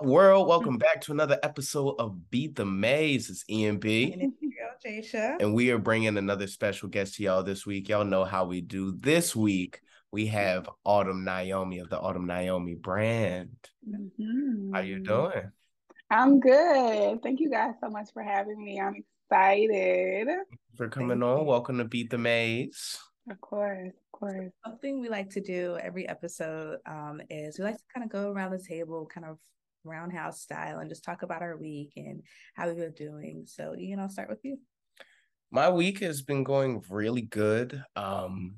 What 0.00 0.06
is 0.06 0.08
up, 0.08 0.14
world? 0.14 0.48
Welcome 0.48 0.78
back 0.78 1.02
to 1.02 1.12
another 1.12 1.38
episode 1.42 1.96
of 1.98 2.30
Beat 2.30 2.56
the 2.56 2.64
Maze. 2.64 3.28
It's 3.28 3.44
EMP. 3.50 3.84
And 3.84 4.32
it's 4.82 5.12
Jasia. 5.12 5.36
And 5.40 5.52
we 5.52 5.70
are 5.72 5.78
bringing 5.78 6.16
another 6.16 6.46
special 6.46 6.88
guest 6.88 7.16
to 7.16 7.22
y'all 7.22 7.42
this 7.42 7.66
week. 7.66 7.90
Y'all 7.90 8.06
know 8.06 8.24
how 8.24 8.46
we 8.46 8.62
do. 8.62 8.96
This 8.98 9.36
week, 9.36 9.82
we 10.10 10.26
have 10.28 10.70
Autumn 10.84 11.22
Naomi 11.24 11.80
of 11.80 11.90
the 11.90 12.00
Autumn 12.00 12.26
Naomi 12.26 12.76
brand. 12.76 13.50
Mhm. 13.86 14.70
How 14.72 14.80
you 14.80 15.00
doing? 15.00 15.52
I'm 16.10 16.40
good. 16.40 17.22
Thank 17.22 17.40
you 17.40 17.50
guys 17.50 17.74
so 17.82 17.90
much 17.90 18.08
for 18.14 18.22
having 18.22 18.62
me. 18.62 18.80
I'm 18.80 18.94
excited. 19.30 20.28
For 20.76 20.88
coming 20.88 21.20
Thank 21.20 21.24
on. 21.24 21.38
you. 21.40 21.44
Welcome 21.44 21.76
to 21.76 21.84
Beat 21.84 22.08
the 22.08 22.16
Maze. 22.18 22.98
Of 23.30 23.38
course, 23.42 23.88
of 23.88 24.12
course. 24.18 24.50
Something 24.64 25.00
we 25.00 25.10
like 25.10 25.28
to 25.30 25.42
do 25.42 25.76
every 25.76 26.08
episode 26.08 26.78
um, 26.86 27.20
is 27.28 27.58
we 27.58 27.64
like 27.64 27.76
to 27.76 27.84
kind 27.94 28.04
of 28.04 28.10
go 28.10 28.32
around 28.32 28.52
the 28.52 28.64
table, 28.66 29.06
kind 29.06 29.26
of 29.26 29.38
roundhouse 29.84 30.40
style, 30.40 30.78
and 30.78 30.88
just 30.88 31.04
talk 31.04 31.22
about 31.22 31.42
our 31.42 31.56
week 31.56 31.92
and 31.96 32.22
how 32.54 32.68
we've 32.68 32.76
been 32.76 32.92
doing. 32.92 33.44
So, 33.46 33.74
Ian, 33.78 34.00
I'll 34.00 34.08
start 34.08 34.28
with 34.28 34.44
you. 34.44 34.58
My 35.50 35.68
week 35.68 35.98
has 36.00 36.22
been 36.22 36.44
going 36.44 36.82
really 36.88 37.22
good. 37.22 37.82
Um, 37.96 38.56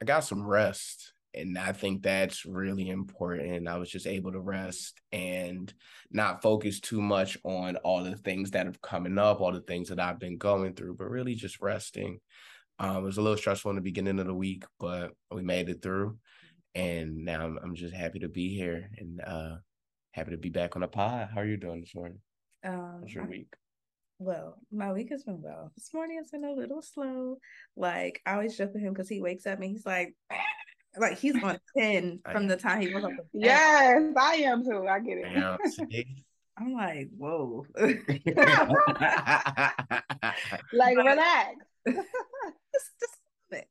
I 0.00 0.04
got 0.04 0.20
some 0.20 0.46
rest, 0.46 1.12
and 1.34 1.58
I 1.58 1.72
think 1.72 2.02
that's 2.02 2.44
really 2.44 2.88
important. 2.88 3.66
I 3.66 3.78
was 3.78 3.90
just 3.90 4.06
able 4.06 4.32
to 4.32 4.40
rest 4.40 5.00
and 5.10 5.72
not 6.10 6.42
focus 6.42 6.78
too 6.78 7.00
much 7.00 7.36
on 7.42 7.76
all 7.78 8.04
the 8.04 8.16
things 8.16 8.52
that 8.52 8.66
have 8.66 8.80
coming 8.80 9.18
up, 9.18 9.40
all 9.40 9.52
the 9.52 9.60
things 9.60 9.88
that 9.88 9.98
I've 9.98 10.20
been 10.20 10.38
going 10.38 10.74
through, 10.74 10.94
but 10.96 11.10
really 11.10 11.34
just 11.34 11.60
resting. 11.60 12.20
Um, 12.78 12.98
it 12.98 13.02
was 13.02 13.18
a 13.18 13.22
little 13.22 13.38
stressful 13.38 13.70
in 13.70 13.76
the 13.76 13.82
beginning 13.82 14.20
of 14.20 14.26
the 14.26 14.34
week, 14.34 14.64
but 14.78 15.12
we 15.32 15.42
made 15.42 15.68
it 15.68 15.82
through, 15.82 16.18
and 16.74 17.24
now 17.24 17.44
I'm, 17.44 17.58
I'm 17.62 17.74
just 17.74 17.94
happy 17.94 18.20
to 18.20 18.28
be 18.28 18.54
here 18.54 18.90
and 18.98 19.20
uh, 19.20 19.56
happy 20.14 20.30
to 20.30 20.36
be 20.36 20.48
back 20.48 20.76
on 20.76 20.82
the 20.82 20.88
pod. 20.88 21.28
How 21.34 21.40
are 21.40 21.44
you 21.46 21.56
doing 21.56 21.80
this 21.80 21.94
morning? 21.94 22.18
Um, 22.64 22.98
How's 23.02 23.12
your 23.12 23.24
I- 23.24 23.28
week? 23.28 23.52
well, 24.20 24.56
my 24.70 24.92
week 24.92 25.10
has 25.10 25.24
been 25.24 25.42
well. 25.42 25.72
This 25.76 25.92
morning 25.92 26.18
has 26.18 26.30
been 26.30 26.44
a 26.44 26.52
little 26.52 26.82
slow. 26.82 27.38
Like, 27.76 28.22
I 28.24 28.34
always 28.34 28.56
joke 28.56 28.72
with 28.72 28.82
him 28.82 28.92
because 28.92 29.08
he 29.08 29.20
wakes 29.20 29.44
up 29.44 29.58
and 29.60 29.64
he's 29.70 29.84
like, 29.84 30.14
like 30.98 31.18
he's 31.18 31.34
on 31.42 31.58
10 31.76 32.20
from 32.30 32.46
the 32.46 32.56
time 32.56 32.80
he 32.80 32.94
woke 32.94 33.04
up. 33.04 33.26
Yes, 33.32 34.12
I 34.16 34.34
am 34.36 34.62
too. 34.64 34.86
I 34.88 35.00
get 35.00 35.18
it. 35.18 36.06
I'm 36.56 36.72
like, 36.74 37.08
whoa. 37.18 37.66
Like, 40.72 40.96
relax. 40.96 41.56
just, 41.84 42.90
just 43.00 43.16
a 43.52 43.62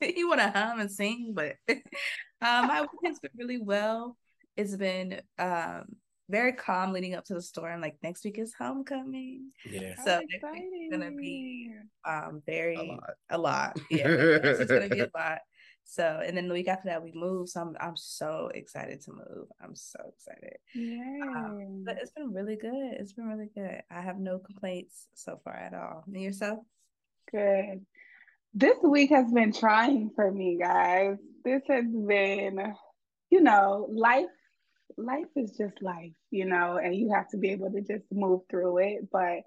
bit. 0.00 0.16
you 0.16 0.28
want 0.28 0.40
to 0.40 0.50
hum 0.50 0.80
and 0.80 0.90
sing, 0.90 1.32
but 1.34 1.54
um, 1.68 2.66
my 2.66 2.80
week 2.80 2.90
has 3.04 3.20
been 3.20 3.30
really 3.36 3.58
well. 3.58 4.16
It's 4.56 4.76
been 4.76 5.20
um 5.38 5.84
very 6.28 6.52
calm 6.52 6.92
leading 6.92 7.14
up 7.14 7.24
to 7.26 7.34
the 7.34 7.42
storm. 7.42 7.80
Like 7.80 7.96
next 8.02 8.24
week 8.24 8.38
is 8.38 8.54
homecoming, 8.58 9.50
yeah. 9.68 9.94
so 10.04 10.14
How 10.14 10.20
next 10.20 10.52
week 10.52 10.64
is 10.74 10.90
gonna 10.90 11.10
be 11.10 11.70
um 12.06 12.42
very 12.46 12.76
A 12.76 12.82
lot. 12.82 13.10
a 13.30 13.38
lot. 13.38 13.80
Yeah, 13.90 14.06
it's 14.08 14.70
gonna 14.70 14.88
be 14.88 15.00
a 15.00 15.10
lot. 15.14 15.38
So, 15.84 16.22
and 16.24 16.36
then 16.36 16.46
the 16.48 16.54
week 16.54 16.68
after 16.68 16.88
that, 16.88 17.02
we 17.02 17.12
move. 17.12 17.48
So 17.48 17.60
I'm 17.60 17.76
I'm 17.80 17.96
so 17.96 18.50
excited 18.54 19.02
to 19.02 19.10
move. 19.12 19.48
I'm 19.60 19.74
so 19.74 19.98
excited. 20.08 20.56
Um, 21.22 21.82
but 21.84 21.98
it's 22.00 22.12
been 22.12 22.32
really 22.32 22.56
good. 22.56 22.94
It's 22.98 23.12
been 23.12 23.26
really 23.26 23.50
good. 23.54 23.82
I 23.90 24.00
have 24.00 24.18
no 24.18 24.38
complaints 24.38 25.08
so 25.14 25.40
far 25.44 25.54
at 25.54 25.74
all. 25.74 26.04
And 26.06 26.22
yourself? 26.22 26.60
Good. 27.30 27.84
This 28.54 28.76
week 28.82 29.10
has 29.10 29.30
been 29.32 29.52
trying 29.52 30.10
for 30.14 30.30
me, 30.30 30.56
guys. 30.58 31.16
This 31.44 31.62
has 31.68 31.84
been, 31.84 32.74
you 33.30 33.40
know, 33.42 33.86
life. 33.90 34.26
Life 34.96 35.26
is 35.36 35.56
just 35.56 35.82
life, 35.82 36.12
you 36.30 36.44
know, 36.44 36.76
and 36.76 36.94
you 36.94 37.12
have 37.12 37.28
to 37.30 37.36
be 37.36 37.50
able 37.50 37.70
to 37.70 37.80
just 37.80 38.04
move 38.10 38.42
through 38.50 38.78
it. 38.78 39.10
But 39.10 39.40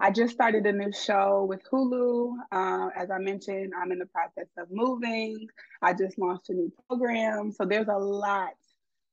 I 0.00 0.10
just 0.10 0.34
started 0.34 0.66
a 0.66 0.72
new 0.72 0.92
show 0.92 1.44
with 1.48 1.60
Hulu. 1.70 2.34
Uh, 2.52 2.88
as 2.96 3.10
I 3.10 3.18
mentioned, 3.18 3.72
I'm 3.80 3.92
in 3.92 3.98
the 3.98 4.06
process 4.06 4.48
of 4.58 4.68
moving. 4.70 5.46
I 5.82 5.92
just 5.92 6.18
launched 6.18 6.50
a 6.50 6.54
new 6.54 6.72
program. 6.88 7.52
So 7.52 7.64
there's 7.64 7.88
a 7.88 7.98
lot 7.98 8.50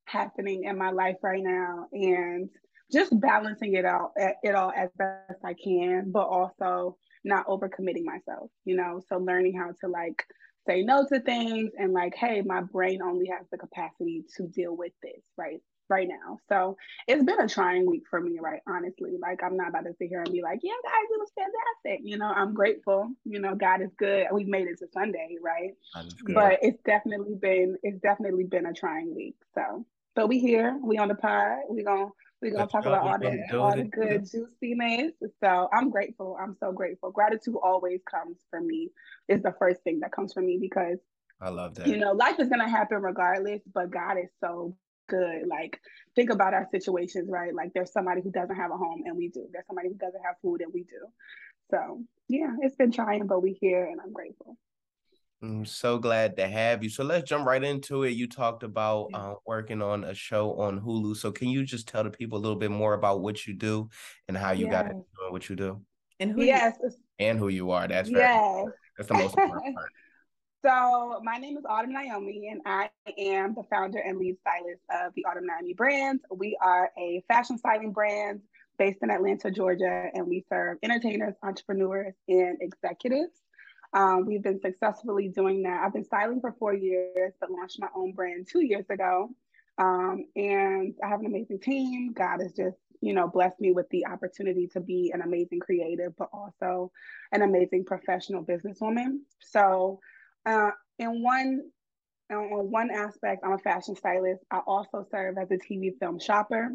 happening 0.05 0.65
in 0.65 0.77
my 0.77 0.91
life 0.91 1.17
right 1.21 1.43
now. 1.43 1.87
And 1.91 2.49
just 2.91 3.17
balancing 3.19 3.75
it 3.75 3.85
out, 3.85 4.11
it 4.17 4.55
all 4.55 4.71
as 4.75 4.89
best 4.97 5.39
I 5.45 5.53
can, 5.53 6.11
but 6.11 6.27
also 6.27 6.97
not 7.23 7.47
overcommitting 7.47 8.03
myself, 8.03 8.49
you 8.65 8.75
know? 8.75 9.01
So 9.07 9.17
learning 9.17 9.57
how 9.57 9.71
to 9.81 9.87
like 9.87 10.23
say 10.67 10.83
no 10.83 11.05
to 11.07 11.19
things 11.21 11.71
and 11.77 11.93
like, 11.93 12.15
hey, 12.15 12.41
my 12.45 12.61
brain 12.61 13.01
only 13.01 13.27
has 13.27 13.47
the 13.51 13.57
capacity 13.57 14.23
to 14.37 14.47
deal 14.47 14.75
with 14.75 14.93
this, 15.01 15.21
right? 15.37 15.61
Right 15.91 16.07
now. 16.07 16.39
So 16.47 16.77
it's 17.05 17.21
been 17.21 17.41
a 17.41 17.49
trying 17.49 17.85
week 17.85 18.03
for 18.09 18.21
me, 18.21 18.39
right? 18.39 18.61
Honestly. 18.65 19.11
Like 19.21 19.43
I'm 19.43 19.57
not 19.57 19.67
about 19.67 19.83
to 19.83 19.93
sit 19.99 20.07
here 20.07 20.21
and 20.21 20.31
be 20.31 20.41
like, 20.41 20.61
yeah, 20.63 20.71
guys, 20.85 21.09
it 21.11 21.19
was 21.19 21.31
fantastic. 21.35 22.01
You 22.05 22.17
know, 22.17 22.31
I'm 22.33 22.53
grateful. 22.53 23.09
You 23.25 23.39
know, 23.41 23.55
God 23.55 23.81
is 23.81 23.91
good. 23.97 24.27
We've 24.31 24.47
made 24.47 24.67
it 24.67 24.79
to 24.79 24.87
Sunday, 24.93 25.35
right? 25.43 25.71
But 26.33 26.59
it's 26.61 26.81
definitely 26.85 27.35
been 27.35 27.75
it's 27.83 27.99
definitely 27.99 28.45
been 28.45 28.67
a 28.67 28.73
trying 28.73 29.13
week. 29.13 29.35
So 29.53 29.85
but 30.15 30.27
we 30.27 30.39
here, 30.39 30.79
we 30.81 30.97
on 30.97 31.09
the 31.09 31.15
pod. 31.15 31.59
We 31.69 31.83
gonna 31.83 32.07
we 32.41 32.51
gonna 32.51 32.63
Let's 32.63 32.71
talk 32.71 32.85
about 32.85 33.03
all 33.03 33.19
the 33.19 33.57
all 33.57 33.75
the 33.75 33.83
good 33.83 34.29
juiciness. 34.31 35.11
So 35.43 35.69
I'm 35.73 35.89
grateful. 35.89 36.37
I'm 36.41 36.55
so 36.59 36.71
grateful. 36.71 37.11
Gratitude 37.11 37.55
always 37.61 37.99
comes 38.09 38.37
for 38.49 38.61
me. 38.61 38.91
Is 39.27 39.41
the 39.41 39.53
first 39.59 39.81
thing 39.83 39.99
that 39.99 40.13
comes 40.13 40.31
for 40.33 40.41
me 40.41 40.57
because 40.57 40.99
I 41.41 41.49
love 41.49 41.75
that. 41.75 41.87
you 41.87 41.97
know 41.97 42.13
life 42.13 42.39
is 42.39 42.49
gonna 42.49 42.69
happen 42.69 43.01
regardless. 43.01 43.61
But 43.73 43.91
God 43.91 44.17
is 44.17 44.29
so 44.39 44.75
good. 45.11 45.47
Like 45.47 45.79
think 46.15 46.29
about 46.31 46.53
our 46.53 46.67
situations, 46.71 47.29
right? 47.29 47.53
Like 47.53 47.71
there's 47.73 47.91
somebody 47.91 48.21
who 48.21 48.31
doesn't 48.31 48.55
have 48.55 48.71
a 48.71 48.77
home 48.77 49.03
and 49.05 49.15
we 49.17 49.27
do. 49.29 49.45
There's 49.51 49.67
somebody 49.67 49.89
who 49.89 49.95
doesn't 49.95 50.23
have 50.25 50.35
food 50.41 50.61
and 50.61 50.71
we 50.73 50.83
do. 50.83 51.01
So 51.69 52.03
yeah, 52.27 52.51
it's 52.61 52.75
been 52.75 52.91
trying, 52.91 53.27
but 53.27 53.41
we're 53.43 53.55
here 53.59 53.85
and 53.85 53.99
I'm 54.01 54.13
grateful. 54.13 54.57
I'm 55.43 55.65
so 55.65 55.97
glad 55.97 56.37
to 56.37 56.47
have 56.47 56.83
you. 56.83 56.89
So 56.89 57.03
let's 57.03 57.27
jump 57.27 57.47
right 57.47 57.63
into 57.63 58.03
it. 58.03 58.11
You 58.11 58.27
talked 58.27 58.63
about 58.63 59.07
Yeah. 59.11 59.17
uh, 59.17 59.35
working 59.45 59.81
on 59.81 60.03
a 60.03 60.13
show 60.13 60.53
on 60.59 60.79
Hulu. 60.79 61.15
So 61.17 61.31
can 61.31 61.49
you 61.49 61.63
just 61.65 61.87
tell 61.87 62.03
the 62.03 62.11
people 62.11 62.37
a 62.37 62.41
little 62.41 62.57
bit 62.59 62.71
more 62.71 62.93
about 62.93 63.21
what 63.21 63.47
you 63.47 63.53
do 63.55 63.89
and 64.27 64.37
how 64.37 64.51
you 64.51 64.67
got 64.67 64.85
Yes. 64.85 64.93
into 64.93 65.05
doing 65.19 65.31
what 65.31 65.49
you 65.49 65.55
do 65.55 65.81
And 66.19 66.31
who? 66.31 66.43
Yes, 66.43 66.77
and 67.19 67.39
who 67.39 67.47
you 67.49 67.71
are? 67.71 67.87
That's 67.87 68.09
very 68.09 68.21
yes. 68.23 68.65
that's 68.97 69.07
the 69.09 69.15
most 69.15 69.35
important 69.37 69.75
part. 69.75 69.91
So 70.63 71.19
my 71.23 71.37
name 71.37 71.57
is 71.57 71.63
Autumn 71.67 71.91
Naomi, 71.91 72.49
and 72.51 72.61
I 72.67 72.91
am 73.17 73.55
the 73.55 73.63
founder 73.63 73.97
and 73.97 74.19
lead 74.19 74.37
stylist 74.41 74.83
of 74.91 75.11
the 75.15 75.25
Autumn 75.25 75.47
Naomi 75.47 75.73
brand. 75.73 76.19
We 76.29 76.55
are 76.61 76.91
a 76.99 77.23
fashion 77.27 77.57
styling 77.57 77.93
brand 77.93 78.41
based 78.77 78.99
in 79.01 79.09
Atlanta, 79.09 79.49
Georgia, 79.49 80.09
and 80.13 80.27
we 80.27 80.45
serve 80.49 80.77
entertainers, 80.83 81.33
entrepreneurs, 81.41 82.13
and 82.27 82.59
executives. 82.61 83.33
Um, 83.93 84.27
we've 84.27 84.43
been 84.43 84.61
successfully 84.61 85.29
doing 85.29 85.63
that. 85.63 85.81
I've 85.83 85.93
been 85.93 86.05
styling 86.05 86.41
for 86.41 86.55
four 86.59 86.75
years, 86.75 87.33
but 87.39 87.49
launched 87.49 87.79
my 87.79 87.89
own 87.95 88.11
brand 88.11 88.47
two 88.47 88.63
years 88.63 88.85
ago. 88.87 89.31
Um, 89.79 90.25
and 90.35 90.93
I 91.03 91.07
have 91.07 91.21
an 91.21 91.25
amazing 91.25 91.61
team. 91.61 92.13
God 92.13 92.39
has 92.39 92.53
just, 92.53 92.77
you 93.01 93.13
know, 93.15 93.27
blessed 93.27 93.59
me 93.59 93.71
with 93.71 93.89
the 93.89 94.05
opportunity 94.05 94.67
to 94.73 94.79
be 94.79 95.11
an 95.11 95.23
amazing 95.23 95.59
creative, 95.59 96.15
but 96.19 96.29
also 96.31 96.91
an 97.31 97.41
amazing 97.41 97.83
professional 97.83 98.45
businesswoman. 98.45 99.21
So 99.39 99.99
uh, 100.45 100.71
in 100.99 101.23
one 101.23 101.61
on 102.31 102.71
one 102.71 102.89
aspect, 102.91 103.43
I'm 103.43 103.53
a 103.53 103.57
fashion 103.57 103.95
stylist. 103.95 104.43
I 104.51 104.59
also 104.65 105.05
serve 105.11 105.37
as 105.37 105.51
a 105.51 105.57
TV 105.57 105.91
film 105.99 106.19
shopper. 106.19 106.69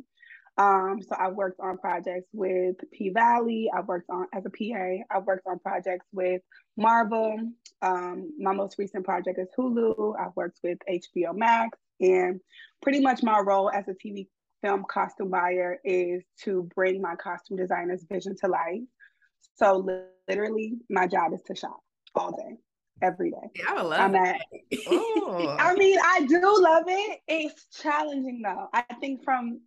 Um, 0.59 1.01
so 1.03 1.15
I've 1.19 1.35
worked 1.35 1.61
on 1.61 1.77
projects 1.79 2.29
with 2.33 2.77
P 2.93 3.11
Valley. 3.11 3.71
I've 3.77 3.87
worked 3.87 4.09
on 4.11 4.27
as 4.35 4.45
a 4.47 4.51
PA. 4.51 5.05
I've 5.11 5.25
worked 5.25 5.47
on 5.47 5.59
projects 5.59 6.07
with 6.13 6.41
Marvel. 6.77 7.39
Um, 7.83 8.33
my 8.39 8.53
most 8.53 8.79
recent 8.79 9.05
project 9.05 9.39
is 9.39 9.49
Hulu. 9.59 10.15
I've 10.19 10.35
worked 10.35 10.61
with 10.63 10.79
HBO 10.91 11.35
Max, 11.35 11.79
and 12.01 12.41
pretty 12.81 13.01
much 13.01 13.23
my 13.23 13.39
role 13.39 13.71
as 13.71 13.87
a 13.89 13.93
TV 13.93 14.29
film 14.63 14.85
costume 14.89 15.31
buyer 15.31 15.79
is 15.85 16.25
to 16.43 16.69
bring 16.75 17.03
my 17.03 17.17
costume 17.17 17.59
designer's 17.59 18.05
vision 18.11 18.35
to 18.41 18.49
life. 18.49 18.81
So 19.57 19.87
literally, 20.29 20.75
my 20.89 21.07
job 21.07 21.35
is 21.35 21.43
to 21.47 21.55
shop 21.55 21.81
all 22.15 22.33
day, 22.33 22.57
every 23.02 23.31
day. 23.31 23.50
Yeah, 23.54 23.64
I 23.69 23.82
love 23.82 24.00
I'm 24.00 24.14
at. 24.14 24.40
I 24.72 25.75
mean, 25.76 25.98
I 26.02 26.26
do 26.26 26.40
love 26.43 26.84
it. 26.87 27.20
It's 27.28 27.66
challenging 27.82 28.43
though. 28.43 28.69
I 28.72 28.82
think 29.00 29.25
from 29.25 29.60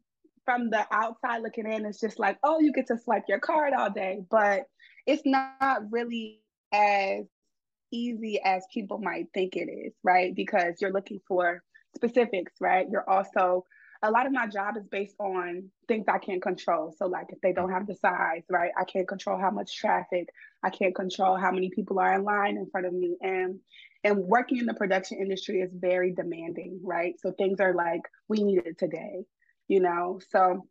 from 0.45 0.69
the 0.69 0.85
outside 0.91 1.43
looking 1.43 1.71
in, 1.71 1.85
it's 1.85 1.99
just 1.99 2.17
like, 2.17 2.39
oh, 2.43 2.59
you 2.59 2.71
get 2.71 2.87
to 2.87 2.97
swipe 2.97 3.25
your 3.27 3.39
card 3.39 3.73
all 3.73 3.91
day, 3.91 4.21
but 4.31 4.63
it's 5.05 5.21
not 5.25 5.83
really 5.91 6.41
as 6.73 7.25
easy 7.91 8.39
as 8.43 8.63
people 8.73 8.97
might 8.97 9.27
think 9.33 9.55
it 9.55 9.69
is, 9.69 9.93
right? 10.03 10.33
Because 10.35 10.75
you're 10.81 10.91
looking 10.91 11.19
for 11.27 11.63
specifics, 11.95 12.53
right? 12.59 12.87
You're 12.89 13.09
also 13.09 13.65
a 14.01 14.11
lot 14.11 14.25
of 14.25 14.31
my 14.33 14.47
job 14.47 14.77
is 14.77 14.87
based 14.87 15.15
on 15.19 15.69
things 15.87 16.05
I 16.07 16.19
can't 16.19 16.41
control. 16.41 16.93
So, 16.97 17.07
like 17.07 17.27
if 17.29 17.41
they 17.41 17.53
don't 17.53 17.71
have 17.71 17.87
the 17.87 17.95
size, 17.95 18.43
right? 18.49 18.71
I 18.79 18.85
can't 18.85 19.07
control 19.07 19.37
how 19.39 19.51
much 19.51 19.75
traffic. 19.77 20.29
I 20.63 20.69
can't 20.69 20.95
control 20.95 21.37
how 21.37 21.51
many 21.51 21.69
people 21.69 21.99
are 21.99 22.13
in 22.15 22.23
line 22.23 22.57
in 22.57 22.69
front 22.71 22.87
of 22.87 22.93
me. 22.93 23.17
And 23.21 23.59
and 24.03 24.19
working 24.19 24.59
in 24.59 24.65
the 24.65 24.73
production 24.73 25.17
industry 25.19 25.61
is 25.61 25.71
very 25.73 26.13
demanding, 26.13 26.79
right? 26.83 27.15
So 27.19 27.31
things 27.33 27.59
are 27.59 27.73
like, 27.73 28.01
we 28.29 28.43
need 28.43 28.65
it 28.65 28.77
today. 28.77 29.25
you 29.67 29.79
know. 29.79 30.19
So 30.31 30.65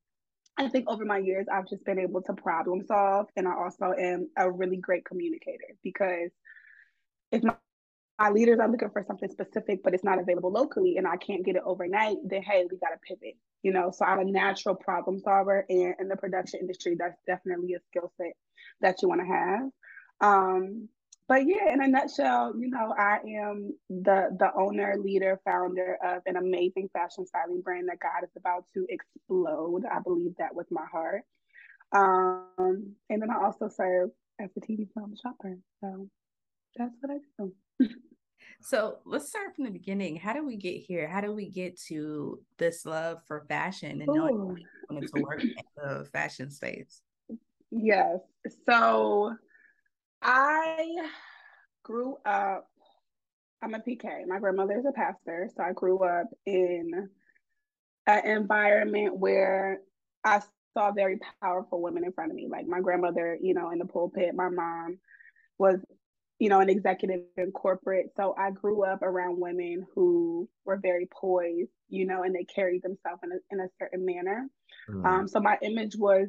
I 0.58 0.68
think 0.68 0.86
over 0.88 1.04
my 1.04 1.18
years, 1.18 1.46
I've 1.52 1.68
just 1.68 1.84
been 1.84 1.98
able 1.98 2.22
to 2.22 2.34
problem 2.34 2.82
solve. 2.86 3.26
And 3.36 3.48
I 3.48 3.52
also 3.54 3.92
am 3.98 4.28
a 4.36 4.50
really 4.50 4.76
great 4.78 5.04
communicator 5.04 5.76
because 5.82 6.30
if 7.32 7.42
my, 7.42 7.54
my 8.18 8.30
leaders 8.30 8.58
are 8.58 8.68
looking 8.68 8.90
for 8.90 9.04
something 9.06 9.30
specific, 9.30 9.82
but 9.84 9.94
it's 9.94 10.04
not 10.04 10.18
available 10.18 10.50
locally 10.50 10.96
and 10.96 11.06
I 11.06 11.16
can't 11.16 11.44
get 11.44 11.56
it 11.56 11.62
overnight, 11.64 12.16
then 12.24 12.42
hey, 12.42 12.64
we 12.70 12.76
got 12.78 12.88
to 12.88 12.98
pivot, 13.06 13.36
you 13.62 13.72
know. 13.72 13.92
So 13.92 14.04
I'm 14.04 14.18
a 14.18 14.24
natural 14.24 14.74
problem 14.74 15.20
solver. 15.20 15.64
And 15.68 15.94
in 16.00 16.08
the 16.08 16.16
production 16.16 16.60
industry, 16.60 16.96
that's 16.98 17.18
definitely 17.26 17.74
a 17.74 17.80
skill 17.90 18.10
set 18.16 18.32
that 18.80 19.02
you 19.02 19.08
want 19.08 19.20
to 19.20 19.26
have. 19.26 19.70
Um, 20.20 20.88
but 21.28 21.46
yeah, 21.46 21.72
in 21.72 21.82
a 21.82 21.86
nutshell, 21.86 22.54
you 22.58 22.70
know, 22.70 22.94
I 22.98 23.18
am 23.38 23.74
the 23.90 24.34
the 24.38 24.50
owner, 24.56 24.96
leader, 24.98 25.38
founder 25.44 25.98
of 26.02 26.22
an 26.26 26.36
amazing 26.36 26.88
fashion 26.92 27.26
styling 27.26 27.60
brand 27.60 27.88
that 27.88 28.00
God 28.00 28.24
is 28.24 28.30
about 28.36 28.64
to 28.74 28.86
explode. 28.88 29.84
I 29.84 30.00
believe 30.00 30.34
that 30.38 30.54
with 30.54 30.68
my 30.70 30.86
heart. 30.90 31.22
Um, 31.92 32.94
and 33.10 33.22
then 33.22 33.30
I 33.30 33.44
also 33.44 33.68
serve 33.68 34.10
as 34.40 34.50
a 34.56 34.60
TV 34.60 34.88
film 34.94 35.14
shopper. 35.22 35.58
So 35.80 36.08
that's 36.76 36.94
what 37.00 37.12
I 37.12 37.18
do. 37.38 37.88
so 38.60 38.98
let's 39.04 39.28
start 39.28 39.54
from 39.54 39.64
the 39.64 39.70
beginning. 39.70 40.16
How 40.16 40.32
did 40.32 40.44
we 40.44 40.56
get 40.56 40.76
here? 40.76 41.06
How 41.08 41.20
did 41.20 41.30
we 41.30 41.48
get 41.48 41.78
to 41.88 42.40
this 42.58 42.84
love 42.84 43.22
for 43.26 43.44
fashion 43.48 44.00
and 44.02 44.06
knowing 44.06 44.64
wanted 44.90 45.12
to 45.14 45.22
work 45.22 45.42
in 45.42 45.54
the 45.76 46.08
fashion 46.12 46.50
space? 46.50 47.02
Yes. 47.70 48.18
So 48.66 49.34
I 50.22 50.96
grew 51.82 52.16
up, 52.24 52.68
I'm 53.62 53.74
a 53.74 53.78
PK. 53.78 54.26
My 54.26 54.38
grandmother 54.38 54.78
is 54.78 54.86
a 54.86 54.92
pastor. 54.92 55.48
So 55.56 55.62
I 55.62 55.72
grew 55.72 56.02
up 56.04 56.26
in 56.46 57.08
an 58.06 58.26
environment 58.26 59.16
where 59.16 59.80
I 60.24 60.42
saw 60.74 60.92
very 60.92 61.18
powerful 61.42 61.80
women 61.80 62.04
in 62.04 62.12
front 62.12 62.30
of 62.30 62.36
me. 62.36 62.48
Like 62.48 62.66
my 62.66 62.80
grandmother, 62.80 63.38
you 63.40 63.54
know, 63.54 63.70
in 63.70 63.78
the 63.78 63.84
pulpit, 63.84 64.34
my 64.34 64.48
mom 64.48 64.98
was, 65.58 65.78
you 66.38 66.48
know, 66.48 66.60
an 66.60 66.68
executive 66.68 67.22
in 67.36 67.50
corporate. 67.50 68.12
So 68.16 68.34
I 68.38 68.50
grew 68.50 68.84
up 68.84 69.02
around 69.02 69.40
women 69.40 69.86
who 69.94 70.48
were 70.64 70.76
very 70.76 71.06
poised, 71.06 71.70
you 71.88 72.06
know, 72.06 72.22
and 72.22 72.34
they 72.34 72.44
carried 72.44 72.82
themselves 72.82 73.20
in 73.24 73.32
a, 73.32 73.36
in 73.50 73.60
a 73.60 73.68
certain 73.80 74.04
manner. 74.04 74.48
Mm. 74.88 75.04
Um, 75.04 75.28
so 75.28 75.40
my 75.40 75.58
image 75.62 75.96
was 75.96 76.28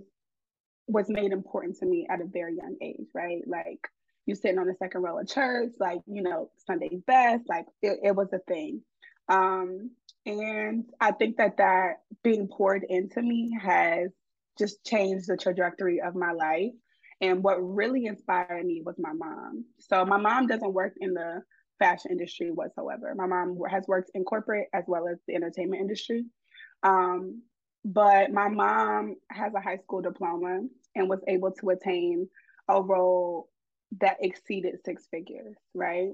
was 0.88 1.06
made 1.08 1.32
important 1.32 1.78
to 1.78 1.86
me 1.86 2.08
at 2.10 2.20
a 2.20 2.26
very 2.26 2.56
young 2.56 2.76
age, 2.82 3.08
right? 3.14 3.44
Like 3.46 3.88
you 4.26 4.34
sitting 4.34 4.58
on 4.58 4.66
the 4.66 4.76
second 4.80 5.02
row 5.02 5.20
of 5.20 5.28
church, 5.28 5.74
like, 5.80 6.00
you 6.08 6.24
know, 6.24 6.50
Sunday's 6.66 7.02
best, 7.06 7.44
like 7.48 7.66
it, 7.84 8.00
it 8.04 8.16
was 8.16 8.30
a 8.34 8.40
thing. 8.40 8.82
Um, 9.28 9.92
and 10.26 10.86
I 11.00 11.12
think 11.12 11.38
that 11.38 11.58
that 11.58 12.02
being 12.24 12.48
poured 12.48 12.84
into 12.84 13.22
me 13.22 13.56
has 13.62 14.10
just 14.58 14.84
changed 14.84 15.28
the 15.28 15.38
trajectory 15.38 16.02
of 16.02 16.16
my 16.16 16.32
life. 16.32 16.74
And 17.22 17.44
what 17.44 17.58
really 17.58 18.06
inspired 18.06 18.66
me 18.66 18.82
was 18.84 18.96
my 18.98 19.14
mom. 19.14 19.66
So 19.80 20.06
my 20.06 20.18
mom 20.18 20.48
doesn't 20.48 20.74
work 20.74 20.94
in 21.00 21.14
the 21.14 21.42
fashion 21.80 22.12
industry 22.12 22.52
whatsoever. 22.52 23.14
My 23.16 23.28
mom 23.28 23.58
has 23.70 23.86
worked 23.88 24.12
in 24.14 24.24
corporate 24.24 24.68
as 24.74 24.84
well 24.88 25.08
as 25.08 25.18
the 25.28 25.36
entertainment 25.36 25.82
industry. 25.82 26.26
Um, 26.84 27.42
but 27.84 28.32
my 28.32 28.50
mom 28.50 29.16
has 29.32 29.54
a 29.54 29.62
high 29.62 29.78
school 29.78 30.02
diploma 30.02 30.62
and 30.96 31.10
was 31.10 31.22
able 31.28 31.52
to 31.52 31.70
attain 31.70 32.28
a 32.68 32.82
role 32.82 33.50
that 34.00 34.18
exceeded 34.22 34.76
six 34.86 35.08
figures, 35.10 35.56
right? 35.74 36.12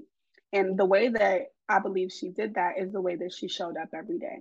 And 0.52 0.78
the 0.78 0.84
way 0.84 1.08
that 1.08 1.48
I 1.68 1.80
believe 1.80 2.12
she 2.12 2.30
did 2.30 2.54
that 2.54 2.78
is 2.78 2.92
the 2.92 3.00
way 3.00 3.16
that 3.16 3.32
she 3.32 3.48
showed 3.48 3.76
up 3.76 3.88
every 3.94 4.18
day. 4.18 4.38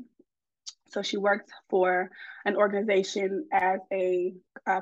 So 0.90 1.02
she 1.02 1.18
worked 1.18 1.52
for 1.70 2.10
an 2.46 2.56
organization 2.56 3.48
as 3.52 3.80
a, 3.92 4.34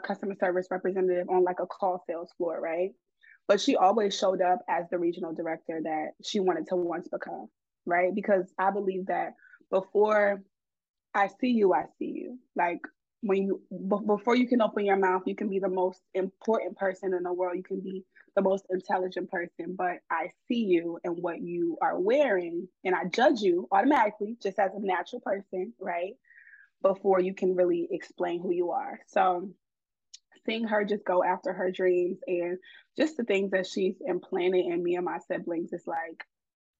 customer 0.05 0.35
service 0.39 0.67
representative 0.71 1.29
on 1.29 1.43
like 1.43 1.59
a 1.61 1.65
call 1.67 2.03
sales 2.07 2.31
floor, 2.37 2.59
right? 2.61 2.91
But 3.47 3.59
she 3.61 3.75
always 3.75 4.17
showed 4.17 4.41
up 4.41 4.59
as 4.69 4.85
the 4.89 4.99
regional 4.99 5.33
director 5.33 5.79
that 5.83 6.11
she 6.23 6.39
wanted 6.39 6.67
to 6.67 6.75
once 6.75 7.07
become, 7.09 7.47
right? 7.85 8.13
Because 8.15 8.45
I 8.59 8.71
believe 8.71 9.07
that 9.07 9.33
before 9.71 10.41
I 11.13 11.29
see 11.41 11.49
you, 11.49 11.73
I 11.73 11.83
see 11.99 12.13
you. 12.15 12.39
Like 12.55 12.79
when 13.21 13.43
you 13.43 13.61
b- 13.71 14.05
before 14.05 14.35
you 14.35 14.47
can 14.47 14.61
open 14.61 14.85
your 14.85 14.97
mouth, 14.97 15.23
you 15.25 15.35
can 15.35 15.49
be 15.49 15.59
the 15.59 15.69
most 15.69 16.01
important 16.13 16.77
person 16.77 17.13
in 17.13 17.23
the 17.23 17.33
world. 17.33 17.57
You 17.57 17.63
can 17.63 17.81
be 17.81 18.05
the 18.35 18.41
most 18.41 18.65
intelligent 18.69 19.29
person, 19.29 19.75
but 19.77 19.97
I 20.09 20.29
see 20.47 20.63
you 20.65 20.99
and 21.03 21.17
what 21.17 21.41
you 21.41 21.77
are 21.81 21.99
wearing, 21.99 22.67
and 22.83 22.95
I 22.95 23.05
judge 23.05 23.41
you 23.41 23.67
automatically 23.71 24.37
just 24.41 24.59
as 24.59 24.71
a 24.75 24.79
natural 24.79 25.21
person, 25.21 25.73
right? 25.79 26.13
Before 26.81 27.19
you 27.19 27.33
can 27.33 27.55
really 27.55 27.87
explain 27.91 28.41
who 28.41 28.51
you 28.51 28.71
are. 28.71 28.99
So 29.07 29.49
seeing 30.45 30.65
her 30.65 30.83
just 30.83 31.05
go 31.05 31.23
after 31.23 31.53
her 31.53 31.71
dreams 31.71 32.17
and 32.27 32.57
just 32.97 33.17
the 33.17 33.23
things 33.23 33.51
that 33.51 33.67
she's 33.67 33.95
implanted 34.05 34.65
in 34.65 34.83
me 34.83 34.95
and 34.95 35.05
my 35.05 35.17
siblings 35.27 35.71
is 35.71 35.83
like 35.87 36.25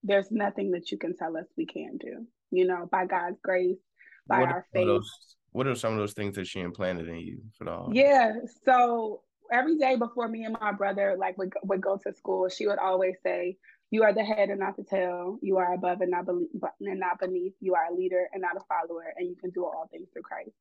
there's 0.03 0.31
nothing 0.31 0.71
that 0.71 0.91
you 0.91 0.97
can 0.97 1.15
tell 1.15 1.37
us 1.37 1.45
we 1.57 1.65
can't 1.65 1.99
do. 1.99 2.25
You 2.51 2.67
know, 2.67 2.87
by 2.91 3.05
God's 3.05 3.39
grace, 3.41 3.79
by 4.27 4.41
what 4.41 4.49
our 4.49 4.65
faith. 4.73 4.85
Those, 4.85 5.09
what 5.51 5.67
are 5.67 5.75
some 5.75 5.93
of 5.93 5.99
those 5.99 6.13
things 6.13 6.35
that 6.35 6.45
she 6.45 6.59
implanted 6.59 7.07
in 7.07 7.17
you 7.17 7.41
for 7.57 7.63
the 7.65 7.87
Yeah. 7.91 8.33
So 8.65 9.21
every 9.53 9.77
day 9.77 9.95
before 9.95 10.27
me 10.27 10.45
and 10.45 10.57
my 10.59 10.73
brother 10.73 11.15
like 11.19 11.37
would, 11.37 11.53
would 11.63 11.81
go 11.81 11.97
to 11.97 12.13
school, 12.13 12.49
she 12.49 12.67
would 12.67 12.79
always 12.79 13.15
say, 13.23 13.57
"You 13.91 14.03
are 14.03 14.13
the 14.13 14.23
head 14.23 14.49
and 14.49 14.59
not 14.59 14.77
the 14.77 14.83
tail. 14.83 15.39
You 15.41 15.57
are 15.57 15.73
above 15.73 16.01
and 16.01 16.11
not, 16.11 16.25
be- 16.27 16.47
and 16.81 16.99
not 16.99 17.19
beneath. 17.19 17.53
You 17.61 17.75
are 17.75 17.87
a 17.91 17.95
leader 17.95 18.27
and 18.33 18.41
not 18.41 18.57
a 18.57 18.65
follower, 18.67 19.13
and 19.17 19.29
you 19.29 19.35
can 19.35 19.51
do 19.51 19.65
all 19.65 19.87
things 19.91 20.09
through 20.13 20.23
Christ." 20.23 20.51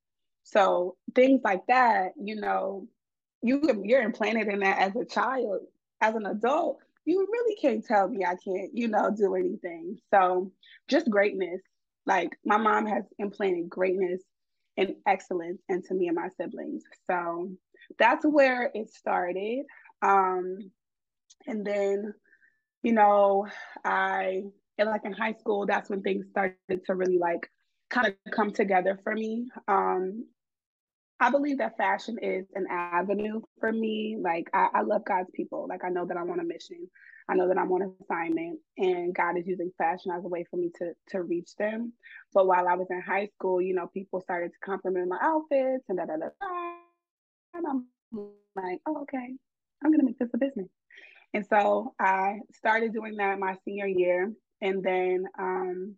So 0.44 0.97
things 1.15 1.41
like 1.44 1.67
that, 1.69 2.12
you 2.16 2.37
know, 2.37 2.88
you 3.43 3.62
you're 3.85 4.02
implanted 4.02 4.49
in 4.49 4.61
that 4.61 4.78
as 4.78 4.97
a 4.97 5.05
child. 5.05 5.62
As 6.00 6.14
an 6.16 6.26
adult, 6.26 6.78
you 7.05 7.26
really 7.31 7.57
can't 7.57 7.85
tell 7.85 8.09
me 8.09 8.25
I 8.25 8.37
can't, 8.37 8.71
you 8.75 8.88
know, 8.88 9.11
do 9.16 9.35
anything. 9.37 9.99
So 10.12 10.52
just 10.88 11.11
greatness. 11.11 11.61
Like 12.07 12.31
my 12.45 12.57
mom 12.57 12.87
has 12.87 13.05
implanted 13.19 13.69
greatness 13.71 14.23
and 14.76 14.97
excellence 15.07 15.61
into 15.69 15.95
me 15.95 16.09
and 16.09 16.16
my 16.16 16.28
siblings. 16.37 16.83
So 17.07 17.52
that's 17.99 18.25
where 18.25 18.70
it 18.75 18.90
started. 18.90 19.64
Um, 20.02 20.58
and 21.46 21.64
then, 21.64 22.14
you 22.82 22.92
know, 22.92 23.46
I 23.84 24.42
and 24.78 24.88
like 24.88 25.04
in 25.04 25.12
high 25.12 25.34
school, 25.34 25.66
that's 25.66 25.90
when 25.90 26.02
things 26.02 26.26
started 26.30 26.56
to 26.87 26.94
really 26.94 27.18
like 27.18 27.49
kind 27.90 28.06
of 28.06 28.14
come 28.32 28.52
together 28.52 28.99
for 29.04 29.14
me. 29.14 29.46
Um, 29.68 30.25
I 31.20 31.30
believe 31.30 31.58
that 31.58 31.76
fashion 31.76 32.18
is 32.20 32.46
an 32.54 32.66
avenue 32.68 33.42
for 33.61 33.70
me. 33.70 34.16
Like 34.20 34.50
I, 34.52 34.68
I 34.75 34.82
love 34.82 35.04
God's 35.04 35.30
people. 35.32 35.66
Like 35.68 35.84
I 35.84 35.88
know 35.88 36.04
that 36.06 36.16
I'm 36.16 36.30
on 36.30 36.40
a 36.40 36.44
mission. 36.44 36.88
I 37.28 37.34
know 37.34 37.46
that 37.46 37.58
I'm 37.58 37.70
on 37.70 37.82
an 37.82 37.94
assignment 38.02 38.58
and 38.76 39.14
God 39.14 39.38
is 39.38 39.46
using 39.46 39.70
fashion 39.78 40.11
as 40.11 40.25
a 40.25 40.28
way 40.28 40.44
for 40.50 40.56
me 40.56 40.70
to 40.78 40.92
to 41.11 41.22
reach 41.22 41.54
them. 41.56 41.92
But 42.34 42.49
while 42.49 42.66
I 42.66 42.75
was 42.75 42.88
in 42.90 43.00
high 43.00 43.28
school, 43.34 43.62
you 43.62 43.75
know, 43.75 43.87
people 43.87 44.20
started 44.20 44.49
to 44.49 44.58
compliment 44.64 45.08
my 45.08 45.18
outfits 45.22 45.84
and 45.88 45.99
da 45.99 46.06
da 46.06 46.16
da. 46.16 46.82
And 47.54 47.66
I'm 47.66 47.87
like, 48.54 48.80
oh, 48.87 49.02
okay, 49.02 49.35
I'm 49.85 49.90
gonna 49.90 50.04
make 50.04 50.18
this 50.18 50.30
a 50.35 50.38
business. 50.38 50.68
And 51.35 51.47
so 51.47 51.94
I 51.99 52.40
started 52.54 52.92
doing 52.92 53.16
that 53.16 53.38
my 53.38 53.56
senior 53.64 53.87
year. 53.87 54.32
And 54.61 54.82
then 54.82 55.25
um, 55.38 55.97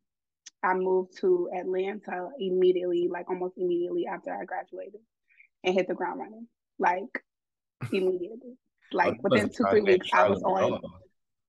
I 0.62 0.74
moved 0.74 1.18
to 1.20 1.50
Atlanta 1.58 2.28
immediately, 2.38 3.08
like 3.10 3.28
almost 3.28 3.58
immediately 3.58 4.06
after 4.06 4.32
I 4.32 4.44
graduated 4.44 5.00
and 5.64 5.74
hit 5.74 5.88
the 5.88 5.94
ground 5.94 6.20
running, 6.20 6.46
like 6.78 7.22
immediately. 7.92 8.56
Like 8.92 9.22
within 9.22 9.50
two, 9.50 9.64
three 9.70 9.80
weeks, 9.80 10.08
I 10.12 10.28
was 10.28 10.42
on. 10.42 10.80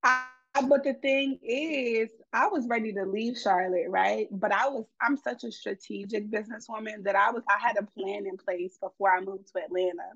I, 0.03 0.25
but 0.61 0.83
the 0.83 0.93
thing 0.93 1.39
is, 1.43 2.09
I 2.33 2.47
was 2.47 2.67
ready 2.67 2.93
to 2.93 3.05
leave 3.05 3.37
Charlotte, 3.37 3.89
right? 3.89 4.27
But 4.31 4.51
I 4.51 4.67
was, 4.67 4.85
I'm 5.01 5.17
such 5.17 5.43
a 5.43 5.51
strategic 5.51 6.29
businesswoman 6.29 7.03
that 7.03 7.15
I 7.15 7.31
was, 7.31 7.43
I 7.49 7.59
had 7.59 7.77
a 7.77 7.83
plan 7.83 8.25
in 8.25 8.37
place 8.37 8.77
before 8.81 9.11
I 9.11 9.21
moved 9.21 9.47
to 9.55 9.63
Atlanta. 9.63 10.11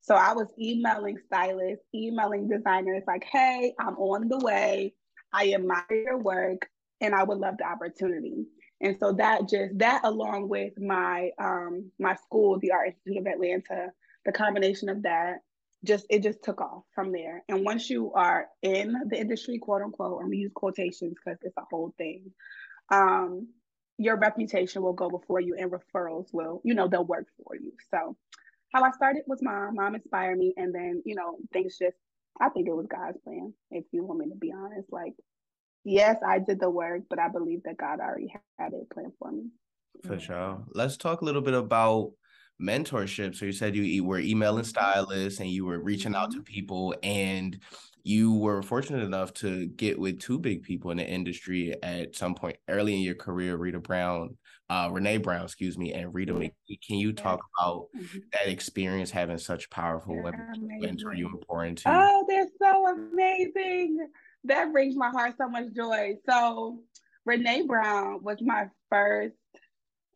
So 0.00 0.14
I 0.14 0.32
was 0.32 0.48
emailing 0.58 1.18
stylists, 1.26 1.84
emailing 1.94 2.48
designers, 2.48 3.02
like, 3.06 3.24
hey, 3.30 3.74
I'm 3.78 3.96
on 3.96 4.28
the 4.28 4.38
way. 4.38 4.94
I 5.32 5.52
admire 5.52 5.84
your 5.90 6.18
work 6.18 6.68
and 7.00 7.14
I 7.14 7.22
would 7.22 7.38
love 7.38 7.58
the 7.58 7.66
opportunity. 7.66 8.46
And 8.80 8.96
so 8.98 9.12
that 9.12 9.48
just 9.48 9.76
that 9.78 10.02
along 10.04 10.48
with 10.48 10.78
my 10.78 11.30
um 11.38 11.90
my 11.98 12.14
school, 12.14 12.58
the 12.60 12.70
Art 12.70 12.88
Institute 12.88 13.18
of 13.18 13.26
Atlanta, 13.26 13.92
the 14.24 14.32
combination 14.32 14.88
of 14.88 15.02
that 15.02 15.40
just 15.84 16.06
it 16.10 16.22
just 16.22 16.42
took 16.42 16.60
off 16.60 16.82
from 16.94 17.12
there. 17.12 17.44
And 17.48 17.64
once 17.64 17.88
you 17.88 18.12
are 18.12 18.46
in 18.62 18.94
the 19.06 19.18
industry, 19.18 19.58
quote 19.58 19.82
unquote, 19.82 20.20
and 20.20 20.30
we 20.30 20.38
use 20.38 20.52
quotations 20.54 21.14
because 21.14 21.38
it's 21.42 21.56
a 21.56 21.64
whole 21.70 21.94
thing, 21.96 22.32
um, 22.90 23.48
your 23.96 24.16
reputation 24.16 24.82
will 24.82 24.92
go 24.92 25.08
before 25.08 25.40
you 25.40 25.56
and 25.56 25.70
referrals 25.70 26.26
will, 26.32 26.60
you 26.64 26.74
know, 26.74 26.88
they'll 26.88 27.04
work 27.04 27.26
for 27.42 27.56
you. 27.56 27.72
So 27.90 28.16
how 28.72 28.82
I 28.82 28.90
started 28.92 29.22
was 29.26 29.42
mom. 29.42 29.76
Mom 29.76 29.94
inspired 29.94 30.38
me 30.38 30.54
and 30.56 30.74
then, 30.74 31.02
you 31.04 31.14
know, 31.14 31.38
things 31.52 31.78
just 31.78 31.96
I 32.40 32.48
think 32.50 32.68
it 32.68 32.76
was 32.76 32.86
God's 32.86 33.18
plan, 33.24 33.52
if 33.70 33.84
you 33.90 34.04
want 34.04 34.20
me 34.20 34.28
to 34.28 34.36
be 34.36 34.52
honest. 34.52 34.92
Like, 34.92 35.14
yes, 35.84 36.16
I 36.26 36.38
did 36.38 36.60
the 36.60 36.70
work, 36.70 37.02
but 37.10 37.18
I 37.18 37.28
believe 37.28 37.62
that 37.64 37.76
God 37.76 38.00
already 38.00 38.32
had 38.58 38.72
it 38.72 38.90
planned 38.90 39.12
for 39.18 39.32
me. 39.32 39.46
For 40.04 40.18
sure. 40.18 40.62
Let's 40.74 40.96
talk 40.96 41.22
a 41.22 41.24
little 41.24 41.42
bit 41.42 41.54
about 41.54 42.12
mentorship. 42.60 43.36
So 43.36 43.46
you 43.46 43.52
said 43.52 43.76
you 43.76 44.04
were 44.04 44.18
emailing 44.18 44.64
mm-hmm. 44.64 44.68
stylists 44.68 45.40
and 45.40 45.48
you 45.48 45.64
were 45.64 45.78
reaching 45.78 46.14
out 46.14 46.30
to 46.32 46.38
mm-hmm. 46.38 46.44
people 46.44 46.94
and 47.02 47.58
you 48.04 48.32
were 48.32 48.62
fortunate 48.62 49.02
enough 49.02 49.34
to 49.34 49.66
get 49.66 49.98
with 49.98 50.18
two 50.18 50.38
big 50.38 50.62
people 50.62 50.90
in 50.90 50.96
the 50.96 51.06
industry 51.06 51.74
at 51.82 52.16
some 52.16 52.34
point 52.34 52.56
early 52.68 52.94
in 52.94 53.00
your 53.00 53.14
career, 53.14 53.56
Rita 53.56 53.80
Brown, 53.80 54.36
uh, 54.70 54.88
Renee 54.90 55.18
Brown, 55.18 55.44
excuse 55.44 55.76
me, 55.76 55.92
and 55.92 56.14
Rita 56.14 56.32
McGhee. 56.32 56.80
Can 56.86 56.96
you 56.96 57.12
talk 57.12 57.40
about 57.58 57.88
mm-hmm. 57.96 58.18
that 58.32 58.48
experience 58.48 59.10
having 59.10 59.38
such 59.38 59.68
powerful 59.70 60.14
they're 60.14 60.22
women 60.22 60.68
mentor 60.80 61.14
you 61.14 61.40
pour 61.46 61.64
into? 61.64 61.82
Oh, 61.86 62.24
they're 62.28 62.48
so 62.60 62.86
amazing. 62.88 64.08
That 64.44 64.72
brings 64.72 64.96
my 64.96 65.10
heart 65.10 65.34
so 65.36 65.48
much 65.48 65.72
joy. 65.74 66.14
So 66.28 66.80
Renee 67.24 67.66
Brown 67.66 68.22
was 68.22 68.38
my 68.40 68.68
first 68.90 69.34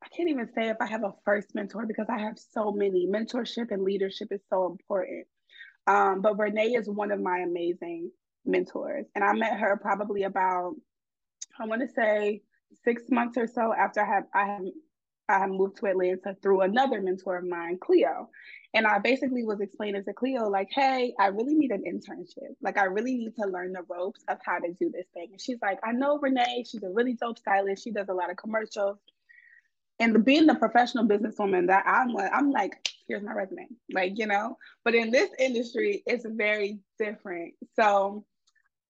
I 0.03 0.09
can't 0.09 0.29
even 0.29 0.49
say 0.53 0.69
if 0.69 0.77
I 0.81 0.87
have 0.87 1.05
a 1.05 1.15
first 1.25 1.55
mentor 1.55 1.87
because 1.87 2.09
I 2.09 2.19
have 2.21 2.39
so 2.39 2.73
many. 2.73 3.07
Mentorship 3.07 3.71
and 3.71 3.83
leadership 3.83 4.29
is 4.33 4.41
so 4.51 4.67
important. 4.67 5.27
Um, 5.87 6.21
but 6.21 6.39
Renee 6.39 6.75
is 6.75 6.89
one 6.89 7.13
of 7.13 7.21
my 7.21 7.39
amazing 7.39 8.11
mentors. 8.45 9.07
And 9.15 9.23
I 9.23 9.33
met 9.33 9.59
her 9.59 9.77
probably 9.77 10.25
about, 10.25 10.75
I 11.61 11.67
want 11.67 11.83
to 11.83 11.89
say 11.89 12.43
six 12.85 13.05
months 13.11 13.37
or 13.37 13.47
so 13.47 13.73
after 13.73 14.01
I 14.01 14.07
had 14.07 14.25
I 14.35 14.45
had 14.47 14.63
I 15.29 15.39
had 15.39 15.51
moved 15.51 15.77
to 15.79 15.87
Atlanta 15.87 16.37
through 16.43 16.63
another 16.63 17.01
mentor 17.01 17.39
of 17.39 17.45
mine, 17.47 17.79
Cleo. 17.81 18.29
And 18.75 18.87
I 18.87 18.99
basically 18.99 19.45
was 19.45 19.61
explaining 19.61 20.05
to 20.05 20.13
Cleo, 20.13 20.49
like, 20.49 20.69
hey, 20.73 21.15
I 21.21 21.27
really 21.27 21.55
need 21.55 21.71
an 21.71 21.85
internship. 21.87 22.55
Like, 22.61 22.77
I 22.77 22.85
really 22.85 23.15
need 23.15 23.35
to 23.37 23.47
learn 23.47 23.73
the 23.73 23.83
ropes 23.89 24.25
of 24.29 24.39
how 24.45 24.59
to 24.59 24.73
do 24.73 24.91
this 24.91 25.07
thing. 25.15 25.29
And 25.31 25.41
she's 25.41 25.59
like, 25.63 25.79
I 25.85 25.93
know 25.93 26.19
Renee, 26.19 26.65
she's 26.69 26.83
a 26.83 26.89
really 26.89 27.15
dope 27.15 27.39
stylist. 27.39 27.85
She 27.85 27.93
does 27.93 28.09
a 28.09 28.15
lot 28.15 28.31
of 28.31 28.37
commercials 28.37 28.99
and 30.03 30.25
being 30.25 30.47
the 30.47 30.55
professional 30.57 31.07
businesswoman 31.07 31.69
that 31.69 31.85
I'm 31.87 32.17
I'm 32.17 32.51
like, 32.51 32.73
here's 33.07 33.23
my 33.23 33.33
resume. 33.33 33.69
Like, 33.93 34.19
you 34.19 34.27
know, 34.27 34.57
but 34.85 34.95
in 34.97 35.13
this 35.13 35.31
industry, 35.39 36.03
it's 36.07 36.27
very 36.29 36.81
different. 36.99 37.55
So 37.77 38.25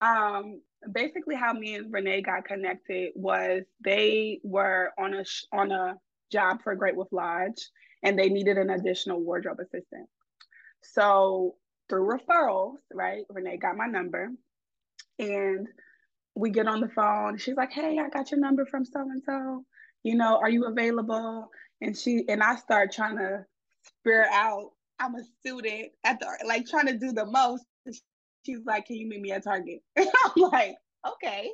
um 0.00 0.62
basically 0.90 1.36
how 1.36 1.52
me 1.52 1.74
and 1.76 1.92
Renee 1.92 2.22
got 2.22 2.46
connected 2.46 3.12
was 3.14 3.62
they 3.84 4.40
were 4.42 4.92
on 4.98 5.14
a 5.14 5.24
on 5.52 5.70
a 5.70 5.96
job 6.32 6.62
for 6.64 6.74
Great 6.74 6.96
Wolf 6.96 7.12
Lodge 7.12 7.68
and 8.02 8.18
they 8.18 8.30
needed 8.30 8.56
an 8.56 8.70
additional 8.70 9.20
wardrobe 9.20 9.60
assistant. 9.60 10.08
So 10.82 11.56
through 11.88 12.08
referrals, 12.18 12.76
right? 12.92 13.24
Renee 13.28 13.58
got 13.58 13.76
my 13.76 13.86
number 13.86 14.30
and 15.18 15.68
we 16.34 16.48
get 16.48 16.66
on 16.66 16.80
the 16.80 16.88
phone. 16.88 17.36
She's 17.36 17.56
like, 17.56 17.70
Hey, 17.70 17.98
I 17.98 18.08
got 18.08 18.30
your 18.30 18.40
number 18.40 18.64
from 18.64 18.86
so 18.86 19.00
and 19.02 19.22
so 19.26 19.66
you 20.02 20.16
know, 20.16 20.38
are 20.38 20.50
you 20.50 20.64
available? 20.66 21.50
And 21.80 21.96
she 21.96 22.24
and 22.28 22.42
I 22.42 22.56
start 22.56 22.92
trying 22.92 23.18
to 23.18 23.44
spare 23.82 24.28
out. 24.32 24.70
I'm 24.98 25.14
a 25.14 25.22
student 25.40 25.90
at 26.04 26.20
the 26.20 26.26
like 26.46 26.66
trying 26.66 26.86
to 26.86 26.98
do 26.98 27.12
the 27.12 27.26
most. 27.26 27.64
She's 28.46 28.64
like, 28.64 28.86
Can 28.86 28.96
you 28.96 29.08
meet 29.08 29.20
me 29.20 29.32
at 29.32 29.44
Target? 29.44 29.80
I'm 29.98 30.06
like, 30.36 30.76
okay, 31.06 31.50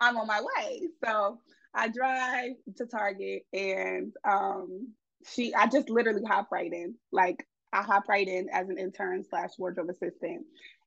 I'm 0.00 0.16
on 0.16 0.26
my 0.26 0.40
way. 0.40 0.82
So 1.04 1.38
I 1.74 1.88
drive 1.88 2.52
to 2.76 2.86
Target 2.86 3.42
and 3.52 4.12
um 4.28 4.92
she 5.32 5.54
I 5.54 5.66
just 5.66 5.90
literally 5.90 6.22
hop 6.26 6.48
right 6.50 6.72
in. 6.72 6.94
Like 7.12 7.46
I 7.72 7.82
hop 7.82 8.08
right 8.08 8.26
in 8.26 8.48
as 8.52 8.68
an 8.68 8.78
intern 8.78 9.24
slash 9.28 9.50
wardrobe 9.58 9.90
assistant. 9.90 10.46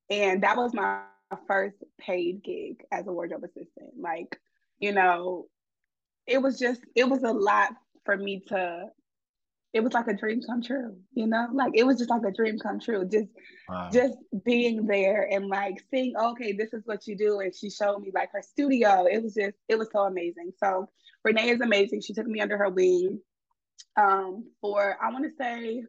And 0.10 0.44
that 0.44 0.58
was 0.58 0.74
my 0.74 1.02
first 1.48 1.78
paid 2.00 2.44
gig 2.44 2.84
as 2.92 3.08
a 3.08 3.14
wardrobe 3.14 3.44
assistant. 3.44 3.94
Like, 4.00 4.40
you 4.80 4.92
know, 4.92 5.48
it 6.28 6.42
was 6.42 6.60
just 6.60 6.82
it 6.96 7.08
was 7.08 7.24
a 7.24 7.32
lot 7.32 7.70
for 8.06 8.18
me 8.18 8.42
to 8.48 8.86
it 9.74 9.82
was 9.82 9.94
like 9.94 10.08
a 10.08 10.14
dream 10.14 10.42
come 10.46 10.62
true 10.62 10.96
you 11.14 11.28
know? 11.28 11.48
Like 11.54 11.72
it 11.76 11.86
was 11.86 11.98
just 11.98 12.10
like 12.10 12.24
a 12.28 12.32
dream 12.32 12.60
come 12.60 12.80
true 12.80 13.06
just 13.06 13.30
wow. 13.70 13.90
just 13.92 14.18
being 14.46 14.86
there 14.86 15.28
and 15.32 15.48
like 15.48 15.84
seeing 15.92 16.16
okay 16.18 16.52
this 16.52 16.74
is 16.74 16.84
what 16.86 17.08
you 17.08 17.16
do 17.18 17.40
and 17.40 17.56
she 17.56 17.70
showed 17.70 18.02
me 18.02 18.12
like 18.14 18.32
her 18.34 18.42
studio. 18.42 19.06
It 19.10 19.24
was 19.24 19.34
just 19.34 19.56
it 19.70 19.78
was 19.78 19.90
so 19.92 20.02
amazing. 20.02 20.52
So 20.62 20.90
renee 21.24 21.50
is 21.50 21.62
amazing. 21.62 22.02
She 22.02 22.14
took 22.14 22.28
me 22.28 22.42
under 22.42 22.58
her 22.58 22.70
wing 22.70 23.22
um 23.98 24.46
for 24.62 24.98
i 25.02 25.12
want 25.12 25.24
to 25.26 25.32
say 25.38 25.84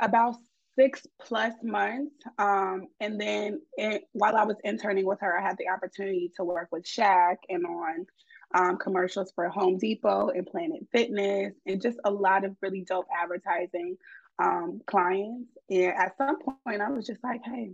about 0.00 0.36
six 0.78 1.06
plus 1.20 1.54
months 1.62 2.14
um 2.38 2.86
and 3.00 3.20
then 3.20 3.60
it, 3.76 4.02
while 4.12 4.36
i 4.36 4.44
was 4.44 4.56
interning 4.64 5.06
with 5.06 5.18
her 5.20 5.38
i 5.38 5.42
had 5.42 5.56
the 5.58 5.68
opportunity 5.68 6.30
to 6.36 6.44
work 6.44 6.68
with 6.70 6.84
Shaq 6.84 7.36
and 7.48 7.64
on 7.64 8.06
um, 8.54 8.76
commercials 8.78 9.32
for 9.34 9.48
Home 9.48 9.78
Depot 9.78 10.30
and 10.30 10.46
Planet 10.46 10.86
Fitness, 10.92 11.54
and 11.66 11.80
just 11.80 11.98
a 12.04 12.10
lot 12.10 12.44
of 12.44 12.56
really 12.60 12.82
dope 12.82 13.06
advertising 13.16 13.96
um, 14.38 14.80
clients. 14.86 15.50
And 15.68 15.92
at 15.94 16.16
some 16.16 16.38
point, 16.40 16.80
I 16.80 16.90
was 16.90 17.06
just 17.06 17.22
like, 17.22 17.42
hey, 17.44 17.72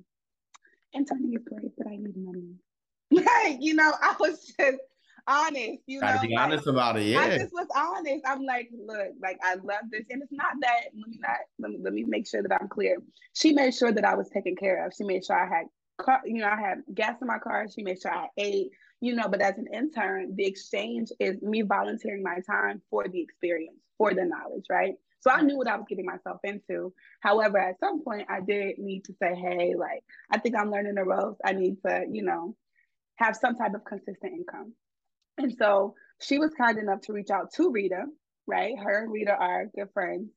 interning 0.92 1.34
is 1.34 1.44
great, 1.44 1.72
but 1.76 1.86
I 1.86 1.96
need 1.96 2.16
money. 2.16 2.54
like, 3.10 3.58
you 3.60 3.74
know, 3.74 3.92
I 4.02 4.16
was 4.18 4.52
just 4.58 4.78
honest. 5.26 5.78
You 5.86 6.00
Gotta 6.00 6.16
know, 6.16 6.22
be 6.22 6.34
like, 6.34 6.44
honest 6.44 6.66
about 6.66 6.98
it. 6.98 7.06
Yeah, 7.06 7.20
I 7.20 7.38
just 7.38 7.52
was 7.52 7.68
honest. 7.74 8.24
I'm 8.26 8.44
like, 8.44 8.68
look, 8.72 9.08
like 9.22 9.38
I 9.42 9.54
love 9.54 9.84
this, 9.90 10.04
and 10.10 10.22
it's 10.22 10.32
not 10.32 10.54
that. 10.60 10.84
Let 10.94 11.08
me 11.08 11.18
not. 11.20 11.36
Let 11.58 11.70
me, 11.70 11.78
let 11.80 11.92
me 11.92 12.04
make 12.04 12.26
sure 12.26 12.42
that 12.42 12.52
I'm 12.60 12.68
clear. 12.68 12.98
She 13.34 13.52
made 13.52 13.74
sure 13.74 13.92
that 13.92 14.04
I 14.04 14.14
was 14.14 14.28
taken 14.28 14.56
care 14.56 14.86
of. 14.86 14.92
She 14.96 15.04
made 15.04 15.24
sure 15.24 15.36
I 15.36 15.48
had, 15.48 15.66
car, 15.98 16.20
you 16.24 16.40
know, 16.40 16.48
I 16.48 16.60
had 16.60 16.82
gas 16.94 17.16
in 17.20 17.26
my 17.26 17.38
car. 17.38 17.66
She 17.72 17.82
made 17.82 18.00
sure 18.00 18.12
I 18.12 18.28
ate 18.36 18.70
you 19.00 19.14
know, 19.14 19.28
but 19.28 19.40
as 19.40 19.56
an 19.58 19.66
intern, 19.72 20.34
the 20.36 20.46
exchange 20.46 21.10
is 21.20 21.40
me 21.42 21.62
volunteering 21.62 22.22
my 22.22 22.40
time 22.40 22.80
for 22.90 23.06
the 23.08 23.20
experience, 23.20 23.78
for 23.98 24.14
the 24.14 24.24
knowledge, 24.24 24.64
right? 24.70 24.94
So 25.20 25.30
I 25.30 25.42
knew 25.42 25.56
what 25.56 25.68
I 25.68 25.76
was 25.76 25.86
getting 25.88 26.06
myself 26.06 26.40
into. 26.44 26.92
However, 27.20 27.58
at 27.58 27.80
some 27.80 28.02
point, 28.02 28.28
I 28.30 28.40
did 28.40 28.78
need 28.78 29.04
to 29.06 29.14
say, 29.20 29.34
hey, 29.34 29.74
like, 29.76 30.04
I 30.30 30.38
think 30.38 30.54
I'm 30.56 30.70
learning 30.70 30.94
the 30.94 31.04
ropes. 31.04 31.40
I 31.44 31.52
need 31.52 31.76
to, 31.84 32.06
you 32.10 32.22
know, 32.22 32.54
have 33.16 33.36
some 33.36 33.56
type 33.56 33.74
of 33.74 33.84
consistent 33.84 34.32
income. 34.32 34.72
And 35.38 35.54
so 35.58 35.94
she 36.20 36.38
was 36.38 36.52
kind 36.56 36.78
enough 36.78 37.02
to 37.02 37.12
reach 37.12 37.30
out 37.30 37.52
to 37.54 37.70
Rita, 37.70 38.04
right? 38.46 38.78
Her 38.78 39.02
and 39.02 39.12
Rita 39.12 39.32
are 39.32 39.66
good 39.74 39.90
friends, 39.92 40.30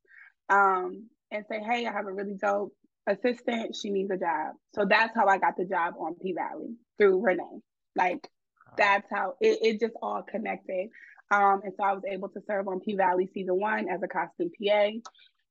um, 0.50 1.08
and 1.32 1.46
say, 1.48 1.60
hey, 1.60 1.86
I 1.86 1.92
have 1.92 2.08
a 2.08 2.12
really 2.12 2.36
dope 2.42 2.74
assistant. 3.08 3.75
She 3.75 3.89
needs 3.89 4.12
a 4.12 4.18
job. 4.18 4.56
So 4.74 4.86
that's 4.86 5.16
how 5.16 5.28
I 5.28 5.38
got 5.38 5.56
the 5.56 5.66
job 5.66 5.94
on 6.00 6.16
P 6.16 6.34
Valley 6.34 6.75
through 6.98 7.22
Renee. 7.22 7.62
Like 7.96 8.28
that's 8.77 9.07
how 9.11 9.35
it, 9.41 9.59
it 9.61 9.79
just 9.79 9.95
all 10.01 10.23
connected. 10.23 10.89
Um, 11.31 11.61
and 11.63 11.73
so 11.77 11.83
I 11.83 11.93
was 11.93 12.03
able 12.09 12.29
to 12.29 12.41
serve 12.47 12.67
on 12.67 12.79
P 12.79 12.95
Valley 12.95 13.29
season 13.33 13.59
one 13.59 13.88
as 13.89 14.01
a 14.01 14.07
costume 14.07 14.49
PA. 14.49 14.89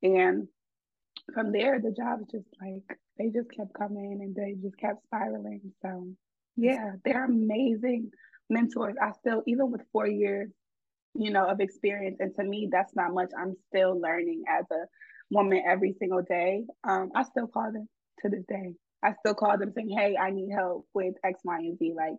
And 0.03 0.49
from 1.33 1.53
there, 1.53 1.81
the 1.81 1.93
jobs 1.93 2.25
just 2.31 2.47
like, 2.61 2.99
they 3.19 3.29
just 3.29 3.51
kept 3.51 3.75
coming 3.75 4.21
and 4.23 4.35
they 4.35 4.55
just 4.61 4.79
kept 4.79 5.05
spiraling. 5.05 5.73
So, 5.83 6.09
yeah, 6.57 6.93
they're 7.05 7.25
amazing 7.25 8.11
mentors. 8.51 8.97
I 9.01 9.13
still, 9.13 9.43
even 9.47 9.71
with 9.71 9.83
four 9.93 10.07
years, 10.07 10.51
you 11.15 11.31
know, 11.31 11.47
of 11.47 11.61
experience, 11.61 12.19
and 12.21 12.35
to 12.37 12.45
me, 12.45 12.69
that's 12.71 12.95
not 12.95 13.13
much. 13.13 13.31
I'm 13.37 13.55
still 13.69 14.01
learning 14.01 14.45
as 14.49 14.65
a 14.71 14.87
woman 15.31 15.63
every 15.67 15.95
single 15.99 16.23
day. 16.23 16.65
Um, 16.85 17.11
I 17.15 17.25
still 17.25 17.47
call 17.47 17.73
them 17.73 17.89
to 18.21 18.29
this 18.29 18.45
day. 18.49 18.75
I 19.03 19.15
still 19.21 19.35
call 19.35 19.59
them 19.59 19.73
saying, 19.75 19.91
"Hey, 19.91 20.17
I 20.17 20.31
need 20.31 20.51
help 20.51 20.87
with 20.95 21.15
X, 21.25 21.41
Y, 21.45 21.59
and 21.59 21.79
Z." 21.79 21.93
Like 21.97 22.15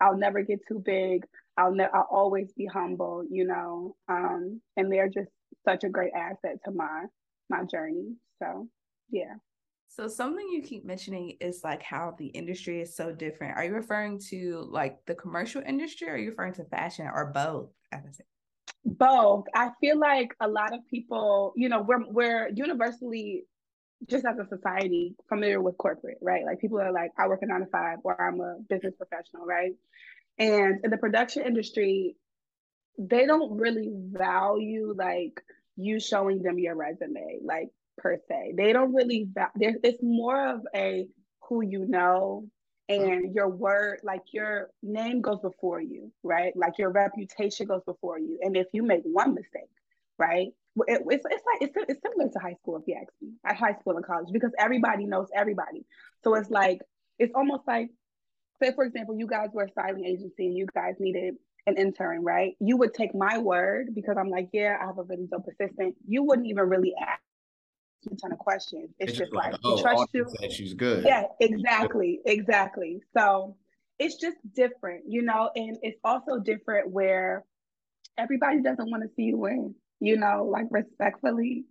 I'll 0.00 0.16
never 0.16 0.42
get 0.42 0.60
too 0.68 0.82
big. 0.84 1.24
I'll 1.56 1.72
ne- 1.72 1.88
I'll 1.92 2.08
always 2.10 2.52
be 2.52 2.66
humble, 2.66 3.24
you 3.30 3.46
know. 3.46 3.96
Um, 4.08 4.60
and 4.76 4.92
they're 4.92 5.08
just 5.08 5.30
such 5.66 5.84
a 5.84 5.88
great 5.88 6.12
asset 6.14 6.58
to 6.64 6.70
my 6.70 7.04
my 7.48 7.64
journey. 7.64 8.14
So 8.42 8.68
yeah. 9.10 9.34
So 9.88 10.08
something 10.08 10.46
you 10.50 10.62
keep 10.62 10.84
mentioning 10.84 11.36
is 11.40 11.62
like 11.64 11.82
how 11.82 12.14
the 12.18 12.26
industry 12.26 12.80
is 12.82 12.94
so 12.94 13.12
different. 13.12 13.56
Are 13.56 13.64
you 13.64 13.72
referring 13.72 14.20
to 14.30 14.66
like 14.70 14.98
the 15.06 15.14
commercial 15.14 15.62
industry 15.66 16.08
or 16.08 16.14
are 16.14 16.18
you 16.18 16.30
referring 16.30 16.54
to 16.54 16.64
fashion 16.64 17.08
or 17.12 17.32
both? 17.32 17.70
Both. 18.84 19.44
I 19.54 19.70
feel 19.80 19.98
like 19.98 20.34
a 20.40 20.48
lot 20.48 20.74
of 20.74 20.80
people, 20.90 21.52
you 21.56 21.68
know, 21.68 21.82
we're 21.82 22.04
we're 22.08 22.50
universally 22.54 23.44
just 24.08 24.24
as 24.24 24.38
a 24.38 24.46
society 24.48 25.14
familiar 25.28 25.60
with 25.60 25.76
corporate, 25.78 26.18
right? 26.20 26.44
Like 26.44 26.60
people 26.60 26.80
are 26.80 26.92
like, 26.92 27.10
I 27.18 27.28
work 27.28 27.40
a 27.42 27.46
nine 27.46 27.60
to 27.60 27.66
five 27.66 27.98
or 28.04 28.20
I'm 28.20 28.40
a 28.40 28.56
business 28.68 28.94
professional, 28.96 29.44
right? 29.44 29.72
And 30.38 30.80
in 30.84 30.90
the 30.90 30.96
production 30.96 31.44
industry, 31.44 32.16
they 32.98 33.26
don't 33.26 33.58
really 33.58 33.90
value 33.92 34.94
like 34.96 35.42
you 35.76 36.00
showing 36.00 36.42
them 36.42 36.58
your 36.58 36.74
resume, 36.74 37.40
like 37.42 37.68
per 37.98 38.18
se. 38.28 38.54
They 38.56 38.72
don't 38.72 38.94
really, 38.94 39.28
va- 39.32 39.52
it's 39.56 40.02
more 40.02 40.48
of 40.48 40.60
a 40.74 41.08
who 41.48 41.62
you 41.62 41.86
know 41.86 42.46
and 42.88 43.00
mm-hmm. 43.00 43.32
your 43.34 43.48
word, 43.48 44.00
like 44.04 44.22
your 44.32 44.70
name 44.82 45.20
goes 45.20 45.40
before 45.40 45.80
you, 45.80 46.12
right? 46.22 46.56
Like 46.56 46.78
your 46.78 46.90
reputation 46.90 47.66
goes 47.66 47.82
before 47.84 48.18
you. 48.18 48.38
And 48.42 48.56
if 48.56 48.66
you 48.72 48.82
make 48.82 49.02
one 49.02 49.34
mistake, 49.34 49.70
right? 50.18 50.48
It, 50.86 51.02
it's, 51.06 51.26
it's 51.30 51.44
like 51.46 51.62
it's, 51.62 51.74
it's 51.88 52.00
similar 52.02 52.30
to 52.30 52.38
high 52.38 52.54
school 52.54 52.76
if 52.76 52.82
you 52.86 52.96
ask 53.00 53.12
me 53.20 53.30
at 53.44 53.56
high 53.56 53.74
school 53.80 53.96
and 53.96 54.04
college 54.04 54.28
because 54.32 54.52
everybody 54.58 55.06
knows 55.06 55.28
everybody 55.34 55.84
so 56.22 56.34
it's 56.34 56.50
like 56.50 56.80
it's 57.18 57.32
almost 57.34 57.62
like 57.66 57.88
say 58.62 58.72
for 58.74 58.84
example 58.84 59.16
you 59.16 59.26
guys 59.26 59.48
were 59.52 59.64
a 59.64 59.70
styling 59.70 60.04
agency 60.04 60.46
and 60.46 60.56
you 60.56 60.66
guys 60.74 60.94
needed 60.98 61.34
an 61.66 61.76
intern, 61.76 62.22
right? 62.22 62.56
You 62.60 62.76
would 62.76 62.94
take 62.94 63.14
my 63.14 63.38
word 63.38 63.88
because 63.94 64.16
I'm 64.18 64.30
like, 64.30 64.48
yeah, 64.52 64.76
I 64.80 64.86
have 64.86 64.98
a 64.98 65.02
really 65.02 65.26
dope 65.26 65.46
assistant. 65.48 65.96
You 66.06 66.22
wouldn't 66.22 66.46
even 66.46 66.68
really 66.68 66.94
ask 67.00 67.20
a 68.10 68.16
ton 68.16 68.32
of 68.32 68.38
questions. 68.38 68.90
It's, 68.98 69.12
it's 69.12 69.18
just, 69.18 69.32
like, 69.32 69.52
like 69.52 69.60
oh, 69.64 69.82
trust 69.82 70.08
you. 70.14 70.26
she's 70.50 70.74
good. 70.74 71.04
Yeah, 71.04 71.24
exactly, 71.40 72.20
exactly. 72.24 73.00
So 73.16 73.56
it's 73.98 74.16
just 74.16 74.36
different, 74.54 75.04
you 75.08 75.22
know, 75.22 75.50
and 75.56 75.76
it's 75.82 75.98
also 76.04 76.38
different 76.38 76.90
where 76.90 77.44
everybody 78.16 78.62
doesn't 78.62 78.88
want 78.88 79.02
to 79.02 79.08
see 79.16 79.22
you 79.22 79.38
win, 79.38 79.74
you 80.00 80.16
know, 80.16 80.48
like 80.50 80.66
respectfully. 80.70 81.64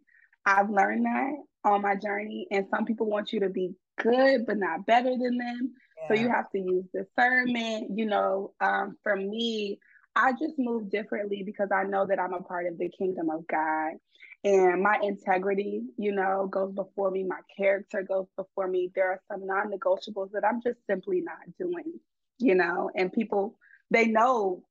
I've 0.45 0.69
learned 0.69 1.05
that 1.05 1.33
on 1.63 1.81
my 1.81 1.95
journey, 1.95 2.47
and 2.51 2.67
some 2.69 2.85
people 2.85 3.07
want 3.07 3.33
you 3.33 3.39
to 3.41 3.49
be 3.49 3.75
good 4.01 4.45
but 4.45 4.57
not 4.57 4.85
better 4.85 5.11
than 5.11 5.37
them. 5.37 5.73
Yeah. 5.97 6.07
So 6.07 6.13
you 6.13 6.29
have 6.29 6.49
to 6.51 6.59
use 6.59 6.85
discernment. 6.93 7.97
You 7.97 8.05
know, 8.05 8.53
um, 8.59 8.97
for 9.03 9.15
me, 9.15 9.79
I 10.15 10.31
just 10.31 10.57
move 10.57 10.89
differently 10.89 11.43
because 11.43 11.69
I 11.73 11.83
know 11.83 12.05
that 12.05 12.19
I'm 12.19 12.33
a 12.33 12.41
part 12.41 12.67
of 12.67 12.77
the 12.77 12.89
kingdom 12.89 13.29
of 13.29 13.45
God. 13.47 13.93
And 14.43 14.81
my 14.83 14.99
integrity, 15.01 15.81
you 15.97 16.11
know, 16.11 16.47
goes 16.47 16.71
before 16.71 17.09
me. 17.09 17.23
My 17.23 17.39
character 17.57 18.03
goes 18.03 18.27
before 18.37 18.67
me. 18.67 18.91
There 18.93 19.11
are 19.11 19.21
some 19.29 19.45
non 19.45 19.71
negotiables 19.71 20.31
that 20.31 20.45
I'm 20.45 20.61
just 20.61 20.77
simply 20.87 21.21
not 21.21 21.37
doing, 21.59 21.99
you 22.37 22.55
know, 22.55 22.91
and 22.95 23.11
people, 23.11 23.57
they 23.89 24.05
know, 24.05 24.63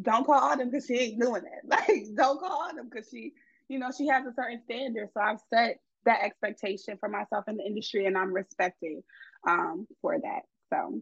don't 0.00 0.24
call 0.24 0.34
Autumn 0.34 0.70
because 0.70 0.86
she 0.86 0.94
ain't 0.94 1.20
doing 1.20 1.42
it. 1.44 1.64
Like, 1.68 2.04
don't 2.14 2.40
call 2.40 2.62
Autumn 2.62 2.88
because 2.90 3.08
she, 3.10 3.32
you 3.68 3.78
know, 3.78 3.90
she 3.96 4.06
has 4.06 4.24
a 4.26 4.32
certain 4.34 4.60
standard. 4.64 5.08
So 5.14 5.20
I've 5.20 5.40
set 5.52 5.80
that 6.04 6.22
expectation 6.22 6.96
for 6.98 7.08
myself 7.08 7.44
in 7.48 7.56
the 7.56 7.64
industry 7.64 8.06
and 8.06 8.16
I'm 8.16 8.32
respecting 8.32 9.02
um, 9.46 9.86
for 10.00 10.18
that. 10.18 10.42
So, 10.72 11.00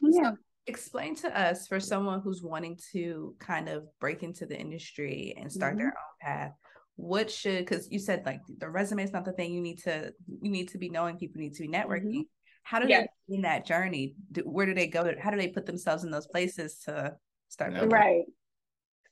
yeah. 0.00 0.30
So 0.30 0.36
explain 0.66 1.14
to 1.14 1.40
us 1.40 1.66
for 1.66 1.78
someone 1.80 2.20
who's 2.20 2.42
wanting 2.42 2.78
to 2.92 3.34
kind 3.38 3.68
of 3.68 3.86
break 4.00 4.22
into 4.22 4.46
the 4.46 4.58
industry 4.58 5.34
and 5.38 5.50
start 5.50 5.72
mm-hmm. 5.72 5.78
their 5.78 5.88
own 5.88 5.92
path 6.20 6.52
what 6.96 7.30
should 7.30 7.58
because 7.58 7.90
you 7.90 7.98
said 7.98 8.22
like 8.24 8.40
the 8.58 8.68
resume 8.68 9.04
is 9.04 9.12
not 9.12 9.24
the 9.24 9.32
thing 9.32 9.52
you 9.52 9.60
need 9.60 9.78
to 9.78 10.12
you 10.40 10.50
need 10.50 10.68
to 10.68 10.78
be 10.78 10.88
knowing 10.88 11.16
people 11.16 11.40
need 11.40 11.54
to 11.54 11.62
be 11.62 11.68
networking 11.68 12.06
mm-hmm. 12.06 12.62
how 12.62 12.78
do 12.78 12.88
yes. 12.88 13.06
they 13.28 13.36
in 13.36 13.42
that 13.42 13.66
journey 13.66 14.14
do, 14.32 14.40
where 14.42 14.66
do 14.66 14.74
they 14.74 14.86
go 14.86 15.12
how 15.20 15.30
do 15.30 15.36
they 15.36 15.48
put 15.48 15.66
themselves 15.66 16.04
in 16.04 16.10
those 16.10 16.26
places 16.26 16.78
to 16.78 17.14
start 17.48 17.72
right. 17.90 18.24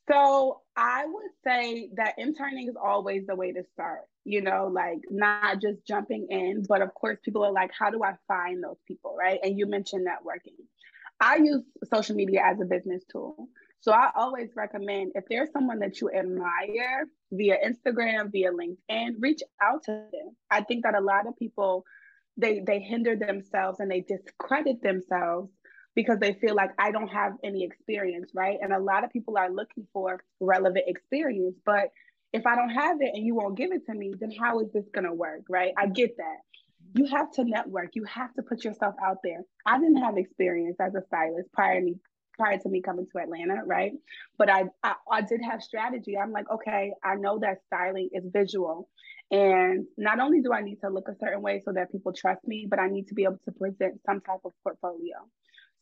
So 0.08 0.60
i 0.76 1.04
would 1.06 1.30
say 1.44 1.90
that 1.94 2.14
interning 2.18 2.68
is 2.68 2.74
always 2.82 3.26
the 3.26 3.36
way 3.36 3.52
to 3.52 3.62
start 3.72 4.00
you 4.24 4.40
know 4.40 4.68
like 4.72 4.98
not 5.10 5.60
just 5.60 5.86
jumping 5.86 6.26
in 6.30 6.64
but 6.68 6.82
of 6.82 6.92
course 6.94 7.18
people 7.24 7.44
are 7.44 7.52
like 7.52 7.70
how 7.78 7.90
do 7.90 8.02
i 8.02 8.12
find 8.26 8.62
those 8.62 8.78
people? 8.86 9.16
Right? 9.18 9.38
And 9.42 9.58
you 9.58 9.66
mentioned 9.66 10.06
networking. 10.06 10.58
I 11.20 11.36
use 11.36 11.62
social 11.92 12.16
media 12.16 12.42
as 12.44 12.60
a 12.60 12.64
business 12.64 13.02
tool. 13.10 13.48
So 13.80 13.92
I 13.92 14.10
always 14.16 14.50
recommend 14.56 15.12
if 15.14 15.24
there's 15.28 15.52
someone 15.52 15.78
that 15.80 16.00
you 16.00 16.10
admire 16.10 17.06
via 17.30 17.56
Instagram, 17.64 18.32
via 18.32 18.50
LinkedIn, 18.50 19.16
reach 19.20 19.42
out 19.62 19.84
to 19.84 19.92
them. 19.92 20.36
I 20.50 20.62
think 20.62 20.84
that 20.84 20.94
a 20.94 21.00
lot 21.00 21.26
of 21.26 21.36
people 21.36 21.84
they 22.36 22.60
they 22.66 22.80
hinder 22.80 23.14
themselves 23.14 23.80
and 23.80 23.90
they 23.90 24.00
discredit 24.00 24.82
themselves 24.82 25.50
because 25.94 26.18
they 26.18 26.34
feel 26.34 26.54
like 26.54 26.70
I 26.78 26.90
don't 26.90 27.08
have 27.08 27.34
any 27.42 27.64
experience, 27.64 28.30
right? 28.34 28.58
And 28.60 28.72
a 28.72 28.78
lot 28.78 29.04
of 29.04 29.10
people 29.10 29.36
are 29.38 29.50
looking 29.50 29.86
for 29.92 30.22
relevant 30.40 30.84
experience, 30.88 31.56
but 31.64 31.90
if 32.32 32.46
I 32.46 32.56
don't 32.56 32.70
have 32.70 33.00
it 33.00 33.12
and 33.14 33.24
you 33.24 33.34
won't 33.34 33.56
give 33.56 33.70
it 33.72 33.86
to 33.86 33.94
me, 33.94 34.12
then 34.18 34.32
how 34.32 34.60
is 34.60 34.72
this 34.72 34.84
going 34.92 35.04
to 35.04 35.12
work, 35.12 35.42
right? 35.48 35.72
I 35.78 35.86
get 35.86 36.16
that. 36.16 36.38
You 36.94 37.06
have 37.06 37.30
to 37.32 37.44
network. 37.44 37.90
You 37.94 38.04
have 38.04 38.34
to 38.34 38.42
put 38.42 38.64
yourself 38.64 38.94
out 39.04 39.18
there. 39.22 39.42
I 39.64 39.78
didn't 39.78 40.02
have 40.02 40.16
experience 40.16 40.76
as 40.80 40.94
a 40.94 41.02
stylist 41.06 41.52
prior 41.52 41.80
to 41.80 41.84
me 41.84 41.96
prior 42.36 42.58
to 42.58 42.68
me 42.68 42.82
coming 42.82 43.06
to 43.12 43.18
Atlanta, 43.22 43.62
right? 43.64 43.92
But 44.38 44.50
I, 44.50 44.64
I, 44.82 44.94
I 45.10 45.20
did 45.22 45.40
have 45.48 45.62
strategy. 45.62 46.18
I'm 46.18 46.32
like, 46.32 46.50
okay, 46.50 46.92
I 47.02 47.14
know 47.14 47.38
that 47.38 47.62
styling 47.66 48.10
is 48.12 48.24
visual. 48.32 48.88
And 49.30 49.86
not 49.96 50.20
only 50.20 50.40
do 50.40 50.52
I 50.52 50.60
need 50.60 50.80
to 50.80 50.90
look 50.90 51.08
a 51.08 51.16
certain 51.18 51.42
way 51.42 51.62
so 51.64 51.72
that 51.72 51.92
people 51.92 52.12
trust 52.12 52.46
me, 52.46 52.66
but 52.68 52.78
I 52.78 52.88
need 52.88 53.08
to 53.08 53.14
be 53.14 53.24
able 53.24 53.40
to 53.44 53.52
present 53.52 54.00
some 54.04 54.20
type 54.20 54.40
of 54.44 54.52
portfolio. 54.62 55.16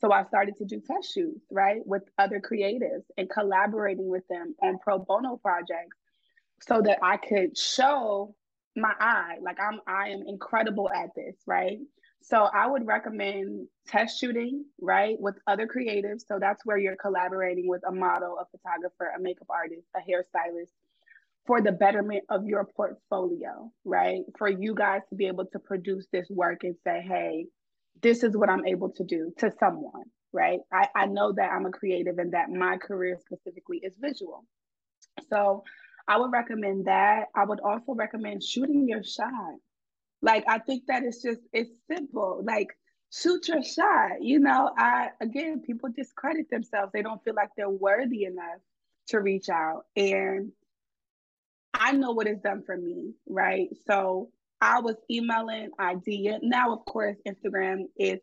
So 0.02 0.12
I 0.12 0.24
started 0.24 0.56
to 0.58 0.64
do 0.64 0.80
test 0.80 1.14
shoots, 1.14 1.46
right, 1.50 1.80
with 1.86 2.02
other 2.18 2.40
creatives 2.40 3.04
and 3.16 3.30
collaborating 3.30 4.08
with 4.08 4.26
them 4.28 4.54
on 4.60 4.78
pro 4.78 4.98
bono 4.98 5.36
projects 5.36 5.96
so 6.60 6.82
that 6.82 6.98
I 7.02 7.16
could 7.18 7.56
show 7.56 8.34
my 8.74 8.92
eye, 8.98 9.36
like 9.40 9.58
I'm 9.60 9.80
I 9.86 10.08
am 10.08 10.24
incredible 10.26 10.90
at 10.90 11.10
this, 11.14 11.36
right? 11.46 11.78
So 12.20 12.48
I 12.52 12.66
would 12.66 12.86
recommend 12.86 13.68
test 13.86 14.18
shooting, 14.18 14.64
right, 14.80 15.16
with 15.20 15.34
other 15.46 15.66
creatives. 15.68 16.22
So 16.26 16.38
that's 16.40 16.64
where 16.64 16.78
you're 16.78 16.96
collaborating 16.96 17.68
with 17.68 17.82
a 17.86 17.92
model, 17.92 18.38
a 18.40 18.46
photographer, 18.56 19.12
a 19.16 19.20
makeup 19.20 19.48
artist, 19.50 19.86
a 19.96 20.00
hairstylist 20.00 20.70
for 21.46 21.60
the 21.60 21.72
betterment 21.72 22.24
of 22.28 22.46
your 22.46 22.64
portfolio, 22.64 23.70
right? 23.84 24.22
For 24.38 24.48
you 24.48 24.74
guys 24.74 25.02
to 25.10 25.16
be 25.16 25.26
able 25.26 25.46
to 25.46 25.58
produce 25.58 26.06
this 26.12 26.28
work 26.30 26.62
and 26.62 26.76
say, 26.84 27.04
hey, 27.06 27.46
this 28.00 28.22
is 28.22 28.37
what 28.37 28.48
I'm 28.48 28.66
able 28.66 28.90
to 28.90 29.05
do 29.05 29.33
to 29.38 29.52
someone, 29.61 30.05
right? 30.33 30.61
I, 30.72 30.88
I 30.94 31.07
know 31.07 31.33
that 31.33 31.52
I'm 31.52 31.66
a 31.66 31.70
creative 31.70 32.18
and 32.18 32.33
that 32.33 32.50
my 32.50 32.78
career 32.78 33.18
specifically 33.20 33.78
is 33.83 33.94
visual. 34.00 34.44
So 35.28 35.62
I 36.09 36.18
would 36.18 36.33
recommend 36.33 36.87
that. 36.87 37.26
I 37.35 37.44
would 37.44 37.61
also 37.61 37.94
recommend 37.94 38.42
shooting 38.42 38.88
your 38.88 39.05
shot, 39.05 39.55
like 40.22 40.44
I 40.48 40.59
think 40.59 40.85
that 40.87 41.02
it's 41.02 41.20
just 41.20 41.40
it's 41.52 41.70
simple. 41.90 42.42
Like 42.44 42.68
shoot 43.12 43.48
your 43.48 43.62
shot. 43.62 44.20
You 44.22 44.38
know, 44.38 44.70
I 44.78 45.09
again 45.20 45.62
people 45.66 45.90
discredit 45.94 46.48
themselves. 46.48 46.92
They 46.92 47.02
don't 47.02 47.22
feel 47.24 47.35
like 47.35 47.50
they're 47.57 47.68
worthy 47.68 48.24
enough 48.24 48.61
to 49.09 49.20
reach 49.20 49.48
out. 49.48 49.85
And 49.96 50.52
I 51.74 51.92
know 51.92 52.12
what 52.12 52.28
it's 52.28 52.40
done 52.40 52.62
for 52.64 52.76
me, 52.76 53.14
right? 53.28 53.68
So 53.87 54.31
I 54.62 54.81
was 54.81 54.96
emailing, 55.11 55.70
I 55.79 55.96
DM. 55.96 56.38
Now, 56.42 56.72
of 56.72 56.87
course, 56.87 57.16
Instagram 57.29 57.85
is 57.98 58.20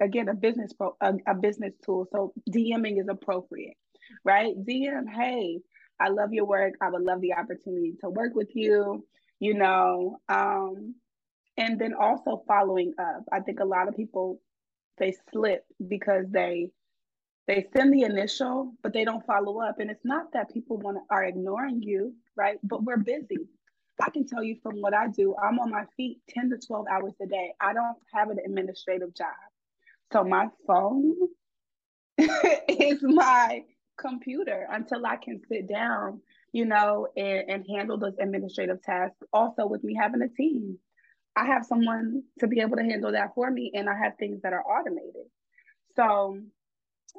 again 0.00 0.28
a 0.28 0.34
business 0.34 0.74
pro, 0.74 0.96
a, 1.00 1.14
a 1.26 1.34
business 1.34 1.74
tool. 1.84 2.06
So 2.12 2.34
DMing 2.50 3.00
is 3.00 3.08
appropriate, 3.08 3.76
right? 4.24 4.54
DM, 4.56 5.08
hey, 5.10 5.60
I 5.98 6.10
love 6.10 6.32
your 6.34 6.44
work. 6.44 6.74
I 6.82 6.90
would 6.90 7.02
love 7.02 7.22
the 7.22 7.34
opportunity 7.34 7.94
to 8.02 8.10
work 8.10 8.34
with 8.34 8.50
you. 8.54 9.06
You 9.40 9.54
know, 9.54 10.18
um, 10.28 10.94
and 11.60 11.78
then 11.78 11.94
also 11.94 12.42
following 12.48 12.94
up 12.98 13.22
i 13.32 13.40
think 13.40 13.60
a 13.60 13.64
lot 13.64 13.88
of 13.88 13.96
people 13.96 14.40
they 14.98 15.14
slip 15.32 15.64
because 15.88 16.26
they 16.30 16.70
they 17.46 17.66
send 17.76 17.92
the 17.92 18.02
initial 18.02 18.72
but 18.82 18.92
they 18.92 19.04
don't 19.04 19.26
follow 19.26 19.60
up 19.60 19.78
and 19.80 19.90
it's 19.90 20.04
not 20.04 20.32
that 20.32 20.52
people 20.52 20.78
want 20.78 20.98
are 21.10 21.24
ignoring 21.24 21.82
you 21.82 22.14
right 22.36 22.58
but 22.62 22.82
we're 22.82 22.96
busy 22.96 23.48
i 24.02 24.10
can 24.10 24.26
tell 24.26 24.42
you 24.42 24.56
from 24.62 24.80
what 24.80 24.94
i 24.94 25.06
do 25.08 25.34
i'm 25.42 25.58
on 25.58 25.70
my 25.70 25.84
feet 25.96 26.20
10 26.30 26.50
to 26.50 26.58
12 26.66 26.86
hours 26.90 27.12
a 27.22 27.26
day 27.26 27.52
i 27.60 27.72
don't 27.72 27.96
have 28.12 28.30
an 28.30 28.38
administrative 28.44 29.14
job 29.14 29.28
so 30.12 30.24
my 30.24 30.48
phone 30.66 31.14
is 32.18 32.98
my 33.02 33.62
computer 33.98 34.66
until 34.70 35.04
i 35.06 35.16
can 35.16 35.40
sit 35.48 35.68
down 35.68 36.20
you 36.52 36.64
know 36.64 37.06
and, 37.16 37.50
and 37.50 37.66
handle 37.68 37.98
those 37.98 38.16
administrative 38.20 38.82
tasks 38.82 39.16
also 39.32 39.66
with 39.66 39.84
me 39.84 39.94
having 39.94 40.22
a 40.22 40.28
team 40.28 40.78
I 41.36 41.46
have 41.46 41.64
someone 41.64 42.22
to 42.40 42.48
be 42.48 42.60
able 42.60 42.76
to 42.76 42.82
handle 42.82 43.12
that 43.12 43.34
for 43.34 43.50
me, 43.50 43.70
and 43.74 43.88
I 43.88 43.96
have 43.96 44.16
things 44.18 44.42
that 44.42 44.52
are 44.52 44.64
automated. 44.64 45.26
So 45.96 46.38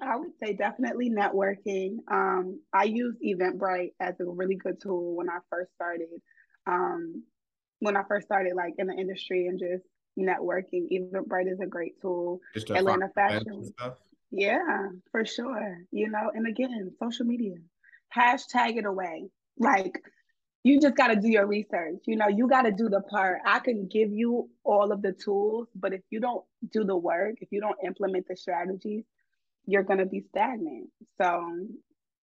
I 0.01 0.15
would 0.15 0.31
say 0.41 0.53
definitely 0.53 1.09
networking. 1.09 1.97
Um, 2.09 2.61
I 2.73 2.83
use 2.83 3.15
Eventbrite 3.25 3.93
as 3.99 4.19
a 4.19 4.25
really 4.25 4.55
good 4.55 4.81
tool 4.81 5.15
when 5.15 5.29
I 5.29 5.39
first 5.49 5.71
started. 5.75 6.09
Um, 6.67 7.23
when 7.79 7.97
I 7.97 8.03
first 8.07 8.27
started, 8.27 8.53
like 8.55 8.75
in 8.77 8.87
the 8.87 8.93
industry 8.93 9.47
and 9.47 9.59
just 9.59 9.83
networking, 10.19 10.87
Eventbrite 10.91 11.51
is 11.51 11.59
a 11.59 11.65
great 11.65 11.99
tool. 12.01 12.39
Atlanta 12.69 13.09
Fashion. 13.15 13.71
Yeah, 14.31 14.87
for 15.11 15.25
sure. 15.25 15.77
You 15.91 16.09
know, 16.09 16.31
and 16.33 16.47
again, 16.47 16.91
social 17.01 17.25
media, 17.25 17.55
hashtag 18.15 18.77
it 18.77 18.85
away. 18.85 19.29
Like 19.57 20.01
you 20.63 20.79
just 20.79 20.95
got 20.95 21.07
to 21.07 21.15
do 21.15 21.27
your 21.27 21.47
research. 21.47 22.03
You 22.05 22.15
know, 22.15 22.27
you 22.27 22.47
got 22.47 22.63
to 22.63 22.71
do 22.71 22.87
the 22.87 23.01
part. 23.01 23.39
I 23.45 23.59
can 23.59 23.87
give 23.87 24.11
you 24.11 24.49
all 24.63 24.91
of 24.91 25.01
the 25.01 25.11
tools, 25.11 25.67
but 25.75 25.93
if 25.93 26.01
you 26.09 26.19
don't 26.19 26.43
do 26.71 26.83
the 26.83 26.95
work, 26.95 27.35
if 27.41 27.49
you 27.51 27.59
don't 27.59 27.77
implement 27.85 28.27
the 28.27 28.37
strategies, 28.37 29.03
you're 29.65 29.83
going 29.83 29.99
to 29.99 30.05
be 30.05 30.23
stagnant. 30.29 30.89
So 31.19 31.43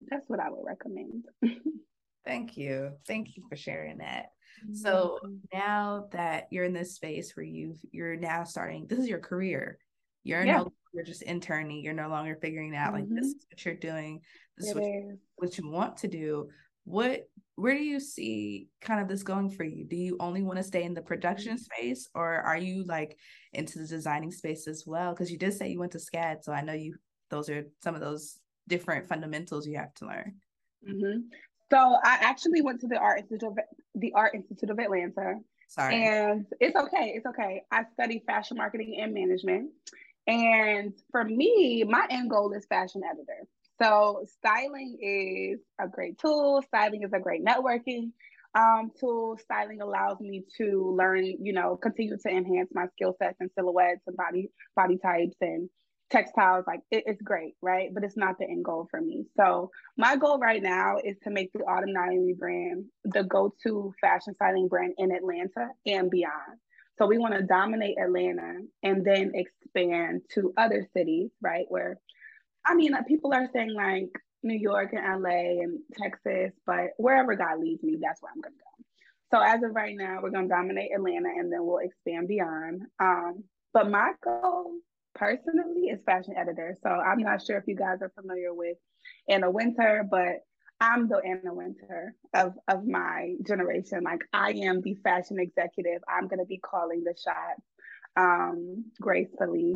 that's 0.09 0.27
what 0.29 0.39
I 0.39 0.49
would 0.49 0.65
recommend. 0.65 1.25
Thank 2.25 2.57
you. 2.57 2.91
Thank 3.07 3.35
you 3.35 3.43
for 3.49 3.55
sharing 3.55 3.99
that. 3.99 4.27
So 4.73 5.19
now 5.53 6.07
that 6.11 6.47
you're 6.49 6.63
in 6.63 6.73
this 6.73 6.95
space 6.95 7.35
where 7.35 7.45
you've 7.45 7.77
you're 7.91 8.15
now 8.15 8.45
starting, 8.45 8.87
this 8.87 8.99
is 8.99 9.07
your 9.07 9.19
career. 9.19 9.77
You're 10.23 10.43
yeah. 10.43 10.57
no 10.57 10.57
longer 10.63 11.05
just 11.05 11.21
interning. 11.21 11.83
You're 11.83 11.93
no 11.93 12.09
longer 12.09 12.37
figuring 12.41 12.75
out 12.75 12.93
mm-hmm. 12.93 12.95
like 12.95 13.09
this 13.09 13.27
mm-hmm. 13.27 13.37
is 13.37 13.45
what 13.49 13.65
you're 13.65 13.75
doing. 13.75 14.21
This 14.57 14.69
is 14.69 14.75
what, 14.75 14.83
you, 14.83 15.19
what 15.35 15.57
you 15.57 15.69
want 15.69 15.97
to 15.97 16.07
do 16.07 16.49
what 16.87 17.27
where 17.55 17.75
do 17.75 17.83
you 17.83 17.99
see 17.99 18.67
kind 18.79 19.01
of 19.01 19.07
this 19.07 19.23
going 19.23 19.49
for 19.49 19.63
you 19.63 19.85
do 19.85 19.95
you 19.95 20.15
only 20.19 20.43
want 20.43 20.55
to 20.55 20.61
stay 20.61 20.83
in 20.83 20.93
the 20.93 21.01
production 21.01 21.57
space 21.57 22.07
or 22.13 22.35
are 22.41 22.59
you 22.59 22.83
like 22.85 23.17
into 23.53 23.79
the 23.79 23.87
designing 23.87 24.31
space 24.31 24.67
as 24.67 24.83
well 24.85 25.11
because 25.11 25.31
you 25.31 25.37
did 25.39 25.51
say 25.51 25.67
you 25.67 25.79
went 25.79 25.91
to 25.91 25.97
SCAD 25.97 26.43
so 26.43 26.53
i 26.53 26.61
know 26.61 26.73
you 26.73 26.93
those 27.29 27.49
are 27.49 27.65
some 27.83 27.95
of 27.95 28.01
those 28.01 28.39
different 28.67 29.07
fundamentals 29.07 29.67
you 29.67 29.77
have 29.77 29.93
to 29.95 30.05
learn. 30.05 30.35
Mm-hmm. 30.87 31.19
So 31.71 31.77
I 31.77 32.17
actually 32.21 32.61
went 32.61 32.81
to 32.81 32.87
the 32.87 32.97
Art 32.97 33.19
Institute 33.19 33.47
of 33.47 33.57
the 33.95 34.13
Art 34.13 34.35
Institute 34.35 34.69
of 34.69 34.79
Atlanta. 34.79 35.35
Sorry. 35.67 36.05
And 36.05 36.45
it's 36.59 36.75
okay. 36.75 37.13
It's 37.15 37.25
okay. 37.25 37.63
I 37.71 37.83
studied 37.93 38.23
fashion 38.27 38.57
marketing 38.57 38.99
and 39.01 39.13
management. 39.13 39.71
And 40.27 40.93
for 41.11 41.23
me, 41.23 41.83
my 41.87 42.05
end 42.09 42.29
goal 42.29 42.53
is 42.53 42.65
fashion 42.65 43.01
editor. 43.03 43.47
So 43.81 44.25
styling 44.37 44.97
is 45.01 45.59
a 45.79 45.87
great 45.87 46.17
tool. 46.19 46.63
Styling 46.67 47.03
is 47.03 47.11
a 47.13 47.19
great 47.19 47.43
networking 47.43 48.11
um, 48.55 48.91
tool. 48.99 49.37
Styling 49.37 49.81
allows 49.81 50.19
me 50.19 50.45
to 50.57 50.95
learn, 50.95 51.25
you 51.25 51.53
know, 51.53 51.75
continue 51.75 52.17
to 52.17 52.29
enhance 52.29 52.69
my 52.73 52.87
skill 52.93 53.15
sets 53.21 53.37
and 53.39 53.49
silhouettes 53.53 54.01
and 54.07 54.15
body 54.15 54.49
body 54.75 54.97
types 54.97 55.35
and 55.41 55.69
textiles. 56.09 56.65
Like 56.67 56.81
it, 56.91 57.03
it's 57.07 57.21
great, 57.21 57.55
right? 57.61 57.93
But 57.93 58.03
it's 58.03 58.17
not 58.17 58.37
the 58.37 58.45
end 58.45 58.65
goal 58.65 58.87
for 58.89 59.01
me. 59.01 59.25
So 59.37 59.71
my 59.97 60.15
goal 60.15 60.39
right 60.39 60.61
now 60.61 60.97
is 61.03 61.17
to 61.23 61.29
make 61.29 61.51
the 61.53 61.59
Autumn 61.59 61.93
Naomi 61.93 62.33
brand 62.33 62.85
the 63.03 63.23
go-to 63.23 63.93
fashion 64.01 64.33
styling 64.35 64.67
brand 64.67 64.93
in 64.97 65.11
Atlanta 65.11 65.69
and 65.85 66.09
beyond. 66.09 66.59
So 66.97 67.05
we 67.07 67.17
want 67.17 67.33
to 67.33 67.43
dominate 67.43 67.97
Atlanta 67.99 68.59
and 68.83 69.05
then 69.05 69.33
expand 69.33 70.21
to 70.33 70.53
other 70.57 70.87
cities, 70.95 71.29
right? 71.41 71.65
Where 71.67 71.99
I 72.65 72.73
mean, 72.73 72.95
people 73.07 73.33
are 73.33 73.49
saying 73.53 73.73
like 73.73 74.09
New 74.41 74.57
York 74.57 74.93
and 74.93 75.21
LA 75.21 75.61
and 75.61 75.79
Texas, 75.93 76.51
but 76.65 76.91
wherever 76.97 77.35
God 77.35 77.59
leads 77.59 77.83
me, 77.83 77.97
that's 78.01 78.21
where 78.21 78.31
I'm 78.33 78.41
going 78.41 78.53
to 78.53 78.59
go. 78.59 78.65
So 79.31 79.43
as 79.43 79.63
of 79.63 79.75
right 79.75 79.95
now, 79.97 80.19
we're 80.21 80.29
going 80.29 80.47
to 80.47 80.53
dominate 80.53 80.91
Atlanta 80.95 81.29
and 81.29 81.51
then 81.51 81.65
we'll 81.65 81.79
expand 81.79 82.27
beyond. 82.27 82.83
Um, 82.99 83.43
but 83.73 83.89
my 83.89 84.13
goal 84.23 84.75
personally 85.15 85.87
is 85.91 86.03
fashion 86.05 86.35
editor. 86.37 86.77
So 86.83 86.89
I'm 86.89 87.19
not 87.19 87.41
sure 87.43 87.57
if 87.57 87.63
you 87.67 87.75
guys 87.75 87.99
are 88.01 88.11
familiar 88.19 88.53
with 88.53 88.77
Anna 89.27 89.49
Wintour, 89.49 90.07
but 90.09 90.43
I'm 90.79 91.07
the 91.07 91.17
Anna 91.17 91.53
Wintour 91.53 92.13
of, 92.33 92.53
of 92.67 92.85
my 92.85 93.35
generation. 93.47 94.03
Like 94.03 94.21
I 94.33 94.51
am 94.51 94.81
the 94.81 94.95
fashion 94.95 95.39
executive. 95.39 96.01
I'm 96.07 96.27
to 96.29 96.45
be 96.45 96.59
calling 96.59 97.03
the 97.03 97.15
shots 97.15 97.61
um, 98.17 98.85
gracefully. 99.01 99.75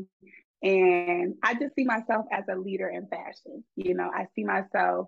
And 0.62 1.36
I 1.42 1.54
just 1.54 1.74
see 1.76 1.86
myself 1.86 2.26
as 2.32 2.44
a 2.52 2.58
leader 2.58 2.90
in 2.90 3.08
fashion. 3.08 3.64
You 3.78 3.96
know, 3.96 4.12
I 4.14 4.26
see 4.36 4.44
myself 4.44 5.08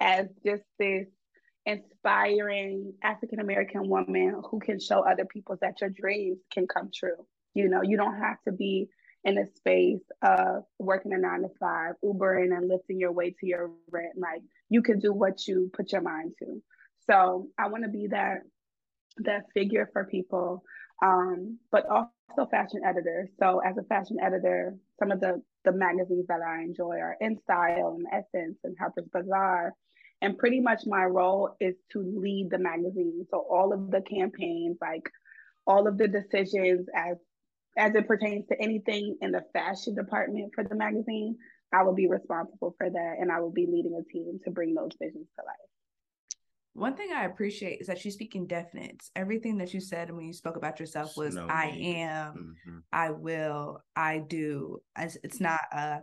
as 0.00 0.26
just 0.44 0.64
this 0.78 1.06
inspiring 1.66 2.94
African 3.02 3.38
American 3.38 3.88
woman 3.88 4.42
who 4.50 4.58
can 4.58 4.80
show 4.80 5.00
other 5.00 5.24
people 5.24 5.56
that 5.60 5.80
your 5.80 5.90
dreams 5.90 6.38
can 6.52 6.66
come 6.66 6.90
true. 6.92 7.26
You 7.54 7.68
know, 7.68 7.82
you 7.82 7.96
don't 7.96 8.18
have 8.18 8.38
to 8.46 8.52
be 8.52 8.88
in 9.28 9.38
a 9.38 9.46
space 9.56 10.02
of 10.22 10.64
working 10.78 11.12
a 11.12 11.18
nine 11.18 11.42
to 11.42 11.48
five, 11.60 11.94
Ubering 12.04 12.56
and 12.56 12.68
lifting 12.68 12.98
your 12.98 13.12
way 13.12 13.30
to 13.30 13.46
your 13.46 13.70
rent. 13.90 14.14
Like 14.16 14.42
you 14.68 14.82
can 14.82 14.98
do 14.98 15.12
what 15.12 15.46
you 15.46 15.70
put 15.74 15.92
your 15.92 16.02
mind 16.02 16.32
to. 16.40 16.62
So 17.06 17.48
I 17.58 17.68
want 17.68 17.84
to 17.84 17.90
be 17.90 18.08
that 18.08 18.38
that 19.18 19.44
figure 19.54 19.88
for 19.92 20.04
people 20.04 20.62
um, 21.02 21.58
but 21.70 21.86
also 21.88 22.50
fashion 22.50 22.80
editor. 22.84 23.28
So 23.38 23.60
as 23.64 23.76
a 23.78 23.84
fashion 23.84 24.18
editor, 24.22 24.76
some 24.98 25.12
of 25.12 25.20
the 25.20 25.42
the 25.64 25.72
magazines 25.72 26.26
that 26.28 26.40
I 26.46 26.62
enjoy 26.62 26.96
are 26.98 27.16
InStyle 27.22 27.96
and 27.96 28.06
Essence 28.12 28.58
and 28.64 28.76
Harper's 28.78 29.08
Bazaar. 29.12 29.74
And 30.22 30.38
pretty 30.38 30.60
much 30.60 30.80
my 30.86 31.04
role 31.04 31.56
is 31.60 31.76
to 31.92 32.00
lead 32.00 32.48
the 32.50 32.58
magazine. 32.58 33.26
So 33.30 33.46
all 33.48 33.72
of 33.72 33.90
the 33.90 34.00
campaigns, 34.00 34.78
like 34.80 35.08
all 35.66 35.86
of 35.86 35.98
the 35.98 36.08
decisions 36.08 36.88
as 36.96 37.18
as 37.78 37.94
it 37.94 38.06
pertains 38.06 38.46
to 38.48 38.60
anything 38.60 39.16
in 39.20 39.30
the 39.30 39.42
fashion 39.52 39.94
department 39.94 40.52
for 40.54 40.64
the 40.64 40.74
magazine, 40.74 41.36
I 41.72 41.82
will 41.82 41.94
be 41.94 42.08
responsible 42.08 42.74
for 42.76 42.90
that 42.90 43.14
and 43.20 43.30
I 43.30 43.40
will 43.40 43.52
be 43.52 43.66
leading 43.66 43.94
a 43.94 44.12
team 44.12 44.40
to 44.44 44.50
bring 44.50 44.74
those 44.74 44.90
visions 45.00 45.26
to 45.38 45.44
life. 45.44 45.56
One 46.74 46.94
thing 46.94 47.10
I 47.12 47.24
appreciate 47.24 47.80
is 47.80 47.88
that 47.88 48.04
you 48.04 48.10
speak 48.10 48.36
in 48.36 48.46
definites. 48.46 49.10
Everything 49.16 49.58
that 49.58 49.74
you 49.74 49.80
said 49.80 50.12
when 50.12 50.26
you 50.26 50.32
spoke 50.32 50.56
about 50.56 50.78
yourself 50.78 51.16
was 51.16 51.34
no 51.34 51.46
I 51.48 51.76
am, 51.80 52.56
mm-hmm. 52.68 52.78
I 52.92 53.10
will, 53.10 53.82
I 53.96 54.18
do. 54.18 54.80
It's 54.96 55.40
not 55.40 55.60
a 55.72 56.00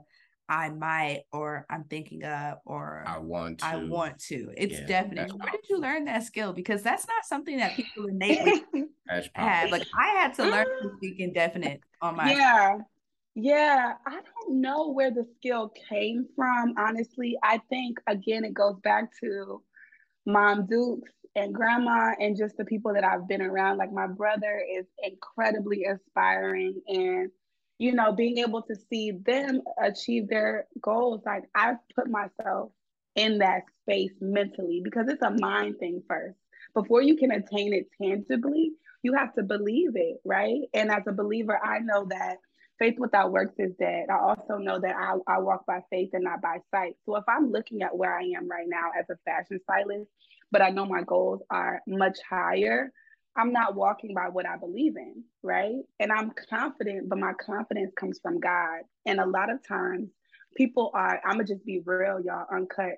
I 0.47 0.69
might 0.69 1.23
or 1.31 1.65
I'm 1.69 1.85
thinking 1.85 2.23
of 2.23 2.57
or 2.65 3.03
I 3.07 3.17
want 3.19 3.59
to. 3.59 3.65
I 3.65 3.75
want 3.77 4.19
to. 4.27 4.51
It's 4.55 4.79
yeah, 4.79 4.85
definite. 4.85 5.33
Where 5.33 5.51
did 5.51 5.69
you 5.69 5.79
learn 5.79 6.05
that 6.05 6.23
skill? 6.23 6.53
Because 6.53 6.83
that's 6.83 7.07
not 7.07 7.25
something 7.25 7.57
that 7.57 7.75
people 7.75 8.05
innately 8.09 8.63
have. 9.33 9.71
Like 9.71 9.87
I 9.97 10.07
had 10.07 10.33
to 10.35 10.43
learn 10.43 10.65
to 10.65 10.91
speak 10.97 11.19
indefinite 11.19 11.81
on 12.01 12.15
my 12.17 12.33
Yeah. 12.33 12.77
Yeah, 13.37 13.93
I 14.07 14.11
don't 14.11 14.61
know 14.61 14.91
where 14.91 15.11
the 15.11 15.25
skill 15.35 15.73
came 15.89 16.25
from. 16.37 16.73
Honestly, 16.77 17.37
I 17.43 17.59
think 17.69 17.97
again 18.07 18.45
it 18.45 18.53
goes 18.53 18.79
back 18.81 19.09
to 19.21 19.61
Mom 20.25 20.67
Dukes 20.67 21.11
and 21.35 21.53
grandma 21.53 22.13
and 22.19 22.37
just 22.37 22.55
the 22.55 22.63
people 22.63 22.93
that 22.93 23.03
I've 23.03 23.27
been 23.27 23.41
around. 23.41 23.77
Like 23.77 23.91
my 23.91 24.07
brother 24.07 24.63
is 24.77 24.85
incredibly 25.03 25.83
inspiring 25.83 26.81
and 26.87 27.29
you 27.77 27.93
know, 27.93 28.13
being 28.13 28.37
able 28.37 28.61
to 28.63 28.75
see 28.89 29.11
them 29.11 29.61
achieve 29.81 30.29
their 30.29 30.67
goals, 30.81 31.21
like 31.25 31.43
I've 31.53 31.77
put 31.95 32.09
myself 32.09 32.71
in 33.15 33.39
that 33.39 33.63
space 33.81 34.13
mentally 34.21 34.81
because 34.83 35.07
it's 35.07 35.21
a 35.21 35.31
mind 35.31 35.77
thing 35.79 36.01
first. 36.07 36.37
Before 36.73 37.01
you 37.01 37.15
can 37.15 37.31
attain 37.31 37.73
it 37.73 37.87
tangibly, 38.01 38.71
you 39.03 39.13
have 39.13 39.33
to 39.35 39.43
believe 39.43 39.91
it, 39.95 40.17
right? 40.25 40.61
And 40.73 40.91
as 40.91 41.03
a 41.07 41.13
believer, 41.13 41.59
I 41.63 41.79
know 41.79 42.05
that 42.09 42.37
faith 42.79 42.95
without 42.97 43.31
works 43.31 43.55
is 43.57 43.73
dead. 43.79 44.07
I 44.09 44.17
also 44.17 44.57
know 44.57 44.79
that 44.79 44.95
I, 44.95 45.15
I 45.33 45.39
walk 45.39 45.65
by 45.65 45.81
faith 45.89 46.09
and 46.13 46.23
not 46.23 46.41
by 46.41 46.57
sight. 46.71 46.95
So 47.05 47.15
if 47.15 47.23
I'm 47.27 47.51
looking 47.51 47.81
at 47.81 47.95
where 47.95 48.17
I 48.17 48.23
am 48.35 48.49
right 48.49 48.67
now 48.67 48.91
as 48.97 49.05
a 49.09 49.17
fashion 49.23 49.59
stylist, 49.63 50.09
but 50.51 50.61
I 50.61 50.69
know 50.69 50.85
my 50.85 51.03
goals 51.03 51.41
are 51.49 51.81
much 51.87 52.17
higher, 52.29 52.91
I'm 53.37 53.51
not 53.51 53.75
walking 53.75 54.13
by 54.13 54.29
what 54.29 54.47
I 54.47 54.57
believe 54.57 54.95
in, 54.95 55.23
right? 55.43 55.81
And 55.99 56.11
I'm 56.11 56.31
confident, 56.49 57.09
but 57.09 57.19
my 57.19 57.33
confidence 57.33 57.93
comes 57.99 58.19
from 58.21 58.39
God. 58.39 58.81
And 59.05 59.19
a 59.19 59.25
lot 59.25 59.51
of 59.51 59.65
times 59.67 60.09
people 60.55 60.91
are, 60.93 61.19
I'm 61.25 61.33
gonna 61.33 61.45
just 61.45 61.65
be 61.65 61.81
real, 61.85 62.19
y'all, 62.23 62.45
uncut. 62.53 62.95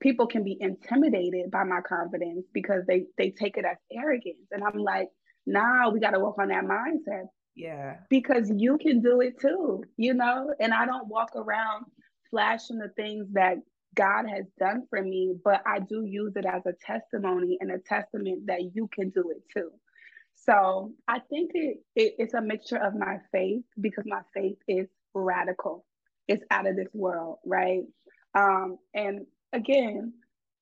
People 0.00 0.26
can 0.26 0.44
be 0.44 0.58
intimidated 0.60 1.50
by 1.50 1.64
my 1.64 1.80
confidence 1.80 2.46
because 2.52 2.84
they 2.86 3.04
they 3.16 3.30
take 3.30 3.56
it 3.56 3.64
as 3.64 3.78
arrogance. 3.92 4.48
And 4.50 4.62
I'm 4.62 4.78
like, 4.78 5.08
nah, 5.46 5.88
we 5.90 6.00
gotta 6.00 6.20
work 6.20 6.38
on 6.38 6.48
that 6.48 6.64
mindset 6.64 7.26
yeah. 7.56 7.96
Because 8.10 8.52
you 8.54 8.78
can 8.78 9.00
do 9.00 9.22
it 9.22 9.40
too, 9.40 9.82
you 9.96 10.14
know? 10.14 10.54
And 10.60 10.72
I 10.74 10.84
don't 10.84 11.08
walk 11.08 11.30
around 11.34 11.86
flashing 12.30 12.78
the 12.78 12.90
things 12.96 13.26
that 13.32 13.56
God 13.96 14.26
has 14.28 14.46
done 14.60 14.86
for 14.90 15.02
me, 15.02 15.34
but 15.44 15.62
I 15.66 15.80
do 15.80 16.04
use 16.06 16.34
it 16.36 16.46
as 16.46 16.62
a 16.66 16.74
testimony 16.86 17.58
and 17.60 17.72
a 17.72 17.78
testament 17.80 18.46
that 18.48 18.74
you 18.74 18.88
can 18.94 19.10
do 19.10 19.32
it 19.32 19.42
too. 19.56 19.70
So 20.36 20.92
I 21.08 21.20
think 21.30 21.52
it, 21.54 21.78
it, 21.96 22.14
it's 22.18 22.34
a 22.34 22.42
mixture 22.42 22.78
of 22.78 22.94
my 22.94 23.18
faith 23.32 23.64
because 23.80 24.04
my 24.06 24.22
faith 24.34 24.58
is 24.68 24.88
radical. 25.14 25.86
It's 26.28 26.44
out 26.50 26.68
of 26.68 26.76
this 26.76 26.88
world, 26.94 27.38
right? 27.46 27.82
Um, 28.34 28.78
and 28.94 29.26
again, 29.52 30.14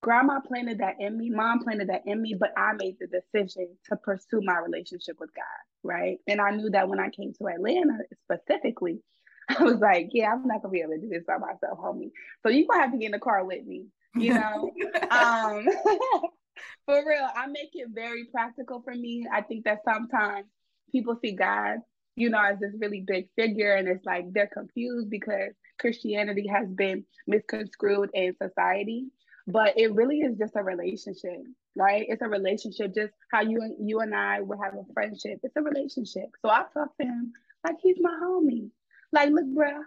grandma 0.02 0.40
planted 0.40 0.78
that 0.80 0.96
in 1.00 1.18
me, 1.18 1.30
mom 1.30 1.60
planted 1.64 1.90
that 1.90 2.04
in 2.06 2.22
me, 2.22 2.36
but 2.38 2.52
I 2.58 2.72
made 2.78 2.96
the 3.00 3.08
decision 3.08 3.68
to 3.90 3.96
pursue 3.96 4.42
my 4.44 4.58
relationship 4.58 5.16
with 5.20 5.30
God, 5.36 5.44
right? 5.84 6.18
And 6.28 6.40
I 6.40 6.52
knew 6.52 6.70
that 6.70 6.88
when 6.88 7.00
I 7.00 7.10
came 7.10 7.34
to 7.34 7.48
Atlanta 7.48 7.98
specifically, 8.24 9.00
I 9.58 9.62
was 9.62 9.76
like, 9.76 10.10
yeah, 10.12 10.32
I'm 10.32 10.46
not 10.46 10.62
gonna 10.62 10.72
be 10.72 10.80
able 10.80 10.92
to 10.92 11.00
do 11.00 11.08
this 11.08 11.24
by 11.26 11.38
myself, 11.38 11.78
homie. 11.78 12.10
So 12.42 12.48
you're 12.48 12.66
gonna 12.68 12.82
have 12.82 12.92
to 12.92 12.98
get 12.98 13.06
in 13.06 13.12
the 13.12 13.18
car 13.18 13.44
with 13.44 13.64
me, 13.64 13.86
you 14.14 14.34
know. 14.34 14.70
um, 15.10 15.66
for 16.86 17.04
real, 17.06 17.28
I 17.34 17.46
make 17.46 17.70
it 17.74 17.88
very 17.92 18.26
practical 18.26 18.82
for 18.82 18.94
me. 18.94 19.26
I 19.30 19.42
think 19.42 19.64
that 19.64 19.80
sometimes 19.84 20.46
people 20.90 21.18
see 21.20 21.32
God, 21.32 21.78
you 22.16 22.30
know, 22.30 22.40
as 22.40 22.58
this 22.58 22.74
really 22.78 23.04
big 23.06 23.28
figure, 23.36 23.74
and 23.74 23.88
it's 23.88 24.04
like 24.04 24.32
they're 24.32 24.50
confused 24.52 25.10
because 25.10 25.52
Christianity 25.78 26.46
has 26.46 26.68
been 26.68 27.04
misconstrued 27.26 28.10
in 28.14 28.34
society 28.40 29.08
but 29.46 29.78
it 29.78 29.94
really 29.94 30.20
is 30.20 30.38
just 30.38 30.56
a 30.56 30.62
relationship 30.62 31.42
right 31.76 32.06
it's 32.08 32.22
a 32.22 32.28
relationship 32.28 32.94
just 32.94 33.12
how 33.30 33.40
you 33.42 33.60
and 33.60 33.88
you 33.88 34.00
and 34.00 34.14
i 34.14 34.40
would 34.40 34.58
have 34.62 34.74
a 34.74 34.92
friendship 34.92 35.38
it's 35.42 35.56
a 35.56 35.62
relationship 35.62 36.30
so 36.40 36.48
i 36.48 36.64
talk 36.72 36.96
to 36.98 37.06
him 37.06 37.32
like 37.64 37.76
he's 37.82 37.96
my 38.00 38.16
homie 38.22 38.70
like 39.14 39.30
look 39.30 39.46
bruh 39.46 39.82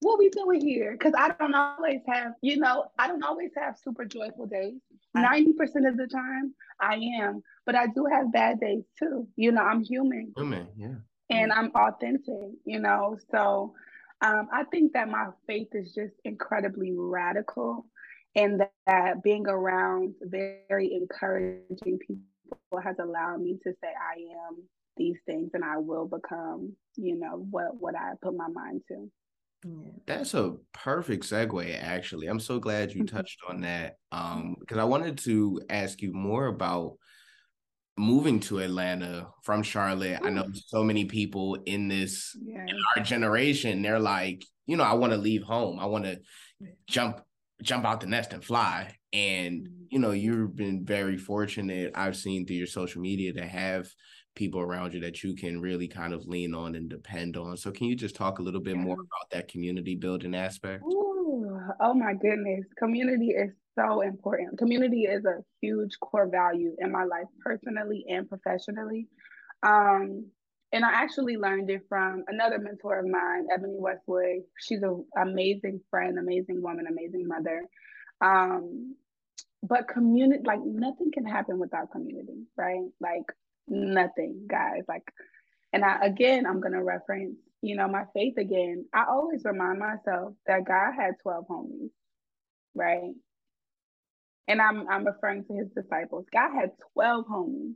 what 0.00 0.18
we 0.18 0.28
doing 0.28 0.60
here? 0.60 0.92
Because 0.92 1.14
i 1.16 1.28
don't 1.38 1.54
always 1.54 2.00
have 2.06 2.32
you 2.42 2.58
know 2.58 2.86
i 2.98 3.08
don't 3.08 3.24
always 3.24 3.50
have 3.56 3.76
super 3.82 4.04
joyful 4.04 4.46
days. 4.46 4.74
90% 5.16 5.88
of 5.88 5.96
the 5.96 6.06
time 6.06 6.54
i 6.80 6.96
am 7.20 7.42
but 7.64 7.74
i 7.74 7.86
do 7.86 8.06
have 8.10 8.32
bad 8.32 8.60
days 8.60 8.84
too. 8.98 9.26
You 9.36 9.52
know 9.52 9.62
i'm 9.62 9.82
human. 9.82 10.32
Human 10.36 10.68
yeah. 10.76 10.94
And 11.30 11.52
i'm 11.52 11.70
authentic 11.74 12.50
you 12.64 12.78
know? 12.78 13.16
So 13.30 13.74
um, 14.20 14.48
i 14.52 14.64
think 14.64 14.92
that 14.92 15.08
my 15.08 15.28
faith 15.46 15.68
is 15.72 15.94
just 15.94 16.14
incredibly 16.24 16.92
radical 16.94 17.86
and 18.34 18.62
that 18.86 19.22
being 19.22 19.46
around 19.48 20.14
very 20.20 20.92
encouraging 20.92 21.98
people 21.98 22.80
has 22.82 22.96
allowed 22.98 23.40
me 23.40 23.58
to 23.62 23.72
say 23.82 23.88
I 23.88 24.20
am 24.48 24.56
these 24.96 25.16
things 25.26 25.50
and 25.54 25.64
I 25.64 25.78
will 25.78 26.06
become, 26.06 26.74
you 26.96 27.18
know, 27.18 27.46
what 27.50 27.80
what 27.80 27.94
I 27.94 28.12
put 28.22 28.36
my 28.36 28.48
mind 28.48 28.82
to. 28.88 29.10
That's 30.06 30.34
a 30.34 30.54
perfect 30.72 31.24
segue, 31.24 31.82
actually. 31.82 32.28
I'm 32.28 32.40
so 32.40 32.58
glad 32.58 32.92
you 32.94 33.04
mm-hmm. 33.04 33.16
touched 33.16 33.38
on 33.48 33.62
that. 33.62 33.96
Um, 34.12 34.56
because 34.60 34.78
I 34.78 34.84
wanted 34.84 35.18
to 35.18 35.60
ask 35.70 36.00
you 36.02 36.12
more 36.12 36.46
about 36.46 36.98
moving 37.96 38.40
to 38.40 38.58
Atlanta 38.58 39.28
from 39.42 39.62
Charlotte. 39.62 40.20
Ooh. 40.22 40.26
I 40.26 40.30
know 40.30 40.46
so 40.52 40.84
many 40.84 41.06
people 41.06 41.56
in 41.66 41.88
this 41.88 42.36
yeah. 42.44 42.64
in 42.66 42.76
our 42.96 43.02
generation, 43.02 43.82
they're 43.82 43.98
like, 43.98 44.44
you 44.66 44.76
know, 44.76 44.84
I 44.84 44.94
want 44.94 45.12
to 45.12 45.18
leave 45.18 45.42
home. 45.42 45.78
I 45.78 45.86
want 45.86 46.04
to 46.04 46.20
jump 46.86 47.20
jump 47.62 47.86
out 47.86 48.00
the 48.00 48.06
nest 48.06 48.32
and 48.32 48.44
fly. 48.44 48.94
And 49.12 49.66
mm-hmm. 49.66 49.84
you 49.90 49.98
know, 49.98 50.12
you've 50.12 50.54
been 50.54 50.84
very 50.84 51.16
fortunate. 51.16 51.92
I've 51.94 52.16
seen 52.16 52.46
through 52.46 52.56
your 52.56 52.66
social 52.66 53.00
media 53.00 53.32
to 53.34 53.46
have 53.46 53.88
people 54.36 54.60
around 54.60 54.94
you 54.94 55.00
that 55.00 55.24
you 55.24 55.34
can 55.34 55.60
really 55.60 55.88
kind 55.88 56.12
of 56.12 56.26
lean 56.26 56.54
on 56.54 56.76
and 56.76 56.88
depend 56.88 57.36
on. 57.36 57.56
So 57.56 57.72
can 57.72 57.88
you 57.88 57.96
just 57.96 58.14
talk 58.14 58.38
a 58.38 58.42
little 58.42 58.60
bit 58.60 58.76
more 58.76 58.94
about 58.94 59.30
that 59.32 59.48
community 59.48 59.96
building 59.96 60.34
aspect? 60.34 60.84
Ooh, 60.84 61.58
oh 61.80 61.94
my 61.94 62.12
goodness. 62.14 62.64
Community 62.78 63.30
is 63.30 63.50
so 63.76 64.02
important. 64.02 64.58
Community 64.58 65.02
is 65.04 65.24
a 65.24 65.42
huge 65.60 65.98
core 66.00 66.28
value 66.28 66.76
in 66.78 66.92
my 66.92 67.04
life 67.04 67.26
personally 67.44 68.04
and 68.08 68.28
professionally. 68.28 69.08
Um, 69.62 70.26
and 70.72 70.84
I 70.84 70.92
actually 70.92 71.36
learned 71.36 71.70
it 71.70 71.82
from 71.88 72.24
another 72.28 72.58
mentor 72.58 72.98
of 72.98 73.06
mine, 73.06 73.46
Ebony 73.52 73.78
Westwood. 73.78 74.42
She's 74.58 74.82
an 74.82 75.04
amazing 75.16 75.80
friend, 75.90 76.18
amazing 76.18 76.60
woman, 76.62 76.86
amazing 76.88 77.26
mother. 77.26 77.64
Um, 78.20 78.96
but 79.62 79.88
community, 79.88 80.42
like 80.44 80.60
nothing 80.64 81.10
can 81.12 81.24
happen 81.24 81.58
without 81.58 81.90
community, 81.90 82.44
right? 82.56 82.84
Like 83.00 83.24
nothing, 83.68 84.46
guys. 84.48 84.82
Like, 84.88 85.02
and 85.72 85.84
I 85.84 86.04
again, 86.06 86.46
I'm 86.46 86.60
gonna 86.60 86.82
reference, 86.82 87.36
you 87.62 87.76
know, 87.76 87.88
my 87.88 88.04
faith 88.14 88.36
again. 88.38 88.86
I 88.94 89.04
always 89.08 89.44
remind 89.44 89.78
myself 89.78 90.34
that 90.46 90.66
God 90.66 90.92
had 90.94 91.14
12 91.22 91.46
homies, 91.48 91.90
right? 92.74 93.12
And 94.48 94.60
I'm 94.60 94.88
I'm 94.88 95.06
referring 95.06 95.44
to 95.46 95.54
his 95.54 95.68
disciples. 95.70 96.26
God 96.32 96.52
had 96.54 96.70
12 96.94 97.26
homies. 97.26 97.74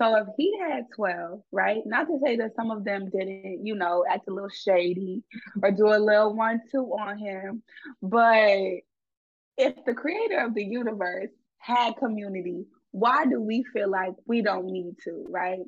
So 0.00 0.16
if 0.16 0.26
he 0.36 0.58
had 0.58 0.86
12, 0.96 1.42
right? 1.52 1.82
Not 1.84 2.08
to 2.08 2.18
say 2.24 2.36
that 2.36 2.56
some 2.56 2.70
of 2.70 2.84
them 2.84 3.10
didn't, 3.10 3.64
you 3.64 3.74
know, 3.74 4.04
act 4.10 4.26
a 4.28 4.32
little 4.32 4.48
shady 4.48 5.22
or 5.62 5.70
do 5.70 5.88
a 5.88 5.98
little 5.98 6.34
one 6.34 6.60
two 6.72 6.84
on 6.98 7.18
him, 7.18 7.62
but 8.02 8.80
if 9.58 9.84
the 9.84 9.94
creator 9.94 10.40
of 10.40 10.54
the 10.54 10.64
universe 10.64 11.30
had 11.58 11.96
community, 11.96 12.64
why 12.92 13.24
do 13.26 13.40
we 13.40 13.64
feel 13.72 13.90
like 13.90 14.12
we 14.26 14.42
don't 14.42 14.66
need 14.66 14.94
to, 15.04 15.26
right? 15.28 15.60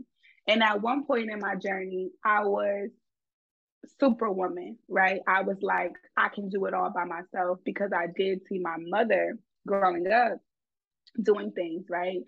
And 0.46 0.62
at 0.62 0.82
one 0.82 1.04
point 1.06 1.30
in 1.30 1.38
my 1.40 1.56
journey, 1.56 2.10
I 2.24 2.44
was 2.44 2.90
superwoman, 4.00 4.78
right? 4.88 5.20
I 5.26 5.42
was 5.42 5.56
like, 5.62 5.92
I 6.16 6.28
can 6.28 6.48
do 6.48 6.66
it 6.66 6.74
all 6.74 6.90
by 6.90 7.04
myself 7.04 7.58
because 7.64 7.90
I 7.94 8.06
did 8.16 8.40
see 8.46 8.58
my 8.58 8.76
mother 8.78 9.38
growing 9.66 10.06
up 10.10 10.38
doing 11.22 11.52
things, 11.52 11.86
right? 11.88 12.20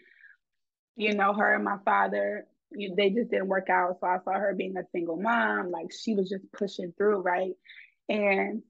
You 0.97 1.15
know, 1.15 1.35
her 1.35 1.55
and 1.55 1.65
my 1.65 1.79
father, 1.85 2.47
they 2.73 3.11
just 3.11 3.31
didn't 3.31 3.49
work 3.49 3.69
out. 3.69 3.99
So 4.01 4.07
I 4.07 4.19
saw 4.25 4.33
her 4.33 4.55
being 4.57 4.77
a 4.77 4.85
single 4.93 5.21
mom, 5.21 5.71
like 5.71 5.93
she 5.93 6.15
was 6.15 6.29
just 6.29 6.51
pushing 6.53 6.93
through, 6.97 7.21
right? 7.21 7.53
And 8.09 8.63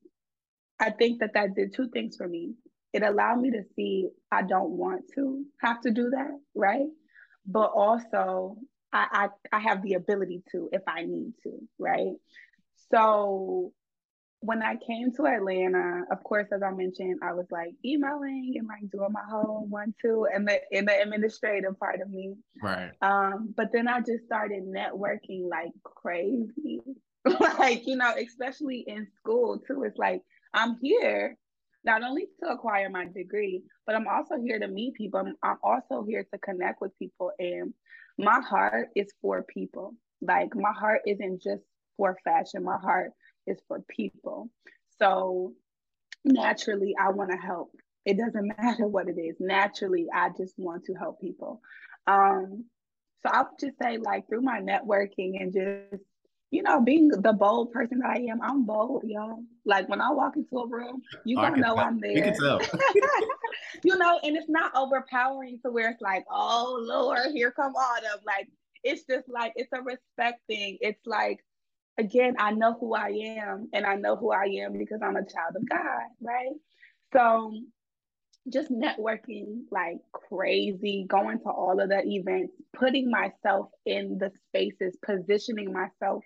I 0.80 0.90
think 0.90 1.20
that 1.20 1.34
that 1.34 1.54
did 1.54 1.74
two 1.74 1.88
things 1.88 2.16
for 2.16 2.26
me 2.28 2.54
it 2.96 3.02
allowed 3.02 3.40
me 3.40 3.50
to 3.50 3.62
see 3.76 4.08
I 4.32 4.42
don't 4.42 4.70
want 4.70 5.02
to 5.14 5.44
have 5.60 5.82
to 5.82 5.90
do 5.90 6.10
that, 6.10 6.30
right? 6.54 6.88
But 7.46 7.72
also 7.74 8.56
I, 8.90 9.28
I, 9.52 9.56
I 9.56 9.60
have 9.60 9.82
the 9.82 9.94
ability 9.94 10.42
to 10.52 10.70
if 10.72 10.80
I 10.88 11.02
need 11.02 11.34
to, 11.42 11.58
right? 11.78 12.14
So 12.90 13.74
when 14.40 14.62
I 14.62 14.76
came 14.76 15.12
to 15.12 15.26
Atlanta, 15.26 16.04
of 16.10 16.22
course, 16.24 16.46
as 16.52 16.62
I 16.62 16.70
mentioned, 16.70 17.20
I 17.22 17.34
was 17.34 17.46
like 17.50 17.74
emailing 17.84 18.54
and 18.56 18.66
like 18.66 18.90
doing 18.90 19.12
my 19.12 19.24
whole 19.28 19.66
one 19.68 19.94
two 20.00 20.26
and 20.32 20.48
the 20.48 20.58
in 20.70 20.86
the 20.86 20.98
administrative 20.98 21.78
part 21.78 22.00
of 22.00 22.08
me. 22.08 22.34
Right. 22.62 22.92
Um, 23.02 23.52
but 23.54 23.72
then 23.74 23.88
I 23.88 24.00
just 24.00 24.24
started 24.24 24.62
networking 24.64 25.50
like 25.50 25.72
crazy. 25.84 26.80
like, 27.58 27.86
you 27.86 27.96
know, 27.96 28.14
especially 28.16 28.84
in 28.86 29.06
school 29.18 29.58
too. 29.66 29.82
It's 29.82 29.98
like 29.98 30.22
I'm 30.54 30.78
here 30.80 31.36
not 31.86 32.02
only 32.02 32.26
to 32.40 32.50
acquire 32.50 32.90
my 32.90 33.06
degree, 33.06 33.62
but 33.86 33.94
I'm 33.94 34.08
also 34.08 34.36
here 34.42 34.58
to 34.58 34.68
meet 34.68 34.94
people. 34.94 35.20
I'm, 35.20 35.34
I'm 35.42 35.58
also 35.62 36.04
here 36.06 36.26
to 36.32 36.38
connect 36.38 36.80
with 36.80 36.98
people. 36.98 37.32
And 37.38 37.72
my 38.18 38.40
heart 38.40 38.88
is 38.96 39.12
for 39.22 39.42
people. 39.42 39.94
Like 40.20 40.54
my 40.54 40.72
heart 40.72 41.02
isn't 41.06 41.42
just 41.42 41.62
for 41.96 42.18
fashion, 42.24 42.64
my 42.64 42.78
heart 42.78 43.12
is 43.46 43.58
for 43.68 43.80
people. 43.88 44.50
So 44.98 45.54
naturally, 46.24 46.94
I 47.00 47.10
want 47.10 47.30
to 47.30 47.36
help. 47.36 47.70
It 48.04 48.18
doesn't 48.18 48.52
matter 48.58 48.86
what 48.86 49.08
it 49.08 49.18
is. 49.18 49.36
Naturally, 49.38 50.06
I 50.14 50.30
just 50.36 50.54
want 50.58 50.84
to 50.86 50.94
help 50.94 51.20
people. 51.20 51.60
Um, 52.06 52.64
so 53.22 53.32
I 53.32 53.42
would 53.42 53.58
just 53.58 53.78
say, 53.82 53.98
like, 53.98 54.28
through 54.28 54.42
my 54.42 54.60
networking 54.60 55.40
and 55.40 55.52
just 55.52 56.04
you 56.50 56.62
know, 56.62 56.80
being 56.80 57.08
the 57.08 57.32
bold 57.32 57.72
person 57.72 57.98
that 57.98 58.10
I 58.10 58.20
am, 58.30 58.40
I'm 58.42 58.64
bold, 58.64 59.02
y'all. 59.04 59.42
Like 59.66 59.88
when 59.88 60.00
I 60.00 60.10
walk 60.10 60.36
into 60.36 60.58
a 60.58 60.66
room, 60.66 61.02
you 61.24 61.38
oh, 61.38 61.42
gonna 61.42 61.56
know 61.56 61.74
tell. 61.74 61.78
I'm 61.80 62.00
there. 62.00 62.16
You 62.16 62.22
can 62.22 62.38
tell. 62.38 62.60
you 63.84 63.98
know, 63.98 64.20
and 64.22 64.36
it's 64.36 64.48
not 64.48 64.74
overpowering 64.76 65.58
to 65.64 65.72
where 65.72 65.90
it's 65.90 66.00
like, 66.00 66.24
oh 66.30 66.78
Lord, 66.80 67.32
here 67.32 67.50
come 67.50 67.74
Autumn. 67.74 68.20
Like 68.24 68.48
it's 68.84 69.04
just 69.04 69.28
like 69.28 69.52
it's 69.56 69.72
a 69.72 69.82
respect 69.82 70.40
thing. 70.46 70.78
It's 70.80 71.04
like, 71.04 71.44
again, 71.98 72.36
I 72.38 72.52
know 72.52 72.76
who 72.78 72.94
I 72.94 73.08
am, 73.08 73.68
and 73.72 73.84
I 73.84 73.96
know 73.96 74.14
who 74.16 74.30
I 74.30 74.44
am 74.62 74.78
because 74.78 75.00
I'm 75.02 75.16
a 75.16 75.24
child 75.24 75.56
of 75.56 75.68
God, 75.68 76.06
right? 76.22 76.54
So 77.12 77.52
just 78.48 78.70
networking 78.70 79.62
like 79.72 79.98
crazy, 80.12 81.06
going 81.08 81.40
to 81.40 81.50
all 81.50 81.80
of 81.80 81.88
the 81.88 82.02
events, 82.06 82.52
putting 82.72 83.10
myself 83.10 83.70
in 83.84 84.18
the 84.18 84.30
spaces, 84.48 84.96
positioning 85.04 85.72
myself 85.72 86.22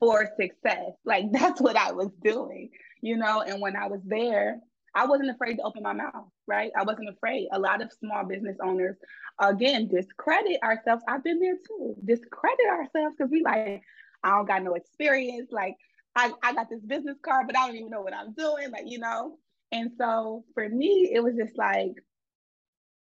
for 0.00 0.28
success. 0.38 0.92
Like 1.04 1.24
that's 1.32 1.60
what 1.60 1.76
I 1.76 1.92
was 1.92 2.10
doing, 2.22 2.70
you 3.00 3.16
know. 3.16 3.42
And 3.42 3.60
when 3.60 3.76
I 3.76 3.86
was 3.86 4.00
there, 4.04 4.60
I 4.94 5.06
wasn't 5.06 5.30
afraid 5.30 5.56
to 5.56 5.62
open 5.62 5.82
my 5.82 5.92
mouth, 5.92 6.28
right? 6.46 6.72
I 6.76 6.82
wasn't 6.82 7.10
afraid. 7.10 7.48
A 7.52 7.58
lot 7.58 7.82
of 7.82 7.92
small 7.92 8.24
business 8.24 8.56
owners, 8.62 8.96
again, 9.38 9.88
discredit 9.88 10.62
ourselves. 10.62 11.02
I've 11.06 11.22
been 11.22 11.38
there 11.38 11.56
too. 11.68 11.94
Discredit 12.04 12.66
ourselves 12.70 13.14
because 13.16 13.30
we 13.30 13.42
like, 13.42 13.82
I 14.22 14.30
don't 14.30 14.46
got 14.46 14.62
no 14.62 14.74
experience. 14.74 15.50
Like, 15.52 15.74
I, 16.14 16.32
I 16.42 16.54
got 16.54 16.70
this 16.70 16.80
business 16.80 17.18
card, 17.22 17.46
but 17.46 17.58
I 17.58 17.66
don't 17.66 17.76
even 17.76 17.90
know 17.90 18.00
what 18.00 18.14
I'm 18.14 18.32
doing. 18.32 18.70
Like, 18.70 18.84
you 18.86 18.98
know. 18.98 19.38
And 19.70 19.90
so 19.98 20.44
for 20.54 20.66
me, 20.66 21.10
it 21.12 21.22
was 21.22 21.34
just 21.36 21.58
like, 21.58 21.92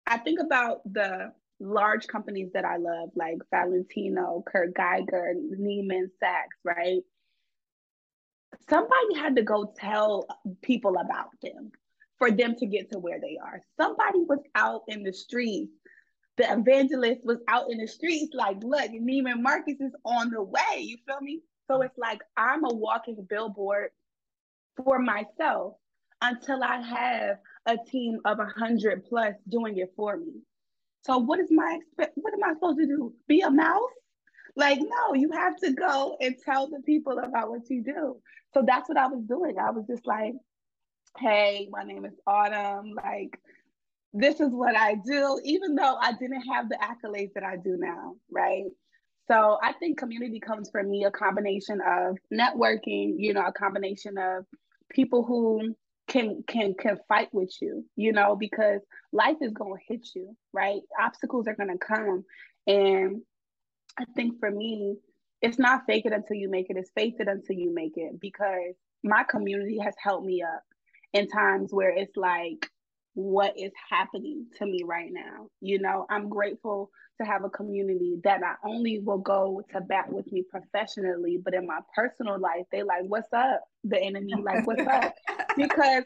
I 0.07 0.18
think 0.18 0.40
about 0.40 0.80
the 0.85 1.33
large 1.61 2.07
companies 2.07 2.51
that 2.55 2.64
I 2.64 2.77
love, 2.77 3.11
like 3.14 3.38
Valentino, 3.51 4.43
Kurt 4.47 4.75
Geiger, 4.75 5.35
Neiman 5.35 6.09
Saks, 6.23 6.59
right? 6.64 7.03
Somebody 8.69 9.14
had 9.17 9.37
to 9.37 9.43
go 9.43 9.73
tell 9.77 10.27
people 10.62 10.97
about 10.97 11.31
them 11.43 11.73
for 12.19 12.31
them 12.31 12.55
to 12.57 12.67
get 12.67 12.93
to 12.93 12.99
where 12.99 13.21
they 13.21 13.38
are. 13.43 13.61
Somebody 13.81 14.21
was 14.21 14.40
out 14.55 14.83
in 14.88 15.03
the 15.03 15.12
streets. 15.12 15.73
The 16.37 16.53
evangelist 16.53 17.21
was 17.25 17.38
out 17.49 17.71
in 17.71 17.79
the 17.79 17.87
streets, 17.87 18.35
like, 18.35 18.57
look, 18.62 18.90
Neiman 18.90 19.40
Marcus 19.40 19.81
is 19.81 19.95
on 20.05 20.31
the 20.31 20.43
way. 20.43 20.81
You 20.81 20.97
feel 21.07 21.21
me? 21.21 21.43
So 21.69 21.83
it's 21.83 21.97
like 21.97 22.21
I'm 22.37 22.64
a 22.64 22.75
walking 22.75 23.27
billboard 23.29 23.90
for 24.77 24.99
myself 24.99 25.75
until 26.21 26.62
I 26.62 26.81
have 26.81 27.38
a 27.67 27.77
team 27.90 28.19
of 28.25 28.38
a 28.40 28.47
hundred 28.47 29.05
plus 29.05 29.35
doing 29.49 29.79
it 29.79 29.93
for 29.97 30.17
me. 30.17 30.43
So 31.05 31.19
what 31.19 31.40
is 31.40 31.49
my 31.51 31.79
expect? 31.81 32.12
What 32.17 32.33
am 32.35 32.45
I 32.45 32.55
supposed 32.55 32.79
to 32.79 32.87
do? 32.87 33.12
Be 33.29 33.40
a 33.40 33.51
mouse? 33.51 33.83
Like 34.57 34.79
no, 34.81 35.14
you 35.14 35.31
have 35.33 35.57
to 35.59 35.73
go 35.73 36.17
and 36.21 36.37
tell 36.45 36.69
the 36.69 36.81
people 36.81 37.19
about 37.19 37.51
what 37.51 37.69
you 37.69 37.83
do. 37.83 38.17
So 38.55 38.62
that's 38.67 38.88
what 38.88 38.99
I 38.99 39.09
was 39.09 39.23
doing. 39.27 39.57
I 39.59 39.71
was 39.71 39.85
just 39.87 40.07
like, 40.07 40.35
hey, 41.19 41.69
my 41.71 41.83
name 41.83 42.05
is 42.05 42.14
Autumn. 42.27 42.93
Like 42.95 43.38
this 44.12 44.40
is 44.40 44.53
what 44.53 44.77
I 44.77 44.95
do, 44.95 45.40
even 45.45 45.75
though 45.75 45.97
I 46.01 46.12
didn't 46.12 46.43
have 46.53 46.69
the 46.69 46.79
accolades 46.81 47.33
that 47.35 47.43
I 47.43 47.57
do 47.57 47.77
now, 47.77 48.14
right? 48.31 48.64
So 49.27 49.59
I 49.62 49.73
think 49.73 49.99
community 49.99 50.38
comes 50.38 50.71
for 50.71 50.83
me 50.83 51.05
a 51.05 51.11
combination 51.11 51.81
of 51.81 52.17
networking, 52.33 53.14
you 53.17 53.33
know, 53.33 53.45
a 53.45 53.53
combination 53.53 54.17
of 54.19 54.45
people 54.90 55.25
who 55.25 55.75
can 56.14 56.44
can 56.46 56.74
can 56.74 56.96
fight 57.09 57.29
with 57.33 57.53
you 57.61 57.85
you 57.96 58.12
know 58.12 58.37
because 58.37 58.81
life 59.12 59.37
is 59.40 59.53
going 59.53 59.74
to 59.74 59.92
hit 59.92 60.07
you 60.14 60.37
right 60.53 60.81
obstacles 61.00 61.48
are 61.48 61.57
going 61.57 61.77
to 61.77 61.85
come 61.85 62.24
and 62.68 63.20
i 63.98 64.05
think 64.14 64.38
for 64.38 64.50
me 64.50 64.94
it's 65.42 65.59
not 65.59 65.83
fake 65.88 66.07
it 66.07 66.12
until 66.12 66.37
you 66.37 66.48
make 66.48 66.70
it 66.70 66.77
it's 66.77 66.92
faith 66.94 67.14
it 67.18 67.27
until 67.27 67.57
you 67.57 67.74
make 67.74 67.94
it 67.96 68.20
because 68.20 68.77
my 69.03 69.24
community 69.24 69.77
has 69.79 69.94
helped 70.00 70.24
me 70.24 70.40
up 70.40 70.62
in 71.12 71.27
times 71.27 71.72
where 71.72 71.90
it's 71.90 72.16
like 72.16 72.70
what 73.14 73.55
is 73.57 73.72
happening 73.90 74.46
to 74.59 74.66
me 74.66 74.83
right 74.85 75.11
now. 75.12 75.46
You 75.61 75.79
know, 75.81 76.05
I'm 76.11 76.29
grateful 76.29 76.90
to 77.20 77.27
have 77.27 77.44
a 77.44 77.48
community 77.48 78.16
that 78.24 78.40
not 78.40 78.57
only 78.64 78.98
will 78.98 79.18
go 79.18 79.62
to 79.72 79.81
bat 79.81 80.12
with 80.12 80.31
me 80.33 80.42
professionally, 80.50 81.38
but 81.42 81.55
in 81.55 81.66
my 81.66 81.79
personal 81.94 82.38
life, 82.40 82.64
they 82.72 82.83
like, 82.83 83.05
what's 83.07 83.33
up? 83.33 83.62
The 83.85 84.00
enemy, 84.00 84.35
like, 84.42 84.66
what's 84.66 84.87
up? 84.87 85.14
Because 85.57 86.05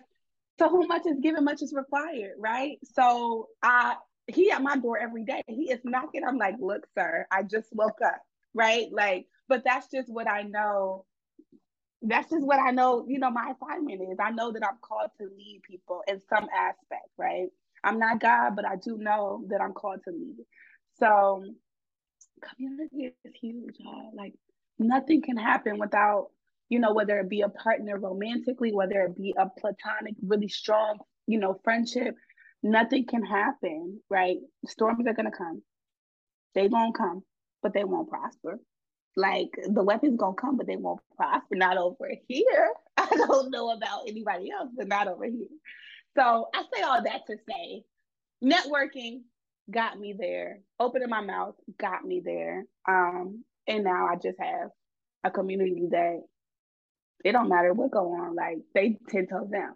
to 0.59 0.69
whom 0.69 0.89
much 0.89 1.07
is 1.07 1.19
given, 1.21 1.45
much 1.45 1.63
is 1.63 1.73
required, 1.73 2.35
right? 2.39 2.79
So 2.95 3.49
I 3.63 3.97
he 4.29 4.51
at 4.51 4.63
my 4.63 4.77
door 4.77 4.99
every 4.99 5.25
day. 5.25 5.43
He 5.47 5.71
is 5.71 5.81
knocking. 5.85 6.23
I'm 6.25 6.37
like, 6.37 6.57
look, 6.61 6.87
sir, 6.97 7.27
I 7.31 7.43
just 7.43 7.69
woke 7.73 7.99
up, 8.05 8.21
right? 8.55 8.87
Like, 8.93 9.27
but 9.49 9.65
that's 9.65 9.89
just 9.91 10.13
what 10.13 10.29
I 10.29 10.43
know. 10.43 11.07
That's 12.03 12.31
just 12.31 12.45
what 12.45 12.61
I 12.61 12.71
know, 12.71 13.07
you 13.09 13.19
know, 13.19 13.31
my 13.31 13.53
assignment 13.53 14.03
is. 14.03 14.19
I 14.21 14.31
know 14.31 14.53
that 14.53 14.63
I'm 14.63 14.79
called 14.83 15.11
to 15.21 15.25
lead 15.25 15.63
people 15.69 16.03
in 16.07 16.21
some 16.29 16.47
aspect, 16.55 17.09
right? 17.17 17.49
I'm 17.83 17.99
not 17.99 18.21
God, 18.21 18.55
but 18.55 18.67
I 18.67 18.77
do 18.77 18.99
know 18.99 19.45
that 19.49 19.61
I'm 19.61 19.73
called 19.73 20.01
to 20.05 20.11
lead. 20.11 20.37
So 21.01 21.45
community 22.43 23.15
is 23.25 23.33
huge, 23.41 23.77
y'all. 23.79 24.13
Like 24.15 24.35
nothing 24.79 25.23
can 25.23 25.37
happen 25.37 25.79
without, 25.79 26.29
you 26.69 26.79
know, 26.79 26.93
whether 26.93 27.19
it 27.19 27.29
be 27.29 27.43
a 27.43 27.49
partner 27.49 27.99
romantically, 27.99 28.73
whether 28.73 29.03
it 29.03 29.17
be 29.17 29.35
a 29.39 29.49
platonic, 29.61 30.15
really 30.23 30.49
strong, 30.49 30.99
you 31.27 31.39
know, 31.39 31.61
friendship, 31.65 32.15
nothing 32.63 33.07
can 33.07 33.25
happen, 33.25 34.01
right? 34.11 34.39
Storms 34.67 35.07
are 35.07 35.15
gonna 35.15 35.31
come. 35.31 35.63
They 36.55 36.69
won't 36.69 36.97
come, 36.97 37.23
but 37.63 37.73
they 37.73 37.85
won't 37.85 38.11
prosper. 38.11 38.59
Like 39.17 39.51
the 39.69 39.83
weapons 39.83 40.17
gonna 40.19 40.35
come, 40.35 40.57
but 40.57 40.67
they 40.67 40.77
won't 40.77 41.01
prosper. 41.17 41.57
Not 41.57 41.79
over 41.79 42.11
here. 42.29 42.71
I 42.97 43.09
don't 43.09 43.51
know 43.51 43.71
about 43.71 44.09
anybody 44.09 44.51
else, 44.51 44.71
but 44.77 44.89
not 44.89 45.09
over 45.09 45.25
here. 45.25 45.49
So 46.17 46.49
I 46.55 46.65
say 46.73 46.83
all 46.83 47.03
that 47.03 47.27
to 47.27 47.37
say, 47.49 47.85
networking 48.43 49.23
got 49.71 49.99
me 49.99 50.15
there. 50.19 50.61
Opening 50.79 51.09
my 51.09 51.21
mouth 51.21 51.55
got 51.79 52.05
me 52.05 52.23
there. 52.25 52.65
Um, 52.89 53.45
and 53.67 53.85
now 53.85 54.09
I 54.11 54.17
just 54.17 54.39
have 54.41 54.71
a 55.25 55.31
community 55.31 55.89
that 55.91 56.23
it 57.25 57.33
don't 57.33 57.49
matter 57.49 57.73
what 57.73 57.91
go 57.91 58.13
on, 58.13 58.35
like 58.35 58.59
they 58.75 58.99
ten 59.09 59.27
toes 59.27 59.49
down. 59.51 59.75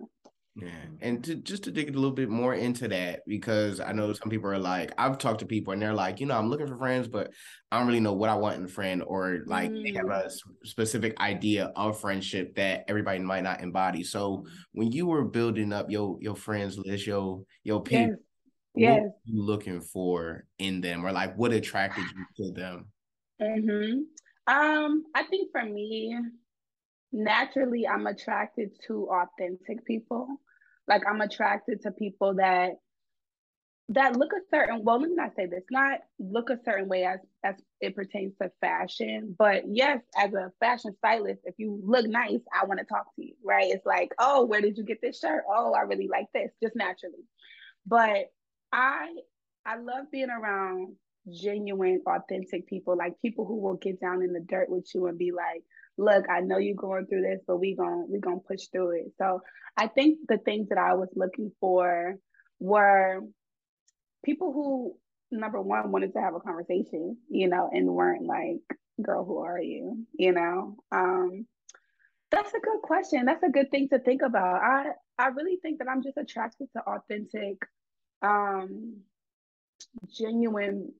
Yeah, 0.54 0.68
and 1.00 1.24
to 1.24 1.34
just 1.34 1.64
to 1.64 1.70
dig 1.70 1.88
a 1.88 1.92
little 1.92 2.10
bit 2.10 2.28
more 2.28 2.54
into 2.54 2.86
that 2.88 3.20
because 3.26 3.80
I 3.80 3.92
know 3.92 4.12
some 4.12 4.28
people 4.28 4.50
are 4.50 4.58
like, 4.58 4.92
I've 4.98 5.16
talked 5.16 5.40
to 5.40 5.46
people 5.46 5.72
and 5.72 5.80
they're 5.80 5.94
like, 5.94 6.20
you 6.20 6.26
know, 6.26 6.36
I'm 6.36 6.50
looking 6.50 6.66
for 6.66 6.76
friends, 6.76 7.08
but 7.08 7.30
I 7.70 7.78
don't 7.78 7.86
really 7.86 8.00
know 8.00 8.12
what 8.12 8.28
I 8.28 8.34
want 8.34 8.58
in 8.58 8.64
a 8.66 8.68
friend, 8.68 9.02
or 9.06 9.44
like 9.46 9.70
mm. 9.70 9.82
they 9.82 9.92
have 9.96 10.10
a 10.10 10.28
mm. 10.28 10.32
specific 10.64 11.18
idea 11.20 11.72
of 11.74 11.98
friendship 11.98 12.54
that 12.56 12.84
everybody 12.86 13.18
might 13.20 13.44
not 13.44 13.62
embody. 13.62 14.04
So 14.04 14.44
when 14.72 14.92
you 14.92 15.06
were 15.06 15.24
building 15.24 15.72
up 15.72 15.90
your 15.90 16.18
your 16.20 16.36
friends 16.36 16.76
list, 16.76 17.06
your 17.06 17.44
your 17.64 17.82
people, 17.82 18.16
yes. 18.74 19.00
yes. 19.00 19.10
you 19.24 19.42
looking 19.42 19.80
for 19.80 20.44
in 20.58 20.82
them, 20.82 21.06
or 21.06 21.12
like 21.12 21.34
what 21.34 21.52
attracted 21.52 22.04
you 22.04 22.44
to 22.44 22.52
them? 22.52 22.86
Mm-hmm. 23.40 24.00
Um, 24.52 25.04
I 25.14 25.22
think 25.22 25.50
for 25.50 25.64
me, 25.64 26.14
naturally 27.12 27.86
I'm 27.86 28.06
attracted 28.06 28.70
to 28.86 29.08
authentic 29.10 29.84
people. 29.84 30.28
Like 30.88 31.02
I'm 31.08 31.20
attracted 31.20 31.82
to 31.82 31.92
people 31.92 32.34
that 32.34 32.72
that 33.88 34.16
look 34.16 34.32
a 34.32 34.40
certain 34.54 34.84
well 34.84 35.00
let 35.00 35.10
me 35.10 35.16
not 35.16 35.34
say 35.36 35.46
this 35.46 35.64
not 35.70 36.00
look 36.18 36.50
a 36.50 36.58
certain 36.64 36.88
way 36.88 37.04
as 37.04 37.18
as 37.44 37.56
it 37.80 37.94
pertains 37.96 38.32
to 38.40 38.50
fashion 38.60 39.34
but 39.36 39.64
yes 39.66 40.00
as 40.16 40.32
a 40.34 40.52
fashion 40.60 40.94
stylist 40.98 41.40
if 41.44 41.54
you 41.58 41.80
look 41.84 42.06
nice 42.06 42.40
i 42.58 42.64
want 42.64 42.78
to 42.78 42.86
talk 42.86 43.06
to 43.16 43.24
you 43.26 43.34
right? 43.44 43.70
It's 43.70 43.84
like 43.84 44.12
oh 44.18 44.44
where 44.46 44.60
did 44.60 44.78
you 44.78 44.84
get 44.84 45.00
this 45.02 45.18
shirt? 45.18 45.44
Oh 45.48 45.74
i 45.74 45.80
really 45.80 46.08
like 46.08 46.26
this 46.32 46.50
just 46.62 46.76
naturally. 46.76 47.24
But 47.86 48.30
i 48.72 49.08
i 49.66 49.76
love 49.76 50.10
being 50.10 50.30
around 50.30 50.94
genuine 51.30 52.00
authentic 52.06 52.66
people 52.66 52.96
like 52.96 53.20
people 53.22 53.44
who 53.44 53.60
will 53.60 53.76
get 53.76 54.00
down 54.00 54.22
in 54.22 54.32
the 54.32 54.40
dirt 54.40 54.68
with 54.68 54.88
you 54.94 55.06
and 55.06 55.18
be 55.18 55.30
like 55.30 55.62
look, 55.98 56.24
I 56.28 56.40
know 56.40 56.58
you're 56.58 56.74
going 56.74 57.06
through 57.06 57.22
this, 57.22 57.40
but 57.46 57.58
we 57.58 57.74
going 57.74 58.06
we 58.10 58.18
gonna 58.20 58.40
push 58.40 58.66
through 58.72 58.90
it. 58.98 59.12
So 59.18 59.40
I 59.76 59.86
think 59.88 60.18
the 60.28 60.38
things 60.38 60.68
that 60.68 60.78
I 60.78 60.94
was 60.94 61.08
looking 61.14 61.52
for 61.60 62.16
were 62.60 63.20
people 64.24 64.52
who 64.52 64.96
number 65.30 65.60
one 65.60 65.90
wanted 65.92 66.12
to 66.14 66.20
have 66.20 66.34
a 66.34 66.40
conversation, 66.40 67.16
you 67.28 67.48
know, 67.48 67.70
and 67.72 67.88
weren't 67.88 68.26
like, 68.26 68.78
girl, 69.00 69.24
who 69.24 69.38
are 69.38 69.60
you? 69.60 70.06
You 70.12 70.32
know? 70.32 70.76
Um, 70.90 71.46
that's 72.30 72.54
a 72.54 72.60
good 72.60 72.82
question. 72.82 73.24
That's 73.24 73.42
a 73.42 73.50
good 73.50 73.70
thing 73.70 73.88
to 73.90 73.98
think 73.98 74.22
about. 74.22 74.62
I 74.62 74.92
I 75.18 75.28
really 75.28 75.56
think 75.56 75.78
that 75.78 75.88
I'm 75.88 76.02
just 76.02 76.16
attracted 76.16 76.68
to 76.74 76.82
authentic, 76.82 77.58
um, 78.22 79.02
genuine 80.10 80.92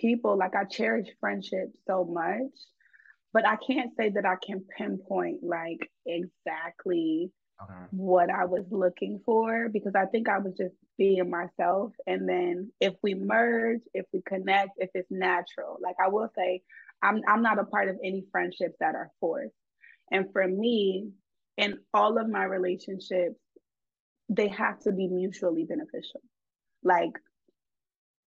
people. 0.00 0.36
Like 0.36 0.54
I 0.54 0.64
cherish 0.64 1.08
friendship 1.20 1.72
so 1.86 2.04
much 2.04 2.52
but 3.36 3.46
I 3.46 3.56
can't 3.56 3.94
say 3.98 4.08
that 4.14 4.24
I 4.24 4.36
can 4.42 4.64
pinpoint 4.78 5.40
like 5.42 5.90
exactly 6.06 7.30
okay. 7.62 7.74
what 7.90 8.30
I 8.30 8.46
was 8.46 8.64
looking 8.70 9.20
for 9.26 9.68
because 9.68 9.92
I 9.94 10.06
think 10.06 10.26
I 10.26 10.38
was 10.38 10.54
just 10.56 10.74
being 10.96 11.28
myself. 11.28 11.92
And 12.06 12.26
then 12.26 12.72
if 12.80 12.94
we 13.02 13.14
merge, 13.14 13.82
if 13.92 14.06
we 14.10 14.22
connect, 14.26 14.70
if 14.78 14.88
it's 14.94 15.10
natural, 15.10 15.76
like 15.82 15.96
I 16.02 16.08
will 16.08 16.30
say, 16.34 16.62
I'm 17.02 17.20
I'm 17.28 17.42
not 17.42 17.58
a 17.58 17.64
part 17.64 17.90
of 17.90 17.98
any 18.02 18.24
friendships 18.32 18.76
that 18.80 18.94
are 18.94 19.10
forced. 19.20 19.52
And 20.10 20.32
for 20.32 20.48
me, 20.48 21.10
in 21.58 21.80
all 21.92 22.16
of 22.16 22.30
my 22.30 22.44
relationships, 22.44 23.38
they 24.30 24.48
have 24.48 24.80
to 24.84 24.92
be 24.92 25.08
mutually 25.08 25.64
beneficial. 25.64 26.22
Like 26.82 27.12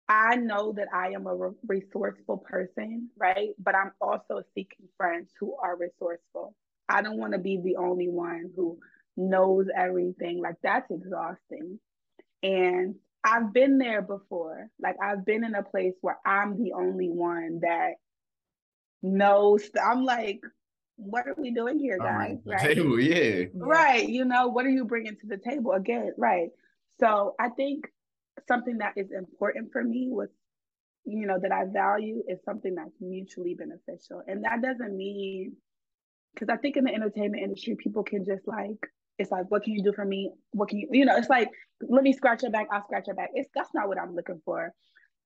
I 0.10 0.38
know 0.38 0.74
that 0.74 0.88
I 0.92 1.10
am 1.10 1.28
a 1.28 1.36
re- 1.36 1.52
resourceful 1.68 2.40
person, 2.40 3.10
right? 3.16 3.50
But 3.60 3.76
I'm 3.76 3.92
also 4.02 4.42
seeking 4.56 4.88
friends 4.98 5.30
who 5.40 5.56
are 5.56 5.78
resourceful. 5.78 6.56
I 6.90 7.04
don't 7.04 7.20
want 7.20 7.34
to 7.34 7.40
be 7.40 7.62
the 7.64 7.76
only 7.76 8.10
one 8.10 8.50
who 8.56 8.80
knows 9.16 9.68
everything. 9.76 10.42
Like 10.42 10.56
that's 10.64 10.90
exhausting. 10.90 11.80
And 12.42 12.96
I've 13.24 13.54
been 13.54 13.78
there 13.78 14.02
before. 14.02 14.70
Like 14.82 14.96
I've 15.02 15.26
been 15.26 15.44
in 15.44 15.54
a 15.54 15.62
place 15.62 15.94
where 16.02 16.18
I'm 16.26 16.58
the 16.58 16.74
only 16.74 17.10
one 17.10 17.60
that 17.62 17.94
knows. 19.04 19.70
I'm 19.80 20.06
like, 20.06 20.42
what 20.96 21.28
are 21.28 21.36
we 21.38 21.52
doing 21.52 21.78
here, 21.78 22.00
guys? 22.00 22.38
Right? 22.46 22.76
Table, 22.76 23.00
yeah. 23.00 23.46
Right. 23.54 24.10
You 24.10 24.26
know, 24.26 24.48
what 24.48 24.66
are 24.66 24.72
you 24.72 24.86
bringing 24.86 25.18
to 25.18 25.28
the 25.28 25.38
table 25.38 25.74
again? 25.74 26.14
Right. 26.18 26.50
So 27.00 27.36
I 27.40 27.50
think 27.50 27.86
something 28.48 28.78
that 28.80 28.94
is 28.96 29.12
important 29.12 29.72
for 29.72 29.84
me 29.84 30.10
was 30.12 30.30
you 31.06 31.26
know 31.26 31.40
that 31.42 31.52
i 31.52 31.64
value 31.66 32.22
is 32.28 32.40
something 32.44 32.76
that's 32.76 32.96
mutually 33.00 33.56
beneficial. 33.56 34.22
And 34.28 34.44
that 34.44 34.62
doesn't 34.62 34.96
mean 34.96 35.56
because 36.34 36.50
i 36.50 36.58
think 36.58 36.78
in 36.78 36.86
the 36.86 36.94
entertainment 36.94 37.44
industry 37.44 37.76
people 37.76 38.04
can 38.04 38.26
just 38.26 38.48
like 38.48 38.80
it's 39.18 39.32
like 39.32 39.50
what 39.50 39.64
can 39.64 39.74
you 39.74 39.84
do 39.84 39.92
for 39.92 40.06
me? 40.06 40.32
What 40.52 40.70
can 40.70 40.80
you 40.80 40.88
you 40.92 41.06
know 41.06 41.18
it's 41.18 41.30
like 41.30 41.50
let 41.82 42.04
me 42.04 42.14
scratch 42.14 42.44
your 42.44 42.52
back 42.52 42.68
i'll 42.72 42.84
scratch 42.84 43.08
your 43.08 43.16
back. 43.16 43.32
It's 43.34 43.50
that's 43.56 43.74
not 43.74 43.88
what 43.88 44.00
i'm 44.00 44.16
looking 44.16 44.42
for. 44.46 44.74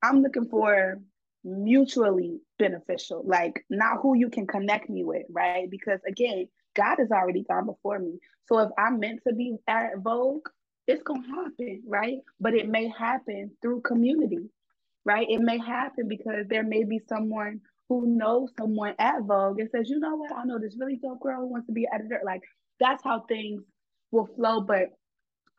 I'm 0.01 0.21
looking 0.21 0.47
for 0.49 0.99
mutually 1.45 2.39
beneficial 2.57 3.21
like 3.25 3.65
not 3.69 3.97
who 4.01 4.15
you 4.15 4.29
can 4.29 4.47
connect 4.47 4.89
me 4.89 5.03
with 5.03 5.25
right? 5.29 5.69
Because 5.69 5.99
again 6.07 6.47
god 6.75 6.97
has 6.99 7.11
already 7.11 7.43
gone 7.43 7.65
before 7.65 7.99
me. 7.99 8.19
So 8.45 8.59
if 8.59 8.69
i'm 8.77 8.99
meant 8.99 9.21
to 9.27 9.33
be 9.33 9.57
at 9.67 9.97
vogue 9.97 10.47
it's 10.87 11.03
to 11.03 11.13
happen, 11.13 11.83
right? 11.87 12.17
But 12.39 12.55
it 12.55 12.67
may 12.69 12.89
happen 12.89 13.51
through 13.61 13.81
community, 13.81 14.49
right? 15.05 15.27
It 15.29 15.41
may 15.41 15.57
happen 15.57 16.07
because 16.07 16.45
there 16.49 16.63
may 16.63 16.83
be 16.83 16.99
someone 17.07 17.61
who 17.89 18.17
knows 18.17 18.49
someone 18.57 18.95
at 18.99 19.21
Vogue 19.23 19.59
and 19.59 19.69
says, 19.71 19.89
you 19.89 19.99
know 19.99 20.15
what, 20.15 20.31
I 20.35 20.43
know 20.45 20.59
this 20.59 20.77
really 20.79 20.97
dope 21.01 21.21
girl 21.21 21.41
who 21.41 21.51
wants 21.51 21.67
to 21.67 21.73
be 21.73 21.85
an 21.85 22.01
editor. 22.01 22.21
Like 22.25 22.41
that's 22.79 23.03
how 23.03 23.25
things 23.27 23.63
will 24.11 24.27
flow. 24.35 24.61
But 24.61 24.89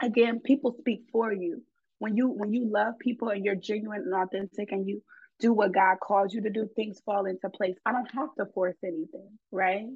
again, 0.02 0.40
people 0.40 0.74
speak 0.78 1.02
for 1.12 1.32
you. 1.32 1.62
When 1.98 2.16
you 2.16 2.28
when 2.28 2.52
you 2.52 2.70
love 2.70 2.94
people 3.00 3.28
and 3.30 3.44
you're 3.44 3.54
genuine 3.54 4.02
and 4.04 4.14
authentic 4.14 4.72
and 4.72 4.86
you 4.88 5.02
do 5.40 5.52
what 5.52 5.72
God 5.72 5.96
calls 6.02 6.34
you 6.34 6.42
to 6.42 6.50
do, 6.50 6.68
things 6.76 7.00
fall 7.04 7.26
into 7.26 7.48
place. 7.50 7.76
I 7.86 7.92
don't 7.92 8.10
have 8.14 8.34
to 8.38 8.46
force 8.52 8.76
anything, 8.84 9.38
right? 9.52 9.86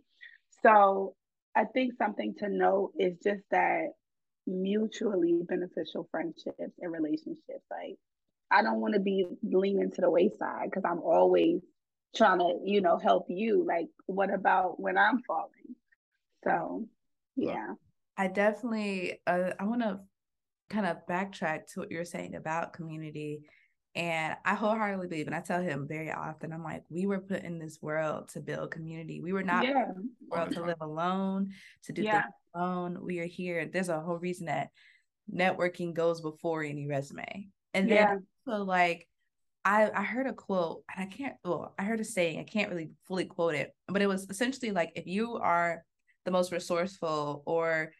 So 0.62 1.14
I 1.56 1.64
think 1.64 1.94
something 1.98 2.34
to 2.38 2.48
note 2.48 2.92
is 2.98 3.18
just 3.22 3.42
that 3.50 3.88
mutually 4.48 5.40
beneficial 5.46 6.08
friendships 6.10 6.74
and 6.80 6.92
relationships. 6.92 7.64
Like 7.70 7.98
I 8.50 8.62
don't 8.62 8.80
want 8.80 8.94
to 8.94 9.00
be 9.00 9.26
leaning 9.42 9.90
to 9.92 10.00
the 10.00 10.10
wayside 10.10 10.70
because 10.70 10.84
I'm 10.84 11.02
always 11.02 11.60
trying 12.16 12.38
to, 12.38 12.58
you 12.64 12.80
know, 12.80 12.98
help 12.98 13.26
you. 13.28 13.64
Like, 13.66 13.88
what 14.06 14.32
about 14.32 14.80
when 14.80 14.96
I'm 14.96 15.22
falling? 15.26 15.76
So, 16.44 16.86
yeah. 17.36 17.74
I 18.16 18.28
definitely, 18.28 19.20
uh, 19.26 19.50
I 19.58 19.64
want 19.64 19.82
to 19.82 20.00
kind 20.70 20.86
of 20.86 21.06
backtrack 21.08 21.66
to 21.72 21.80
what 21.80 21.90
you're 21.90 22.04
saying 22.04 22.34
about 22.34 22.72
community. 22.72 23.42
And 23.94 24.36
I 24.44 24.54
wholeheartedly 24.54 25.08
believe, 25.08 25.26
and 25.26 25.34
I 25.34 25.40
tell 25.40 25.62
him 25.62 25.86
very 25.88 26.12
often, 26.12 26.52
I'm 26.52 26.62
like, 26.62 26.84
we 26.88 27.06
were 27.06 27.20
put 27.20 27.42
in 27.42 27.58
this 27.58 27.78
world 27.82 28.28
to 28.30 28.40
build 28.40 28.70
community. 28.70 29.20
We 29.20 29.32
were 29.32 29.42
not 29.42 29.64
yeah. 29.64 29.86
world 30.30 30.52
to 30.52 30.62
live 30.62 30.80
alone, 30.80 31.52
to 31.84 31.92
do 31.92 32.02
yeah. 32.02 32.22
things 32.22 32.34
alone. 32.58 32.98
We 33.02 33.20
are 33.20 33.26
here. 33.26 33.66
There's 33.66 33.88
a 33.88 34.00
whole 34.00 34.18
reason 34.18 34.46
that 34.46 34.68
networking 35.32 35.94
goes 35.94 36.20
before 36.20 36.62
any 36.62 36.86
resume. 36.86 37.48
And 37.74 37.90
then 37.90 37.96
yeah. 37.96 38.16
also 38.46 38.64
like 38.64 39.06
I 39.64 39.90
I 39.94 40.02
heard 40.02 40.26
a 40.26 40.32
quote 40.32 40.82
and 40.94 41.04
I 41.04 41.14
can't 41.14 41.36
well, 41.44 41.74
I 41.78 41.84
heard 41.84 42.00
a 42.00 42.04
saying, 42.04 42.38
I 42.38 42.44
can't 42.44 42.70
really 42.70 42.90
fully 43.06 43.26
quote 43.26 43.54
it, 43.54 43.72
but 43.86 44.02
it 44.02 44.06
was 44.06 44.26
essentially 44.30 44.72
like 44.72 44.92
if 44.94 45.06
you 45.06 45.36
are 45.36 45.84
the 46.24 46.30
most 46.30 46.52
resourceful 46.52 47.42
or 47.46 47.92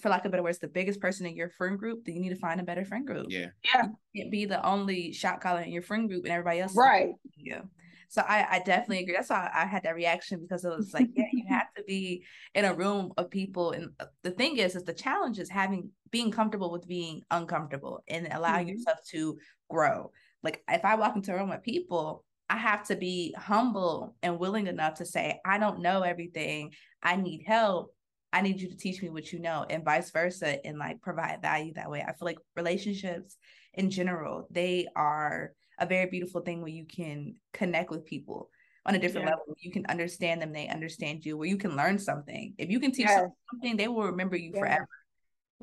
for 0.00 0.08
lack 0.08 0.24
of 0.24 0.32
better 0.32 0.42
words, 0.42 0.58
the 0.58 0.66
biggest 0.66 1.00
person 1.00 1.24
in 1.24 1.36
your 1.36 1.50
friend 1.50 1.78
group, 1.78 2.04
then 2.04 2.16
you 2.16 2.20
need 2.20 2.30
to 2.30 2.36
find 2.36 2.60
a 2.60 2.64
better 2.64 2.84
friend 2.84 3.06
group. 3.06 3.26
Yeah. 3.28 3.48
Yeah. 3.64 3.86
You 4.12 4.22
can't 4.22 4.32
be 4.32 4.44
the 4.44 4.64
only 4.66 5.12
shot 5.12 5.40
caller 5.40 5.60
in 5.60 5.70
your 5.70 5.82
friend 5.82 6.08
group 6.08 6.24
and 6.24 6.32
everybody 6.32 6.60
else. 6.60 6.74
Right. 6.76 7.12
Yeah. 7.36 7.62
So 8.08 8.22
I, 8.22 8.46
I 8.50 8.58
definitely 8.60 9.00
agree. 9.00 9.14
That's 9.14 9.30
why 9.30 9.50
I 9.54 9.66
had 9.66 9.84
that 9.84 9.94
reaction 9.94 10.40
because 10.40 10.64
it 10.64 10.68
was 10.68 10.92
like, 10.94 11.08
yeah, 11.14 11.24
you 11.32 11.44
have 11.48 11.63
be 11.86 12.24
in 12.54 12.64
a 12.64 12.74
room 12.74 13.12
of 13.16 13.30
people. 13.30 13.72
And 13.72 13.90
uh, 14.00 14.06
the 14.22 14.30
thing 14.30 14.58
is, 14.58 14.76
is 14.76 14.84
the 14.84 14.92
challenge 14.92 15.38
is 15.38 15.50
having 15.50 15.90
being 16.10 16.30
comfortable 16.30 16.70
with 16.70 16.86
being 16.86 17.22
uncomfortable 17.30 18.02
and 18.08 18.28
allowing 18.30 18.66
mm-hmm. 18.66 18.76
yourself 18.76 18.98
to 19.10 19.38
grow. 19.68 20.10
Like 20.42 20.62
if 20.68 20.84
I 20.84 20.94
walk 20.96 21.16
into 21.16 21.32
a 21.32 21.36
room 21.36 21.50
with 21.50 21.62
people, 21.62 22.24
I 22.48 22.56
have 22.58 22.86
to 22.88 22.96
be 22.96 23.34
humble 23.36 24.14
and 24.22 24.38
willing 24.38 24.66
enough 24.66 24.94
to 24.94 25.06
say, 25.06 25.40
I 25.44 25.58
don't 25.58 25.80
know 25.80 26.02
everything. 26.02 26.72
I 27.02 27.16
need 27.16 27.42
help. 27.46 27.94
I 28.32 28.42
need 28.42 28.60
you 28.60 28.68
to 28.68 28.76
teach 28.76 29.00
me 29.00 29.10
what 29.10 29.32
you 29.32 29.38
know, 29.38 29.64
and 29.70 29.84
vice 29.84 30.10
versa, 30.10 30.64
and 30.66 30.76
like 30.76 31.00
provide 31.00 31.40
value 31.40 31.72
that 31.74 31.90
way. 31.90 32.02
I 32.02 32.12
feel 32.12 32.26
like 32.26 32.38
relationships 32.56 33.36
in 33.74 33.90
general, 33.90 34.48
they 34.50 34.88
are 34.96 35.52
a 35.78 35.86
very 35.86 36.10
beautiful 36.10 36.40
thing 36.40 36.60
where 36.60 36.68
you 36.68 36.84
can 36.84 37.36
connect 37.52 37.90
with 37.90 38.04
people 38.04 38.50
on 38.86 38.94
a 38.94 38.98
different 38.98 39.26
yeah. 39.26 39.30
level. 39.30 39.56
You 39.58 39.70
can 39.70 39.86
understand 39.86 40.42
them, 40.42 40.52
they 40.52 40.68
understand 40.68 41.24
you, 41.24 41.36
where 41.36 41.48
you 41.48 41.56
can 41.56 41.76
learn 41.76 41.98
something. 41.98 42.54
If 42.58 42.70
you 42.70 42.80
can 42.80 42.92
teach 42.92 43.06
yes. 43.06 43.28
something, 43.50 43.76
they 43.76 43.88
will 43.88 44.04
remember 44.04 44.36
you 44.36 44.52
forever. 44.52 44.88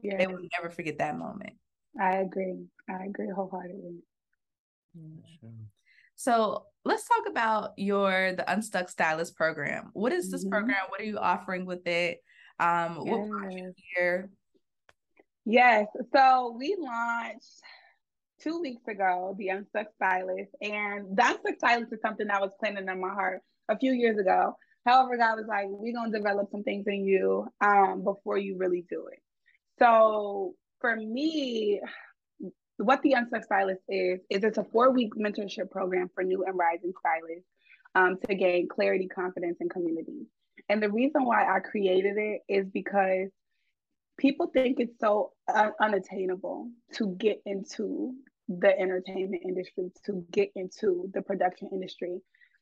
Yeah. 0.02 0.18
They 0.18 0.28
will 0.28 0.40
never 0.60 0.70
forget 0.70 0.98
that 0.98 1.18
moment. 1.18 1.54
I 2.00 2.18
agree. 2.18 2.66
I 2.90 3.06
agree 3.06 3.30
wholeheartedly. 3.36 3.98
So 6.16 6.66
let's 6.86 7.08
talk 7.08 7.30
about 7.30 7.72
your 7.78 8.34
the 8.34 8.52
Unstuck 8.52 8.90
Stylist 8.90 9.36
program. 9.36 9.90
What 9.94 10.12
is 10.12 10.32
this 10.32 10.44
mm-hmm. 10.44 10.52
program? 10.52 10.78
What 10.90 11.02
are 11.02 11.06
you 11.06 11.18
offering 11.18 11.66
with 11.66 11.86
it? 11.88 12.20
Um, 12.60 13.02
yes. 13.06 13.06
what 13.06 13.30
brought 13.30 13.54
you 13.54 13.74
here? 13.96 14.30
Yes. 15.46 15.88
So 16.14 16.56
we 16.58 16.78
launched 16.80 17.62
two 18.42 18.60
weeks 18.60 18.88
ago, 18.88 19.36
the 19.38 19.50
Unstuck 19.50 19.88
Stylist. 19.96 20.52
And 20.62 21.16
the 21.16 21.24
Unstuck 21.24 21.56
Stylist 21.58 21.94
is 21.94 22.00
something 22.02 22.28
that 22.28 22.42
was 22.42 22.52
planted 22.60 22.90
in 22.90 23.02
my 23.02 23.10
heart 23.10 23.42
a 23.70 23.78
few 23.78 23.94
years 23.94 24.18
ago. 24.18 24.56
However, 24.86 25.18
God 25.18 25.36
was 25.36 25.46
like, 25.48 25.66
we're 25.68 25.94
going 25.94 26.12
to 26.12 26.18
develop 26.18 26.50
some 26.52 26.64
things 26.64 26.86
in 26.88 27.06
you 27.06 27.48
um, 27.62 28.04
before 28.04 28.38
you 28.38 28.58
really 28.58 28.86
do 28.90 29.08
it. 29.12 29.20
So 29.80 30.56
for 30.80 30.96
me, 30.96 31.80
what 32.78 33.02
the 33.04 33.14
Unstuck 33.14 33.44
Stylist 33.44 33.82
is, 33.88 34.20
is 34.30 34.44
it's 34.44 34.58
a 34.58 34.64
four-week 34.64 35.14
mentorship 35.16 35.70
program 35.70 36.10
for 36.16 36.24
new 36.24 36.44
and 36.46 36.58
rising 36.58 36.94
stylists 37.00 37.48
um, 37.94 38.18
to 38.28 38.36
gain 38.36 38.68
clarity, 38.68 39.08
confidence, 39.08 39.58
and 39.60 39.70
community. 39.70 40.26
And 40.68 40.82
the 40.82 40.90
reason 40.90 41.26
why 41.26 41.44
I 41.44 41.60
created 41.60 42.18
it 42.18 42.42
is 42.50 42.66
because 42.74 43.30
people 44.18 44.48
think 44.54 44.80
it's 44.80 45.00
so 45.00 45.34
unattainable 45.80 46.70
to 46.94 47.16
get 47.20 47.42
into 47.46 48.14
the 48.60 48.78
entertainment 48.78 49.44
industry, 49.46 49.92
to 50.06 50.26
get 50.32 50.52
into 50.56 51.10
the 51.14 51.22
production 51.22 51.70
industry. 51.72 52.20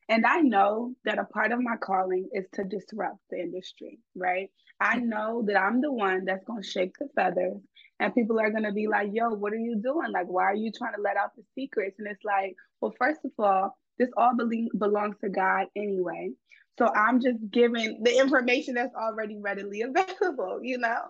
And 0.08 0.26
I 0.26 0.40
know 0.40 0.94
that 1.04 1.18
a 1.18 1.24
part 1.24 1.52
of 1.52 1.62
my 1.62 1.76
calling 1.76 2.28
is 2.32 2.46
to 2.54 2.64
disrupt 2.64 3.18
the 3.30 3.38
industry, 3.38 3.98
right? 4.16 4.50
I 4.80 4.96
know 4.96 5.44
that 5.46 5.56
I'm 5.56 5.80
the 5.80 5.92
one 5.92 6.24
that's 6.24 6.44
going 6.44 6.62
to 6.62 6.68
shake 6.68 6.94
the 6.98 7.08
feathers 7.14 7.60
and 8.00 8.14
people 8.14 8.40
are 8.40 8.50
going 8.50 8.64
to 8.64 8.72
be 8.72 8.88
like, 8.88 9.10
yo, 9.12 9.28
what 9.28 9.52
are 9.52 9.58
you 9.58 9.76
doing? 9.76 10.10
Like, 10.10 10.26
why 10.26 10.44
are 10.44 10.54
you 10.54 10.72
trying 10.72 10.94
to 10.94 11.02
let 11.02 11.18
out 11.18 11.36
the 11.36 11.42
secrets? 11.54 11.96
And 11.98 12.08
it's 12.08 12.24
like, 12.24 12.56
well, 12.80 12.94
first 12.98 13.20
of 13.24 13.30
all, 13.38 13.76
this 13.98 14.08
all 14.16 14.32
be- 14.48 14.70
belongs 14.76 15.16
to 15.22 15.28
God 15.28 15.66
anyway. 15.76 16.30
So 16.78 16.88
I'm 16.94 17.20
just 17.20 17.38
giving 17.50 18.02
the 18.02 18.18
information 18.18 18.74
that's 18.74 18.94
already 18.94 19.36
readily 19.38 19.82
available, 20.22 20.60
you 20.62 20.78
know? 20.78 21.02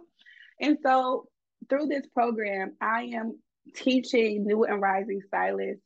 And 0.60 0.78
so 0.82 1.26
through 1.68 1.86
this 1.86 2.06
program, 2.12 2.76
I 2.80 3.12
am 3.14 3.38
teaching 3.74 4.46
new 4.46 4.64
and 4.64 4.80
rising 4.80 5.20
stylists 5.26 5.82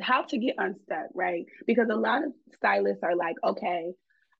how 0.00 0.22
to 0.22 0.38
get 0.38 0.54
unstuck, 0.58 1.08
right? 1.14 1.46
Because 1.66 1.88
a 1.90 1.96
lot 1.96 2.24
of 2.24 2.32
stylists 2.54 3.02
are 3.02 3.16
like, 3.16 3.36
okay, 3.44 3.92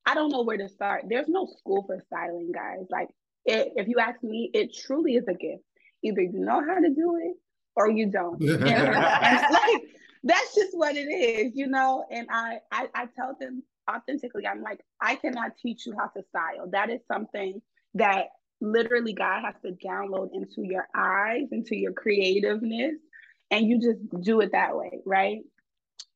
I 0.06 0.14
don't 0.14 0.30
know 0.30 0.42
where 0.42 0.56
to 0.56 0.68
start. 0.68 1.04
There's 1.08 1.28
no 1.28 1.46
school 1.58 1.84
for 1.86 2.00
styling, 2.06 2.52
guys. 2.54 2.86
Like, 2.90 3.08
it, 3.44 3.72
if 3.76 3.88
you 3.88 3.98
ask 3.98 4.22
me, 4.22 4.50
it 4.54 4.74
truly 4.74 5.14
is 5.14 5.24
a 5.28 5.34
gift. 5.34 5.64
Either 6.02 6.22
you 6.22 6.38
know 6.38 6.62
how 6.64 6.78
to 6.78 6.88
do 6.88 7.18
it 7.22 7.36
or 7.74 7.90
you 7.90 8.10
don't. 8.10 8.40
and, 8.42 8.60
like, 8.62 9.82
that's 10.22 10.54
just 10.54 10.70
what 10.72 10.96
it 10.96 11.08
is, 11.08 11.52
you 11.54 11.66
know. 11.66 12.04
And 12.10 12.28
I, 12.30 12.58
I, 12.70 12.88
I 12.94 13.06
tell 13.16 13.36
them 13.38 13.62
authentically, 13.90 14.46
I'm 14.46 14.62
like, 14.62 14.80
I 15.00 15.16
cannot 15.16 15.52
teach 15.60 15.86
you 15.86 15.94
how 15.98 16.06
to 16.06 16.22
style. 16.28 16.70
That 16.70 16.90
is 16.90 17.00
something 17.10 17.60
that 17.94 18.26
literally 18.60 19.12
God 19.12 19.42
has 19.44 19.54
to 19.64 19.72
download 19.72 20.30
into 20.32 20.62
your 20.62 20.88
eyes, 20.94 21.48
into 21.52 21.76
your 21.76 21.92
creativeness, 21.92 22.96
and 23.50 23.66
you 23.66 23.80
just 23.80 24.22
do 24.22 24.40
it 24.40 24.52
that 24.52 24.76
way, 24.76 25.00
right? 25.04 25.40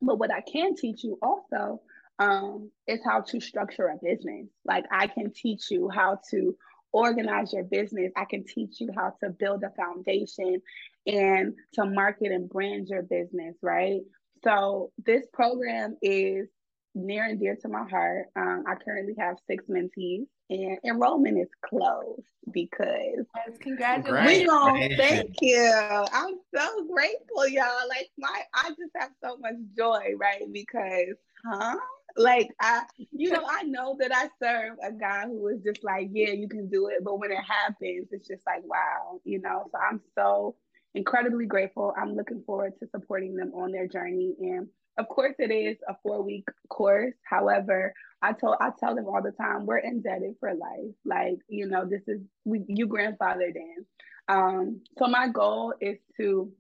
But 0.01 0.19
what 0.19 0.33
I 0.33 0.41
can 0.41 0.75
teach 0.75 1.05
you 1.05 1.19
also 1.23 1.81
um, 2.19 2.71
is 2.87 3.01
how 3.05 3.21
to 3.23 3.41
structure 3.41 3.89
a 3.89 3.97
business. 4.03 4.47
Like 4.65 4.85
I 4.91 5.07
can 5.07 5.33
teach 5.33 5.71
you 5.71 5.89
how 5.89 6.21
to 6.31 6.57
organize 6.93 7.53
your 7.53 7.65
business. 7.65 8.13
I 8.17 8.25
can 8.25 8.45
teach 8.45 8.81
you 8.81 8.91
how 8.95 9.15
to 9.21 9.31
build 9.31 9.63
a 9.65 9.71
foundation 9.71 10.61
and 11.07 11.55
to 11.75 11.85
market 11.87 12.33
and 12.33 12.49
brand 12.49 12.89
your 12.89 13.03
business, 13.03 13.57
right? 13.63 14.01
So 14.45 14.93
this 15.05 15.25
program 15.33 15.97
is 16.03 16.49
near 16.95 17.25
and 17.25 17.41
dear 17.41 17.57
to 17.57 17.69
my 17.69 17.89
heart. 17.89 18.27
Um, 18.37 18.65
I 18.67 18.75
currently 18.75 19.15
have 19.19 19.37
six 19.49 19.65
mentees, 19.69 20.27
and 20.51 20.79
enrollment 20.85 21.39
is 21.39 21.49
closed 21.65 22.27
because 22.53 23.25
yes, 23.37 23.59
congratulations. 23.61 24.41
We 24.41 24.47
gonna 24.47 24.97
thank 24.97 25.37
you. 25.41 25.73
I'm 26.13 26.35
so 26.55 26.87
grateful, 26.93 27.49
y'all. 27.49 27.89
Like 27.89 28.11
my, 28.19 28.43
I 28.55 28.71
just 28.71 28.93
have 28.97 29.11
so 29.23 29.37
much 29.39 29.55
joy, 29.77 30.13
right? 30.19 30.43
Because, 30.53 31.17
huh? 31.45 31.77
Like 32.17 32.51
I, 32.61 32.83
you 33.11 33.31
know, 33.31 33.45
I 33.49 33.63
know 33.63 33.97
that 33.99 34.15
I 34.15 34.29
serve 34.43 34.77
a 34.83 34.93
guy 34.93 35.25
who 35.25 35.49
is 35.49 35.63
just 35.65 35.83
like, 35.83 36.11
yeah, 36.13 36.33
you 36.33 36.49
can 36.49 36.69
do 36.69 36.89
it. 36.89 37.03
But 37.03 37.19
when 37.19 37.33
it 37.33 37.43
happens, 37.43 38.09
it's 38.11 38.29
just 38.29 38.43
like, 38.47 38.63
wow, 38.65 39.21
you 39.25 39.41
know. 39.41 39.65
So 39.73 39.79
I'm 39.79 40.01
so 40.15 40.57
incredibly 40.95 41.47
grateful. 41.47 41.95
I'm 41.97 42.15
looking 42.15 42.43
forward 42.45 42.75
to 42.81 42.89
supporting 42.91 43.35
them 43.35 43.53
on 43.55 43.73
their 43.73 43.89
journey 43.89 44.35
and 44.41 44.69
of 44.99 45.09
course 45.09 45.35
it 45.39 45.51
is 45.51 45.79
a 45.89 45.95
four 46.03 46.23
week 46.23 46.47
course. 46.69 47.15
However 47.25 47.95
i 48.23 48.33
told 48.33 48.57
i 48.61 48.71
tell 48.79 48.95
them 48.95 49.07
all 49.07 49.23
the 49.23 49.33
time 49.33 49.67
we're 49.67 49.79
indebted 49.79 50.35
for 50.41 50.55
life. 50.55 50.95
Like 51.05 51.39
you 51.49 51.67
know 51.67 51.87
this 51.89 52.03
is 52.07 52.21
we 52.45 52.65
you 52.69 52.87
grandfathered 52.87 53.57
in. 53.57 53.85
Um 54.29 54.81
so 54.99 55.07
my 55.07 55.29
goal 55.29 55.75
is 55.81 55.99
to 56.19 56.53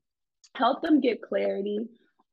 help 0.56 0.82
them 0.82 1.00
get 1.00 1.22
clarity 1.22 1.80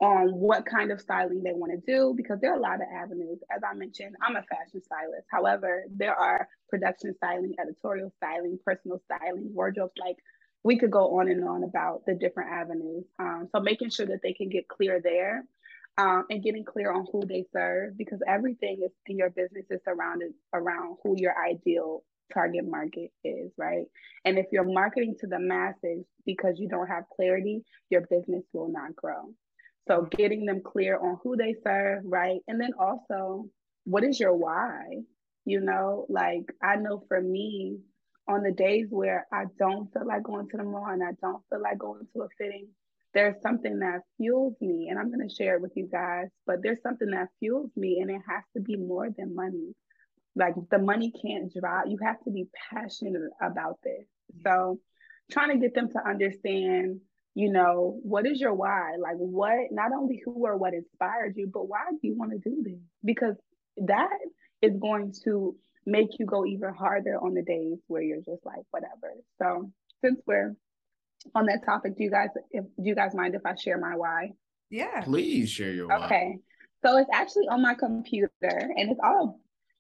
on 0.02 0.30
what 0.34 0.66
kind 0.66 0.92
of 0.92 1.02
styling 1.02 1.44
they 1.44 1.52
want 1.52 1.74
to 1.74 1.92
do 1.92 2.14
because 2.16 2.40
there 2.40 2.54
are 2.54 2.58
a 2.58 2.62
lot 2.62 2.76
of 2.76 2.88
avenues. 2.96 3.40
As 3.54 3.62
i 3.70 3.74
mentioned 3.74 4.16
i'm 4.22 4.36
a 4.36 4.44
fashion 4.44 4.82
stylist. 4.82 5.28
However 5.30 5.84
there 5.96 6.16
are 6.16 6.48
production 6.70 7.14
styling 7.16 7.56
editorial 7.60 8.12
styling 8.18 8.58
personal 8.66 9.02
styling 9.06 9.54
wardrobes 9.54 9.94
like 10.00 10.18
we 10.64 10.78
could 10.78 10.92
go 10.92 11.20
on 11.20 11.30
and 11.30 11.48
on 11.48 11.64
about 11.64 12.06
the 12.06 12.14
different 12.14 12.52
avenues. 12.52 13.06
Um, 13.18 13.48
so 13.52 13.62
making 13.62 13.92
sure 13.92 14.06
that 14.08 14.22
they 14.22 14.34
can 14.34 14.50
get 14.50 14.68
clear 14.68 15.00
there 15.02 15.46
um, 16.00 16.26
and 16.30 16.42
getting 16.42 16.64
clear 16.64 16.94
on 16.94 17.06
who 17.12 17.26
they 17.28 17.44
serve 17.52 17.98
because 17.98 18.22
everything 18.26 18.80
is 18.86 18.92
in 19.08 19.18
your 19.18 19.30
business 19.30 19.66
is 19.70 19.82
surrounded 19.84 20.32
around 20.54 20.96
who 21.04 21.16
your 21.18 21.34
ideal 21.38 22.04
target 22.34 22.64
market 22.66 23.12
is, 23.26 23.52
right? 23.58 23.84
And 24.24 24.40
if 24.40 24.46
you're 24.54 24.64
marketing 24.64 25.16
to 25.20 25.28
the 25.28 25.40
masses 25.40 26.06
because 26.26 26.58
you 26.58 26.70
don't 26.70 26.88
have 26.88 27.04
clarity, 27.14 27.64
your 27.90 28.02
business 28.10 28.46
will 28.54 28.72
not 28.72 28.96
grow. 28.96 29.34
So 29.90 30.08
getting 30.10 30.46
them 30.46 30.62
clear 30.64 30.98
on 30.98 31.18
who 31.22 31.36
they 31.36 31.56
serve, 31.66 32.04
right? 32.06 32.40
And 32.48 32.62
then 32.62 32.72
also, 32.80 33.48
what 33.84 34.06
is 34.06 34.20
your 34.22 34.36
why? 34.36 34.84
You 35.44 35.60
know, 35.60 36.06
like 36.08 36.46
I 36.64 36.78
know 36.78 37.04
for 37.10 37.20
me, 37.20 37.80
on 38.30 38.44
the 38.44 38.52
days 38.52 38.88
where 38.92 39.26
I 39.34 39.46
don't 39.58 39.92
feel 39.92 40.06
like 40.06 40.24
going 40.24 40.48
to 40.50 40.58
the 40.58 40.64
mall 40.64 40.86
and 40.88 41.04
I 41.04 41.12
don't 41.20 41.44
feel 41.50 41.62
like 41.62 41.80
going 41.80 42.08
to 42.14 42.22
a 42.22 42.28
fitting, 42.38 42.68
there's 43.14 43.42
something 43.42 43.80
that 43.80 44.02
fuels 44.18 44.56
me, 44.62 44.88
and 44.90 45.00
I'm 45.00 45.12
going 45.12 45.28
to 45.28 45.34
share 45.34 45.56
it 45.56 45.62
with 45.62 45.72
you 45.76 45.88
guys, 45.92 46.28
but 46.46 46.58
there's 46.62 46.82
something 46.84 47.10
that 47.12 47.30
fuels 47.40 47.72
me, 47.76 48.00
and 48.02 48.10
it 48.10 48.22
has 48.28 48.44
to 48.56 48.62
be 48.62 48.76
more 48.76 49.10
than 49.16 49.36
money. 49.36 49.74
Like 50.36 50.54
the 50.70 50.78
money 50.78 51.12
can't 51.12 51.52
drive, 51.54 51.88
you 51.88 51.98
have 52.04 52.24
to 52.26 52.32
be 52.32 52.48
passionate 52.72 53.22
about 53.42 53.80
this. 53.84 54.06
So, 54.44 54.80
trying 55.32 55.50
to 55.50 55.58
get 55.58 55.74
them 55.74 55.90
to 55.90 56.08
understand, 56.08 57.02
you 57.34 57.52
know, 57.52 58.00
what 58.04 58.28
is 58.28 58.40
your 58.40 58.54
why? 58.54 58.96
Like, 59.00 59.16
what, 59.18 59.58
not 59.72 59.92
only 59.92 60.22
who 60.24 60.46
or 60.46 60.58
what 60.58 60.74
inspired 60.74 61.34
you, 61.36 61.50
but 61.52 61.68
why 61.68 61.86
do 61.92 62.08
you 62.08 62.16
want 62.16 62.32
to 62.32 62.38
do 62.38 62.64
this? 62.64 62.80
Because 63.04 63.36
that 63.78 64.18
is 64.62 64.74
going 64.80 65.14
to 65.24 65.56
make 65.86 66.20
you 66.20 66.26
go 66.26 66.46
even 66.46 66.74
harder 66.74 67.18
on 67.18 67.34
the 67.34 67.42
days 67.42 67.80
where 67.88 68.04
you're 68.04 68.18
just 68.18 68.46
like, 68.46 68.64
whatever. 68.70 69.14
So, 69.40 69.72
since 70.02 70.22
we're 70.28 70.56
on 71.36 71.46
that 71.48 71.66
topic, 71.66 71.98
do 71.98 72.04
you 72.04 72.12
guys 72.12 72.30
if 72.52 72.64
do 72.64 72.84
you 72.84 72.96
guys 72.96 73.14
mind 73.14 73.36
if 73.36 73.46
I 73.46 73.56
share 73.56 73.78
my 73.78 73.96
why? 73.96 74.32
Yeah. 74.70 75.02
Please 75.02 75.50
share 75.50 75.72
your 75.72 75.88
why. 75.88 76.06
Okay. 76.06 76.40
So 76.86 76.98
it's 76.98 77.10
actually 77.12 77.48
on 77.50 77.62
my 77.62 77.74
computer 77.74 78.32
and 78.42 78.92
it's 78.92 79.00
all 79.04 79.40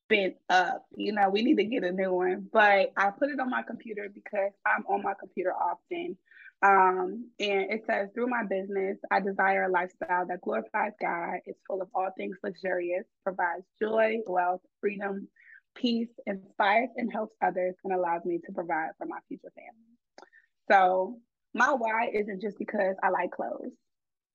bent 0.09 0.35
up. 0.49 0.85
You 0.95 1.13
know, 1.13 1.29
we 1.29 1.43
need 1.43 1.57
to 1.57 1.63
get 1.63 1.83
a 1.83 1.91
new 1.91 2.11
one. 2.11 2.47
But 2.51 2.91
I 2.97 3.11
put 3.11 3.29
it 3.29 3.39
on 3.39 3.49
my 3.49 3.63
computer 3.63 4.09
because 4.13 4.51
I'm 4.65 4.85
on 4.87 5.03
my 5.03 5.13
computer 5.19 5.53
often. 5.53 6.17
Um, 6.61 7.29
and 7.39 7.71
it 7.71 7.83
says, 7.87 8.09
through 8.13 8.27
my 8.27 8.43
business, 8.43 8.97
I 9.09 9.21
desire 9.21 9.63
a 9.63 9.71
lifestyle 9.71 10.27
that 10.27 10.41
glorifies 10.41 10.91
God, 10.99 11.35
is 11.45 11.55
full 11.65 11.81
of 11.81 11.87
all 11.95 12.09
things 12.17 12.35
luxurious, 12.43 13.05
provides 13.23 13.63
joy, 13.81 14.17
wealth, 14.27 14.59
freedom, 14.81 15.29
peace, 15.75 16.09
inspires 16.25 16.89
and 16.97 17.13
helps 17.13 17.33
others, 17.41 17.75
and 17.85 17.93
allows 17.93 18.25
me 18.25 18.39
to 18.45 18.51
provide 18.51 18.89
for 18.97 19.05
my 19.05 19.19
future 19.29 19.53
family. 19.55 20.27
So 20.69 21.17
my 21.53 21.73
why 21.73 22.09
isn't 22.13 22.41
just 22.41 22.57
because 22.57 22.95
I 23.03 23.09
like 23.09 23.31
clothes. 23.31 23.73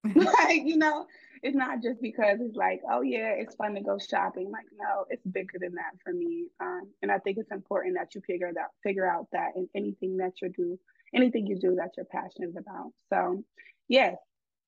like, 0.14 0.62
you 0.64 0.76
know, 0.76 1.06
it's 1.42 1.56
not 1.56 1.82
just 1.82 2.00
because 2.02 2.38
it's 2.40 2.56
like, 2.56 2.80
oh 2.90 3.00
yeah, 3.00 3.32
it's 3.38 3.54
fun 3.54 3.74
to 3.74 3.80
go 3.80 3.98
shopping. 3.98 4.50
Like, 4.50 4.66
no, 4.78 5.06
it's 5.08 5.24
bigger 5.24 5.58
than 5.58 5.74
that 5.74 5.92
for 6.02 6.12
me. 6.12 6.48
Um, 6.60 6.90
and 7.02 7.10
I 7.10 7.18
think 7.18 7.38
it's 7.38 7.50
important 7.50 7.96
that 7.96 8.14
you 8.14 8.20
figure 8.26 8.52
that 8.54 8.68
figure 8.82 9.08
out 9.08 9.28
that 9.32 9.52
in 9.56 9.68
anything 9.74 10.18
that 10.18 10.32
you 10.42 10.50
do, 10.50 10.78
anything 11.14 11.46
you 11.46 11.58
do 11.58 11.76
that 11.76 11.92
you're 11.96 12.06
passionate 12.06 12.54
about. 12.58 12.92
So 13.10 13.44
yes, 13.88 14.16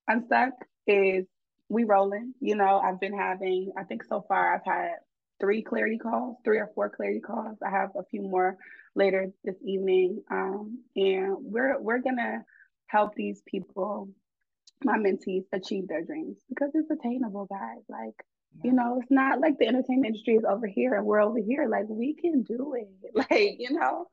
Unstuck 0.09 0.53
is 0.87 1.27
we 1.69 1.85
rolling. 1.85 2.33
You 2.41 2.57
know, 2.57 2.79
I've 2.79 3.01
been 3.01 3.17
having, 3.17 3.73
I 3.77 3.85
think 3.85 4.05
so 4.05 4.25
far 4.27 4.55
I've 4.55 4.65
had 4.65 4.97
three 5.41 5.63
clarity 5.63 5.99
calls, 5.99 6.37
three 6.45 6.59
or 6.59 6.71
four 6.75 6.91
clarity 6.91 7.21
calls. 7.21 7.59
I 7.65 7.71
have 7.71 7.91
a 7.97 8.05
few 8.05 8.23
more 8.23 8.57
later 8.97 9.31
this 9.45 9.57
evening. 9.63 10.23
Um, 10.31 10.83
and 10.97 11.37
we're 11.41 11.81
we're 11.81 12.01
gonna 12.01 12.45
help 12.89 13.15
these 13.15 13.43
people 13.47 14.09
my 14.85 14.99
mentees 14.99 15.45
achieve 15.53 15.89
their 15.89 16.05
dreams 16.05 16.37
because 16.49 16.71
it's 16.75 16.91
attainable, 16.91 17.47
guys. 17.47 17.83
Like, 17.89 18.15
you 18.63 18.73
know, 18.73 18.99
it's 19.01 19.11
not 19.11 19.41
like 19.41 19.59
the 19.59 19.67
entertainment 19.67 20.07
industry 20.07 20.35
is 20.35 20.45
over 20.49 20.67
here 20.67 20.95
and 20.95 21.05
we're 21.05 21.21
over 21.21 21.39
here. 21.39 21.69
Like, 21.69 21.87
we 21.89 22.15
can 22.15 22.43
do 22.43 22.75
it. 22.75 22.89
Like, 23.31 23.57
you 23.59 23.73
know. 23.73 24.07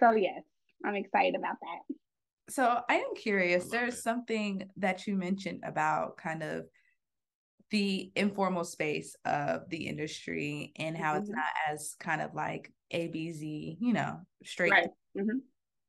So 0.00 0.12
yes, 0.12 0.42
I'm 0.84 0.94
excited 0.94 1.34
about 1.34 1.56
that. 1.60 1.94
So 2.50 2.80
I 2.88 2.94
am 2.94 3.14
curious. 3.16 3.68
There's 3.68 4.02
something 4.02 4.68
that 4.76 5.06
you 5.06 5.16
mentioned 5.16 5.62
about 5.64 6.16
kind 6.16 6.42
of 6.42 6.66
the 7.70 8.10
informal 8.16 8.64
space 8.64 9.14
of 9.24 9.68
the 9.68 9.86
industry 9.86 10.72
and 10.76 10.96
how 10.96 11.12
mm-hmm. 11.12 11.22
it's 11.22 11.30
not 11.30 11.44
as 11.70 11.96
kind 12.00 12.22
of 12.22 12.34
like 12.34 12.72
ABZ, 12.92 13.76
you 13.80 13.92
know, 13.92 14.20
straight. 14.44 14.72
Right. 14.72 14.90
Mm-hmm. 15.16 15.38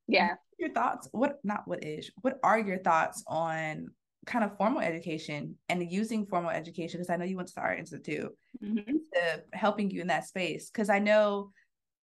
Yeah. 0.08 0.36
Your 0.58 0.72
thoughts? 0.72 1.08
What 1.12 1.40
not 1.44 1.64
what 1.66 1.84
is? 1.84 2.12
What 2.22 2.40
are 2.44 2.60
your 2.60 2.80
thoughts 2.80 3.24
on 3.28 3.88
kind 4.26 4.44
of 4.44 4.58
formal 4.58 4.82
education 4.82 5.56
and 5.70 5.92
using 5.92 6.26
formal 6.26 6.52
education 6.52 7.00
because 7.00 7.10
I 7.10 7.16
know 7.16 7.26
you 7.26 7.38
went 7.38 7.48
to 7.50 7.56
the 7.56 7.62
art 7.62 7.80
institute 7.80 8.30
mm-hmm. 8.64 8.92
to 9.14 9.44
helping 9.54 9.90
you 9.90 10.02
in 10.02 10.08
that 10.08 10.28
space 10.28 10.70
because 10.70 10.90
I 10.90 11.00
know 11.00 11.52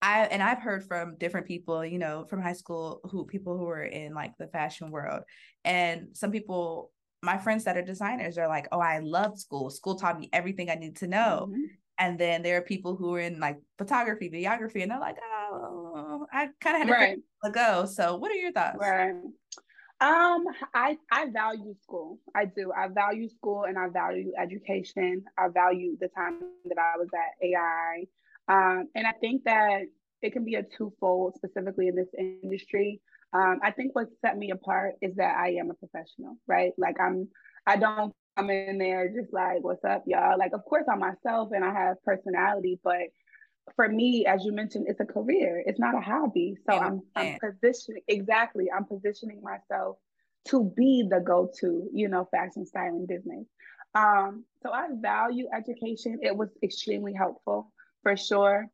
I 0.01 0.21
and 0.25 0.41
I've 0.41 0.61
heard 0.61 0.85
from 0.85 1.17
different 1.17 1.45
people 1.45 1.85
you 1.85 1.99
know 1.99 2.25
from 2.25 2.41
high 2.41 2.53
school 2.53 3.01
who 3.11 3.25
people 3.25 3.57
who 3.57 3.67
are 3.67 3.83
in 3.83 4.13
like 4.13 4.31
the 4.37 4.47
fashion 4.47 4.91
world 4.91 5.23
and 5.63 6.07
some 6.13 6.31
people 6.31 6.91
my 7.21 7.37
friends 7.37 7.63
that 7.63 7.77
are 7.77 7.81
designers 7.81 8.37
are 8.37 8.47
like 8.47 8.67
oh 8.71 8.79
I 8.79 8.99
love 8.99 9.39
school 9.39 9.69
school 9.69 9.95
taught 9.95 10.19
me 10.19 10.29
everything 10.33 10.69
I 10.69 10.75
need 10.75 10.97
to 10.97 11.07
know 11.07 11.47
mm-hmm. 11.49 11.63
and 11.99 12.19
then 12.19 12.43
there 12.43 12.57
are 12.57 12.61
people 12.61 12.95
who 12.95 13.15
are 13.15 13.19
in 13.19 13.39
like 13.39 13.59
photography 13.77 14.29
videography 14.29 14.81
and 14.81 14.91
they're 14.91 14.99
like 14.99 15.17
oh 15.51 16.27
I 16.31 16.49
kind 16.61 16.81
of 16.83 16.87
had 16.87 17.15
to 17.15 17.21
right. 17.43 17.53
go 17.53 17.85
so 17.85 18.17
what 18.17 18.31
are 18.31 18.35
your 18.35 18.51
thoughts 18.51 18.77
right 18.79 19.13
um, 20.01 20.43
I 20.73 20.97
I 21.09 21.27
value 21.31 21.73
school. 21.81 22.19
I 22.35 22.45
do. 22.45 22.73
I 22.75 22.89
value 22.89 23.29
school 23.29 23.63
and 23.63 23.77
I 23.77 23.87
value 23.87 24.33
education. 24.37 25.23
I 25.37 25.47
value 25.47 25.95
the 25.99 26.09
time 26.09 26.39
that 26.65 26.77
I 26.77 26.97
was 26.97 27.07
at 27.13 27.47
AI. 27.47 28.05
Um, 28.47 28.89
and 28.93 29.07
I 29.07 29.13
think 29.13 29.45
that 29.45 29.83
it 30.21 30.33
can 30.33 30.43
be 30.43 30.55
a 30.55 30.63
twofold, 30.63 31.35
specifically 31.35 31.87
in 31.87 31.95
this 31.95 32.09
industry. 32.17 33.01
Um, 33.35 33.59
I 33.61 33.71
think 33.71 33.93
what 33.93 34.07
set 34.21 34.37
me 34.37 34.51
apart 34.51 34.93
is 35.01 35.15
that 35.15 35.35
I 35.37 35.55
am 35.55 35.69
a 35.69 35.73
professional, 35.73 36.37
right? 36.47 36.71
Like 36.77 36.95
I'm, 37.01 37.27
I 37.67 37.75
don't 37.75 38.13
come 38.37 38.49
in 38.49 38.77
there 38.77 39.09
just 39.09 39.33
like, 39.33 39.61
"What's 39.61 39.83
up, 39.83 40.03
y'all?" 40.07 40.39
Like, 40.39 40.53
of 40.53 40.63
course, 40.63 40.85
I'm 40.89 40.99
myself 40.99 41.49
and 41.51 41.65
I 41.65 41.73
have 41.73 42.01
personality, 42.03 42.79
but 42.81 43.07
for 43.75 43.89
me, 43.89 44.25
as 44.25 44.45
you 44.45 44.53
mentioned, 44.53 44.85
it's 44.87 45.01
a 45.01 45.05
career. 45.05 45.61
It's 45.65 45.79
not 45.79 45.95
a 45.95 45.99
hobby. 45.99 46.55
So 46.69 46.77
I'm, 46.77 47.01
I'm 47.15 47.37
positioning 47.39 48.03
exactly. 48.07 48.67
I'm 48.71 48.85
positioning 48.85 49.41
myself 49.41 49.97
to 50.49 50.71
be 50.77 51.05
the 51.09 51.19
go-to, 51.19 51.89
you 51.91 52.07
know, 52.07 52.27
fashion 52.31 52.65
styling 52.65 53.07
business. 53.07 53.47
Um, 53.95 54.45
so 54.61 54.71
I 54.71 54.87
value 54.93 55.47
education. 55.53 56.19
It 56.21 56.37
was 56.37 56.49
extremely 56.63 57.13
helpful 57.13 57.71
for 58.03 58.15
sure. 58.15 58.67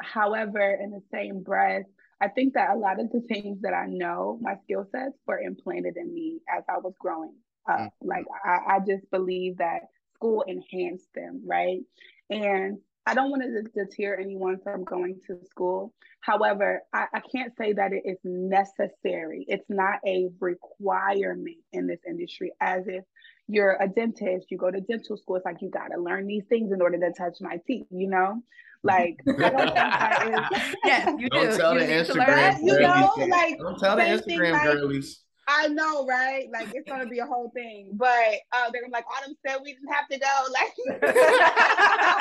However, 0.00 0.78
in 0.82 0.90
the 0.90 1.02
same 1.12 1.42
breath, 1.42 1.84
I 2.20 2.28
think 2.28 2.54
that 2.54 2.70
a 2.70 2.76
lot 2.76 3.00
of 3.00 3.10
the 3.12 3.20
things 3.20 3.62
that 3.62 3.74
I 3.74 3.86
know, 3.86 4.38
my 4.40 4.56
skill 4.64 4.86
sets 4.90 5.18
were 5.26 5.38
implanted 5.38 5.96
in 5.96 6.12
me 6.12 6.40
as 6.54 6.64
I 6.68 6.78
was 6.78 6.94
growing 6.98 7.34
up. 7.68 7.78
Mm-hmm. 7.78 8.08
Like 8.08 8.24
I, 8.44 8.76
I 8.76 8.78
just 8.80 9.10
believe 9.10 9.58
that 9.58 9.82
school 10.14 10.44
enhanced 10.46 11.08
them, 11.14 11.42
right? 11.46 11.80
And 12.28 12.78
I 13.06 13.14
don't 13.14 13.30
want 13.30 13.42
to 13.42 13.62
deter 13.86 14.16
anyone 14.20 14.58
from 14.62 14.84
going 14.84 15.20
to 15.28 15.38
school. 15.46 15.94
However, 16.20 16.82
I, 16.92 17.06
I, 17.14 17.20
can't 17.34 17.56
say 17.56 17.72
that 17.72 17.94
it 17.94 18.02
is 18.04 18.18
necessary. 18.22 19.46
It's 19.48 19.64
not 19.70 20.00
a 20.06 20.28
requirement 20.40 21.56
in 21.72 21.86
this 21.86 22.00
industry, 22.06 22.52
as 22.60 22.86
if 22.86 23.04
you're 23.46 23.78
a 23.80 23.88
dentist, 23.88 24.50
you 24.50 24.58
go 24.58 24.70
to 24.70 24.80
dental 24.82 25.16
school, 25.16 25.36
it's 25.36 25.46
like 25.46 25.62
you 25.62 25.70
got 25.70 25.88
to 25.88 25.98
learn 25.98 26.26
these 26.26 26.44
things 26.50 26.70
in 26.70 26.82
order 26.82 26.98
to 26.98 27.12
touch 27.16 27.38
my 27.40 27.58
teeth, 27.66 27.86
you 27.90 28.10
know? 28.10 28.42
Like, 28.88 29.20
I 29.28 29.50
don't 29.50 29.58
think 29.58 29.74
that 29.74 30.50
is. 30.52 30.74
yes, 30.84 31.14
you 31.18 31.28
don't 31.28 31.50
do. 31.50 31.56
Tell 31.58 31.74
you 31.74 31.86
the 31.86 31.92
Instagram 31.92 32.58
you 32.62 32.80
know, 32.80 33.12
like, 33.28 33.58
don't 33.58 33.78
tell 33.78 33.96
the 33.96 34.02
Instagram 34.02 34.52
like, 34.52 34.62
girlies. 34.62 35.20
I 35.46 35.68
know, 35.68 36.06
right? 36.06 36.46
Like 36.52 36.68
it's 36.74 36.88
gonna 36.88 37.06
be 37.06 37.18
a 37.18 37.26
whole 37.26 37.50
thing. 37.54 37.90
But 37.94 38.34
uh, 38.52 38.70
they're 38.70 38.82
gonna 38.82 38.92
like, 38.92 39.04
Autumn 39.06 39.34
said 39.46 39.58
we 39.62 39.74
didn't 39.74 39.92
have 39.92 40.08
to 40.08 40.18
go. 40.18 40.26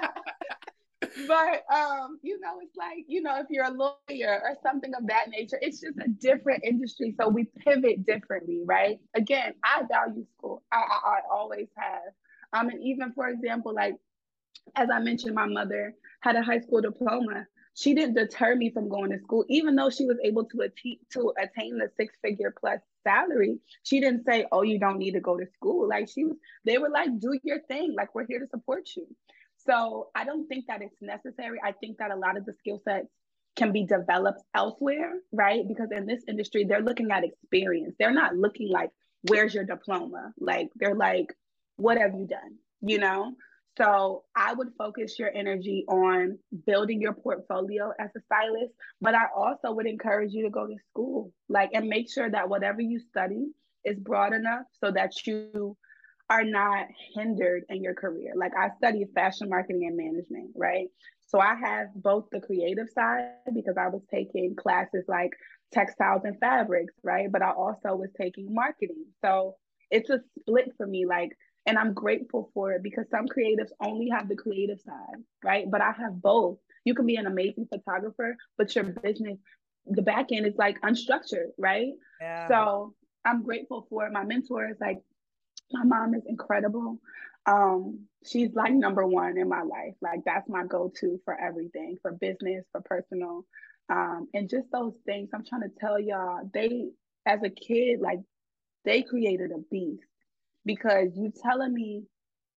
Like 0.00 0.10
but 1.26 1.64
um, 1.74 2.18
you 2.22 2.40
know, 2.40 2.58
it's 2.62 2.76
like, 2.76 3.04
you 3.06 3.22
know, 3.22 3.38
if 3.38 3.46
you're 3.50 3.64
a 3.64 3.70
lawyer 3.70 4.40
or 4.42 4.56
something 4.62 4.92
of 4.94 5.06
that 5.06 5.28
nature, 5.28 5.58
it's 5.60 5.80
just 5.80 5.98
a 5.98 6.08
different 6.08 6.64
industry. 6.64 7.14
So 7.18 7.28
we 7.28 7.44
pivot 7.58 8.06
differently, 8.06 8.62
right? 8.64 8.98
Again, 9.14 9.54
I 9.64 9.82
value 9.90 10.26
school. 10.36 10.62
I, 10.72 10.76
I, 10.76 11.08
I 11.08 11.18
always 11.30 11.68
have. 11.76 12.12
Um, 12.52 12.68
and 12.68 12.82
even 12.82 13.12
for 13.12 13.28
example, 13.28 13.74
like 13.74 13.96
as 14.76 14.88
I 14.90 15.00
mentioned, 15.00 15.34
my 15.34 15.46
mother 15.46 15.94
had 16.20 16.36
a 16.36 16.42
high 16.42 16.60
school 16.60 16.80
diploma. 16.80 17.46
She 17.74 17.94
didn't 17.94 18.14
deter 18.14 18.54
me 18.54 18.70
from 18.70 18.88
going 18.88 19.10
to 19.10 19.18
school, 19.20 19.44
even 19.48 19.76
though 19.76 19.90
she 19.90 20.04
was 20.04 20.18
able 20.22 20.44
to 20.44 20.60
attain 20.60 20.98
to 21.12 21.32
attain 21.40 21.78
the 21.78 21.90
six 21.96 22.14
figure 22.22 22.54
plus 22.58 22.80
salary. 23.02 23.58
She 23.82 24.00
didn't 24.00 24.24
say, 24.24 24.46
"Oh, 24.52 24.62
you 24.62 24.78
don't 24.78 24.98
need 24.98 25.12
to 25.12 25.20
go 25.20 25.38
to 25.38 25.46
school." 25.54 25.88
Like 25.88 26.08
she 26.08 26.24
was, 26.24 26.36
they 26.64 26.78
were 26.78 26.90
like, 26.90 27.18
"Do 27.18 27.38
your 27.42 27.60
thing. 27.60 27.94
Like 27.96 28.14
we're 28.14 28.26
here 28.26 28.40
to 28.40 28.46
support 28.46 28.88
you." 28.96 29.06
So 29.64 30.08
I 30.14 30.24
don't 30.24 30.46
think 30.48 30.66
that 30.66 30.82
it's 30.82 31.00
necessary. 31.00 31.58
I 31.64 31.72
think 31.72 31.98
that 31.98 32.10
a 32.10 32.16
lot 32.16 32.36
of 32.36 32.44
the 32.44 32.52
skill 32.54 32.80
sets 32.84 33.08
can 33.56 33.72
be 33.72 33.84
developed 33.84 34.42
elsewhere, 34.54 35.14
right? 35.30 35.66
Because 35.66 35.90
in 35.92 36.06
this 36.06 36.22
industry, 36.26 36.64
they're 36.64 36.82
looking 36.82 37.10
at 37.10 37.24
experience. 37.24 37.94
They're 37.98 38.12
not 38.12 38.36
looking 38.36 38.70
like, 38.70 38.90
where's 39.28 39.54
your 39.54 39.64
diploma? 39.64 40.32
Like, 40.38 40.70
they're 40.76 40.94
like, 40.94 41.34
what 41.76 41.98
have 41.98 42.14
you 42.14 42.26
done? 42.26 42.56
You 42.80 42.98
know? 42.98 43.34
So 43.78 44.24
I 44.36 44.52
would 44.52 44.68
focus 44.76 45.18
your 45.18 45.30
energy 45.34 45.84
on 45.88 46.38
building 46.66 47.00
your 47.00 47.14
portfolio 47.14 47.92
as 47.98 48.10
a 48.16 48.20
stylist, 48.20 48.74
but 49.00 49.14
I 49.14 49.26
also 49.34 49.72
would 49.72 49.86
encourage 49.86 50.32
you 50.32 50.44
to 50.44 50.50
go 50.50 50.66
to 50.66 50.76
school, 50.90 51.32
like, 51.48 51.70
and 51.72 51.88
make 51.88 52.10
sure 52.10 52.30
that 52.30 52.48
whatever 52.48 52.82
you 52.82 52.98
study 52.98 53.46
is 53.84 53.98
broad 53.98 54.34
enough 54.34 54.64
so 54.78 54.90
that 54.90 55.26
you 55.26 55.76
are 56.28 56.44
not 56.44 56.86
hindered 57.14 57.62
in 57.68 57.82
your 57.82 57.94
career. 57.94 58.32
Like 58.36 58.52
I 58.56 58.70
studied 58.76 59.08
fashion 59.14 59.48
marketing 59.48 59.86
and 59.86 59.96
management, 59.96 60.50
right? 60.54 60.88
So 61.26 61.40
I 61.40 61.54
have 61.54 61.88
both 61.94 62.26
the 62.30 62.40
creative 62.40 62.88
side 62.94 63.30
because 63.54 63.76
I 63.78 63.88
was 63.88 64.02
taking 64.10 64.54
classes 64.54 65.04
like 65.08 65.32
textiles 65.72 66.22
and 66.24 66.38
fabrics, 66.38 66.94
right? 67.02 67.30
But 67.32 67.42
I 67.42 67.52
also 67.52 67.96
was 67.96 68.10
taking 68.20 68.54
marketing. 68.54 69.06
So 69.24 69.56
it's 69.90 70.10
a 70.10 70.20
split 70.40 70.72
for 70.76 70.86
me, 70.86 71.06
like, 71.06 71.30
and 71.66 71.78
I'm 71.78 71.94
grateful 71.94 72.50
for 72.54 72.72
it 72.72 72.82
because 72.82 73.08
some 73.10 73.26
creatives 73.26 73.70
only 73.80 74.08
have 74.08 74.28
the 74.28 74.36
creative 74.36 74.80
side, 74.80 75.22
right? 75.44 75.70
But 75.70 75.80
I 75.80 75.92
have 75.92 76.20
both. 76.20 76.58
You 76.84 76.94
can 76.94 77.06
be 77.06 77.16
an 77.16 77.26
amazing 77.26 77.68
photographer, 77.72 78.36
but 78.58 78.74
your 78.74 78.84
business, 78.84 79.38
the 79.86 80.02
back 80.02 80.32
end 80.32 80.46
is 80.46 80.56
like 80.56 80.80
unstructured, 80.80 81.50
right? 81.58 81.92
Yeah. 82.20 82.48
So 82.48 82.94
I'm 83.24 83.44
grateful 83.44 83.86
for 83.88 84.06
it. 84.06 84.12
My 84.12 84.24
mentor 84.24 84.68
is 84.68 84.76
like 84.80 85.00
my 85.72 85.84
mom 85.84 86.14
is 86.14 86.24
incredible. 86.26 86.98
Um, 87.46 88.06
she's 88.24 88.52
like 88.54 88.72
number 88.72 89.06
one 89.06 89.38
in 89.38 89.48
my 89.48 89.62
life. 89.62 89.94
Like 90.00 90.20
that's 90.24 90.48
my 90.48 90.64
go-to 90.64 91.20
for 91.24 91.38
everything, 91.40 91.96
for 92.02 92.12
business, 92.12 92.64
for 92.72 92.80
personal. 92.80 93.44
Um, 93.88 94.28
and 94.34 94.48
just 94.48 94.70
those 94.72 94.94
things 95.06 95.30
I'm 95.34 95.44
trying 95.44 95.62
to 95.62 95.70
tell 95.80 95.98
y'all, 95.98 96.48
they 96.52 96.90
as 97.26 97.40
a 97.44 97.50
kid, 97.50 98.00
like 98.00 98.20
they 98.84 99.02
created 99.02 99.52
a 99.52 99.58
beast 99.70 100.02
because 100.64 101.08
you 101.16 101.32
telling 101.42 101.72
me 101.74 102.04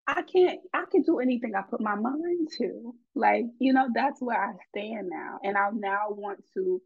I 0.07 0.21
can't 0.21 0.59
I 0.73 0.83
can 0.91 1.01
do 1.01 1.19
anything 1.19 1.55
I 1.55 1.61
put 1.61 1.81
my 1.81 1.95
mind 1.95 2.49
to. 2.59 2.93
Like, 3.15 3.45
you 3.59 3.73
know, 3.73 3.87
that's 3.93 4.21
where 4.21 4.39
I 4.39 4.53
stand 4.69 5.09
now. 5.09 5.39
And 5.43 5.57
I 5.57 5.69
now 5.73 6.07
want 6.09 6.43
to 6.53 6.81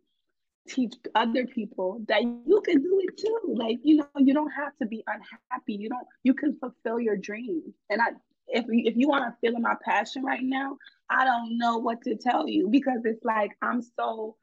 teach 0.69 0.93
other 1.15 1.45
people 1.45 2.01
that 2.07 2.21
you 2.21 2.61
can 2.63 2.81
do 2.81 3.01
it 3.03 3.17
too. 3.17 3.55
Like, 3.55 3.79
you 3.83 3.97
know, 3.97 4.07
you 4.17 4.33
don't 4.33 4.51
have 4.51 4.75
to 4.81 4.85
be 4.85 5.03
unhappy. 5.07 5.73
You 5.73 5.89
don't 5.89 6.07
you 6.23 6.33
can 6.33 6.57
fulfill 6.59 6.99
your 6.99 7.17
dreams. 7.17 7.73
And 7.89 8.01
I 8.01 8.09
if 8.47 8.65
if 8.69 8.95
you 8.95 9.09
want 9.09 9.25
to 9.25 9.37
feel 9.41 9.59
my 9.59 9.75
passion 9.83 10.23
right 10.23 10.43
now, 10.43 10.77
I 11.09 11.25
don't 11.25 11.57
know 11.57 11.77
what 11.77 12.01
to 12.03 12.15
tell 12.15 12.47
you 12.47 12.69
because 12.69 13.01
it's 13.03 13.23
like 13.23 13.51
I'm 13.61 13.81
so 13.81 14.37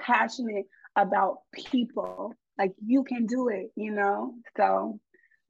passionate 0.00 0.66
about 0.96 1.38
people. 1.54 2.34
Like 2.58 2.72
you 2.84 3.04
can 3.04 3.26
do 3.26 3.48
it, 3.48 3.70
you 3.76 3.92
know? 3.92 4.34
So 4.56 5.00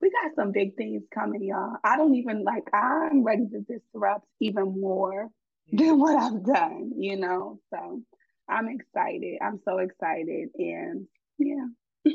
we 0.00 0.10
got 0.10 0.34
some 0.36 0.52
big 0.52 0.76
things 0.76 1.02
coming, 1.12 1.42
y'all. 1.42 1.76
I 1.84 1.96
don't 1.96 2.14
even 2.14 2.44
like 2.44 2.64
I'm 2.72 3.24
ready 3.24 3.46
to 3.48 3.60
disrupt 3.60 4.26
even 4.40 4.80
more 4.80 5.28
than 5.72 5.98
what 5.98 6.16
I've 6.16 6.44
done, 6.44 6.92
you 6.96 7.16
know? 7.16 7.60
So 7.70 8.02
I'm 8.48 8.68
excited. 8.68 9.38
I'm 9.42 9.60
so 9.64 9.78
excited. 9.78 10.48
And 10.56 11.06
yeah. 11.38 11.66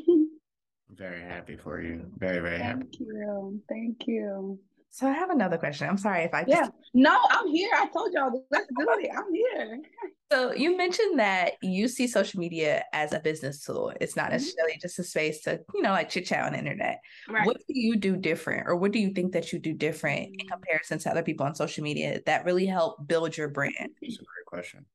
very 0.90 1.22
happy 1.22 1.58
for 1.58 1.82
you. 1.82 2.12
Very, 2.18 2.40
very 2.40 2.58
Thank 2.58 2.64
happy. 2.64 2.82
Thank 2.84 3.00
you. 3.00 3.62
Thank 3.70 4.08
you. 4.08 4.60
So 4.90 5.08
I 5.08 5.12
have 5.12 5.32
another 5.32 5.58
question. 5.58 5.90
I'm 5.90 5.98
sorry 5.98 6.24
if 6.24 6.34
I 6.34 6.44
just... 6.44 6.56
Yeah. 6.56 6.68
No, 6.94 7.20
I'm 7.32 7.48
here. 7.48 7.72
I 7.76 7.88
told 7.88 8.14
y'all 8.14 8.46
let's 8.52 8.68
do 8.78 8.88
it. 9.00 9.10
I'm 9.16 9.34
here. 9.34 9.82
So 10.34 10.52
you 10.52 10.76
mentioned 10.76 11.20
that 11.20 11.54
you 11.62 11.88
see 11.88 12.08
social 12.08 12.40
media 12.40 12.84
as 12.92 13.14
a 13.14 13.20
business 13.20 13.64
tool. 13.64 13.94
It's 14.02 14.16
not 14.16 14.26
mm-hmm. 14.26 14.34
necessarily 14.34 14.80
just 14.82 14.98
a 14.98 15.04
space 15.04 15.42
to, 15.42 15.60
you 15.76 15.84
know, 15.84 15.92
like 15.92 16.10
chit 16.10 16.26
chat 16.26 16.44
on 16.44 16.54
the 16.54 16.58
internet. 16.58 17.02
Right. 17.30 17.46
What 17.46 17.58
do 17.58 17.80
you 17.80 17.96
do 17.98 18.18
different 18.18 18.68
or 18.68 18.76
what 18.76 18.92
do 18.92 18.98
you 18.98 19.12
think 19.12 19.34
that 19.34 19.54
you 19.54 19.60
do 19.60 19.74
different 19.74 20.30
in 20.30 20.48
mm. 20.48 20.50
comparison 20.50 20.98
to 20.98 21.12
other 21.12 21.22
people 21.22 21.46
on 21.46 21.54
social 21.54 21.84
media 21.84 22.20
that 22.26 22.46
really 22.46 22.66
help 22.66 23.08
build 23.08 23.38
your 23.38 23.48
brand? 23.48 23.76
That's 23.78 24.16
a 24.16 24.26
great 24.26 24.46
question. 24.48 24.86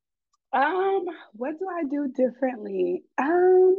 Um, 0.53 1.05
what 1.35 1.57
do 1.61 1.69
I 1.69 1.85
do 1.85 2.13
differently? 2.17 3.05
Um, 3.17 3.77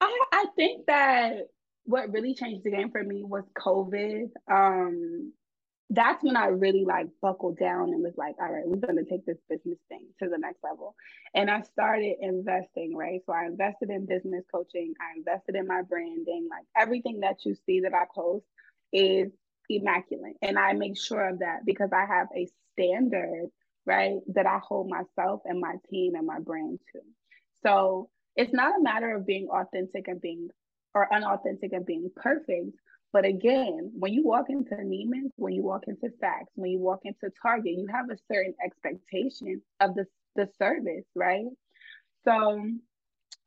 I 0.00 0.20
I 0.30 0.44
think 0.54 0.86
that 0.86 1.38
what 1.86 2.12
really 2.12 2.34
changed 2.34 2.62
the 2.62 2.70
game 2.70 2.92
for 2.92 3.02
me 3.02 3.24
was 3.24 3.42
COVID. 3.58 4.28
Um, 4.48 5.32
that's 5.90 6.22
when 6.22 6.36
I 6.36 6.46
really 6.46 6.84
like 6.84 7.06
buckled 7.22 7.58
down 7.58 7.90
and 7.94 8.02
was 8.02 8.14
like, 8.16 8.34
all 8.40 8.52
right, 8.52 8.66
we're 8.66 8.76
gonna 8.76 9.04
take 9.08 9.24
this 9.24 9.38
business 9.48 9.78
thing 9.88 10.06
to 10.22 10.28
the 10.28 10.38
next 10.38 10.62
level. 10.62 10.94
And 11.34 11.50
I 11.50 11.62
started 11.62 12.16
investing, 12.20 12.94
right? 12.94 13.20
So 13.26 13.32
I 13.32 13.46
invested 13.46 13.90
in 13.90 14.06
business 14.06 14.44
coaching, 14.52 14.94
I 15.00 15.16
invested 15.16 15.54
in 15.54 15.66
my 15.66 15.82
branding, 15.82 16.48
like 16.50 16.64
everything 16.76 17.20
that 17.20 17.36
you 17.44 17.56
see 17.66 17.80
that 17.80 17.94
I 17.94 18.04
post 18.14 18.44
is 18.92 19.32
immaculate. 19.70 20.36
And 20.42 20.58
I 20.58 20.74
make 20.74 20.98
sure 20.98 21.28
of 21.28 21.38
that 21.40 21.60
because 21.64 21.90
I 21.92 22.04
have 22.06 22.28
a 22.36 22.46
standard, 22.72 23.48
right, 23.86 24.18
that 24.34 24.46
I 24.46 24.60
hold 24.62 24.90
myself 24.90 25.42
and 25.46 25.60
my 25.60 25.74
team 25.90 26.14
and 26.14 26.26
my 26.26 26.38
brand 26.40 26.80
to. 26.92 27.00
So 27.62 28.10
it's 28.36 28.52
not 28.52 28.78
a 28.78 28.82
matter 28.82 29.16
of 29.16 29.26
being 29.26 29.48
authentic 29.48 30.08
and 30.08 30.20
being 30.20 30.48
or 30.94 31.12
unauthentic 31.12 31.72
and 31.72 31.84
being 31.86 32.10
perfect. 32.16 32.76
But 33.12 33.24
again, 33.24 33.92
when 33.98 34.12
you 34.12 34.22
walk 34.24 34.46
into 34.50 34.74
Neiman's, 34.74 35.32
when 35.36 35.54
you 35.54 35.62
walk 35.62 35.84
into 35.86 36.08
Saks, 36.22 36.52
when 36.54 36.70
you 36.70 36.78
walk 36.78 37.00
into 37.04 37.32
Target, 37.42 37.72
you 37.72 37.86
have 37.90 38.10
a 38.10 38.18
certain 38.32 38.54
expectation 38.64 39.62
of 39.80 39.94
the, 39.94 40.06
the 40.36 40.48
service, 40.58 41.06
right? 41.14 41.46
So 42.24 42.60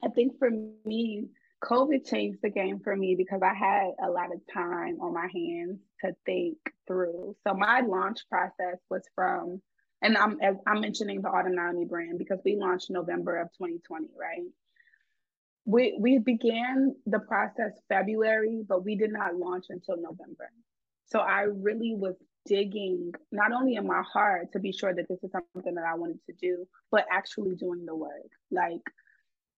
I 0.03 0.09
think 0.09 0.39
for 0.39 0.49
me, 0.83 1.27
COVID 1.63 2.09
changed 2.09 2.39
the 2.41 2.49
game 2.49 2.79
for 2.79 2.95
me 2.95 3.15
because 3.15 3.41
I 3.43 3.53
had 3.53 3.91
a 4.03 4.09
lot 4.09 4.33
of 4.33 4.41
time 4.51 4.99
on 4.99 5.13
my 5.13 5.27
hands 5.31 5.79
to 6.03 6.15
think 6.25 6.57
through. 6.87 7.35
So 7.47 7.53
my 7.53 7.81
launch 7.81 8.21
process 8.29 8.79
was 8.89 9.03
from, 9.13 9.61
and 10.01 10.17
I'm 10.17 10.39
I'm 10.65 10.81
mentioning 10.81 11.21
the 11.21 11.29
Autumn 11.29 11.55
Naomi 11.55 11.85
brand 11.85 12.17
because 12.17 12.39
we 12.43 12.55
launched 12.55 12.89
November 12.89 13.37
of 13.37 13.49
2020, 13.59 14.07
right? 14.19 14.41
We 15.65 15.95
we 15.99 16.17
began 16.19 16.95
the 17.05 17.19
process 17.19 17.71
February, 17.87 18.63
but 18.67 18.83
we 18.83 18.95
did 18.95 19.11
not 19.11 19.35
launch 19.35 19.65
until 19.69 19.97
November. 19.97 20.49
So 21.05 21.19
I 21.19 21.41
really 21.41 21.93
was 21.95 22.15
digging 22.45 23.11
not 23.31 23.51
only 23.51 23.75
in 23.75 23.85
my 23.85 24.01
heart 24.11 24.47
to 24.53 24.59
be 24.59 24.71
sure 24.71 24.93
that 24.93 25.07
this 25.07 25.19
is 25.23 25.31
something 25.31 25.75
that 25.75 25.85
I 25.85 25.95
wanted 25.95 26.19
to 26.27 26.33
do, 26.41 26.65
but 26.89 27.05
actually 27.11 27.55
doing 27.55 27.85
the 27.85 27.95
work, 27.95 28.31
like 28.49 28.81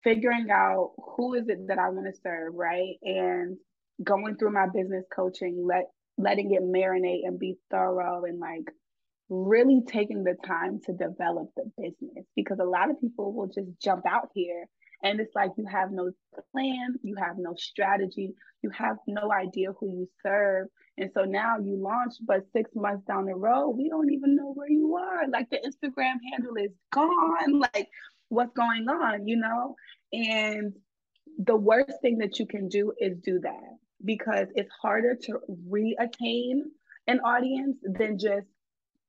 figuring 0.02 0.50
out 0.50 0.92
who 1.16 1.34
is 1.34 1.48
it 1.48 1.68
that 1.68 1.78
I 1.78 1.90
want 1.90 2.06
to 2.12 2.20
serve, 2.20 2.54
right? 2.54 2.96
And 3.02 3.56
going 4.02 4.36
through 4.36 4.52
my 4.52 4.66
business 4.72 5.04
coaching, 5.14 5.64
let 5.66 5.86
letting 6.18 6.52
it 6.52 6.62
marinate 6.62 7.20
and 7.24 7.38
be 7.38 7.56
thorough 7.70 8.24
and 8.24 8.38
like 8.38 8.70
really 9.28 9.80
taking 9.86 10.24
the 10.24 10.36
time 10.46 10.80
to 10.84 10.92
develop 10.92 11.48
the 11.56 11.64
business 11.78 12.26
because 12.36 12.58
a 12.60 12.64
lot 12.64 12.90
of 12.90 13.00
people 13.00 13.32
will 13.32 13.46
just 13.46 13.68
jump 13.82 14.04
out 14.06 14.28
here 14.34 14.66
and 15.02 15.20
it's 15.20 15.34
like 15.34 15.50
you 15.56 15.66
have 15.66 15.90
no 15.90 16.10
plan, 16.52 16.94
you 17.02 17.16
have 17.16 17.36
no 17.38 17.54
strategy, 17.56 18.34
you 18.62 18.70
have 18.70 18.96
no 19.06 19.32
idea 19.32 19.72
who 19.78 19.88
you 19.88 20.08
serve. 20.24 20.68
And 20.98 21.10
so 21.14 21.24
now 21.24 21.56
you 21.58 21.76
launch, 21.76 22.14
but 22.26 22.46
six 22.52 22.70
months 22.74 23.04
down 23.06 23.26
the 23.26 23.34
road, 23.34 23.70
we 23.70 23.88
don't 23.88 24.12
even 24.12 24.36
know 24.36 24.52
where 24.52 24.70
you 24.70 24.96
are. 24.96 25.28
Like 25.28 25.48
the 25.50 25.58
Instagram 25.58 26.16
handle 26.30 26.56
is 26.56 26.72
gone. 26.92 27.60
Like 27.74 27.88
what's 28.28 28.52
going 28.54 28.88
on, 28.88 29.26
you 29.26 29.36
know? 29.36 29.74
And 30.12 30.72
the 31.38 31.56
worst 31.56 31.92
thing 32.02 32.18
that 32.18 32.38
you 32.38 32.46
can 32.46 32.68
do 32.68 32.92
is 32.98 33.18
do 33.24 33.40
that 33.40 33.78
because 34.04 34.48
it's 34.54 34.70
harder 34.80 35.16
to 35.24 35.38
re-attain 35.68 36.64
an 37.06 37.20
audience 37.20 37.76
than 37.82 38.18
just 38.18 38.46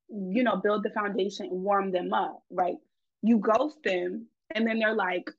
you 0.10 0.44
know 0.44 0.58
build 0.58 0.84
the 0.84 0.90
foundation 0.92 1.48
and 1.48 1.64
warm 1.64 1.92
them 1.92 2.14
up 2.14 2.44
right 2.52 2.76
you 3.22 3.40
ghost 3.40 3.78
them 3.84 4.28
and 4.54 4.68
then 4.68 4.80
they're 4.80 4.96
like 4.96 5.30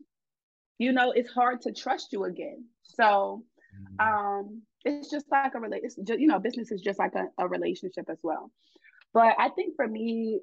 you 0.78 0.92
know, 0.92 1.12
it's 1.12 1.30
hard 1.30 1.62
to 1.62 1.72
trust 1.72 2.12
you 2.12 2.24
again. 2.24 2.64
So 2.82 3.44
mm-hmm. 3.74 4.38
um, 4.38 4.62
it's 4.84 5.10
just 5.10 5.26
like 5.30 5.54
a 5.54 5.60
relationship, 5.60 6.18
you 6.18 6.26
know, 6.26 6.38
business 6.38 6.70
is 6.70 6.80
just 6.80 6.98
like 6.98 7.14
a, 7.14 7.26
a 7.38 7.48
relationship 7.48 8.06
as 8.10 8.18
well. 8.22 8.50
But 9.12 9.36
I 9.38 9.48
think 9.50 9.76
for 9.76 9.86
me, 9.86 10.40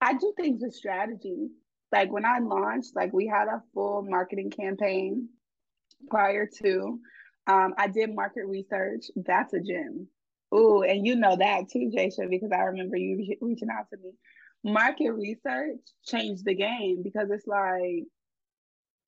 I 0.00 0.14
do 0.14 0.32
things 0.36 0.62
with 0.62 0.74
strategy. 0.74 1.48
Like 1.92 2.10
when 2.10 2.24
I 2.24 2.38
launched, 2.40 2.96
like 2.96 3.12
we 3.12 3.26
had 3.26 3.48
a 3.48 3.62
full 3.72 4.02
marketing 4.02 4.50
campaign 4.50 5.28
prior 6.08 6.48
to. 6.62 6.98
Um, 7.46 7.74
I 7.76 7.88
did 7.88 8.14
market 8.14 8.46
research. 8.46 9.04
That's 9.16 9.52
a 9.52 9.60
gem. 9.60 10.08
Ooh, 10.54 10.82
and 10.82 11.06
you 11.06 11.16
know 11.16 11.36
that 11.36 11.68
too, 11.70 11.90
Jasia, 11.94 12.30
because 12.30 12.50
I 12.52 12.62
remember 12.62 12.96
you 12.96 13.36
reaching 13.40 13.68
out 13.70 13.86
to 13.90 13.96
me. 13.96 14.12
Market 14.62 15.12
research 15.12 15.80
changed 16.06 16.44
the 16.44 16.54
game 16.54 17.02
because 17.02 17.28
it's 17.30 17.46
like 17.46 18.04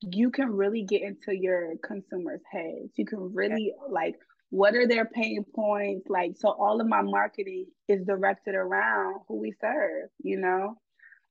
you 0.02 0.30
can 0.30 0.50
really 0.50 0.82
get 0.82 1.02
into 1.02 1.34
your 1.34 1.74
consumers' 1.82 2.42
heads. 2.50 2.92
You 2.96 3.06
can 3.06 3.34
really 3.34 3.72
like 3.88 4.16
what 4.50 4.74
are 4.74 4.86
their 4.86 5.06
pain 5.06 5.44
points? 5.54 6.08
Like, 6.08 6.32
so 6.36 6.50
all 6.50 6.80
of 6.80 6.86
my 6.86 7.02
marketing 7.02 7.66
is 7.88 8.04
directed 8.06 8.54
around 8.54 9.20
who 9.28 9.36
we 9.40 9.52
serve, 9.60 10.08
you 10.22 10.38
know? 10.38 10.76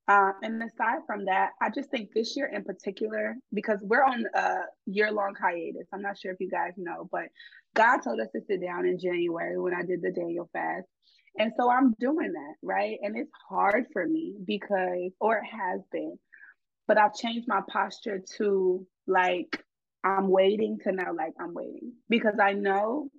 Uh, 0.08 0.32
and 0.44 0.62
aside 0.62 1.00
from 1.08 1.26
that, 1.26 1.52
I 1.62 1.70
just 1.74 1.90
think 1.90 2.10
this 2.14 2.36
year 2.36 2.52
in 2.54 2.64
particular, 2.64 3.36
because 3.54 3.80
we're 3.82 4.04
on 4.04 4.26
a 4.36 4.58
year 4.86 5.12
long 5.12 5.34
hiatus, 5.42 5.88
I'm 5.94 6.02
not 6.02 6.20
sure 6.20 6.32
if 6.32 6.38
you 6.40 6.50
guys 6.50 6.74
know, 6.78 7.10
but 7.12 7.24
God 7.74 8.00
told 8.00 8.20
us 8.20 8.28
to 8.36 8.42
sit 8.48 8.62
down 8.62 8.86
in 8.86 9.00
January 9.00 9.60
when 9.60 9.74
I 9.74 9.82
did 9.82 10.02
the 10.02 10.12
Daniel 10.12 10.50
fast. 10.54 10.86
And 11.40 11.52
so 11.60 11.70
I'm 11.70 11.96
doing 12.00 12.32
that, 12.34 12.56
right? 12.62 12.98
And 13.02 13.18
it's 13.18 13.32
hard 13.50 13.86
for 13.92 14.06
me 14.06 14.36
because, 14.46 15.12
or 15.20 15.38
it 15.38 15.46
has 15.46 15.82
been, 15.92 16.18
but 16.88 16.98
I've 16.98 17.16
changed 17.16 17.48
my 17.48 17.62
posture 17.68 18.22
to 18.38 18.86
like 19.08 19.64
I'm 20.04 20.30
waiting 20.30 20.80
to 20.84 20.92
now 20.92 21.14
like 21.16 21.34
I'm 21.40 21.54
waiting 21.54 21.94
because 22.10 22.36
I 22.42 22.54
know 22.54 23.10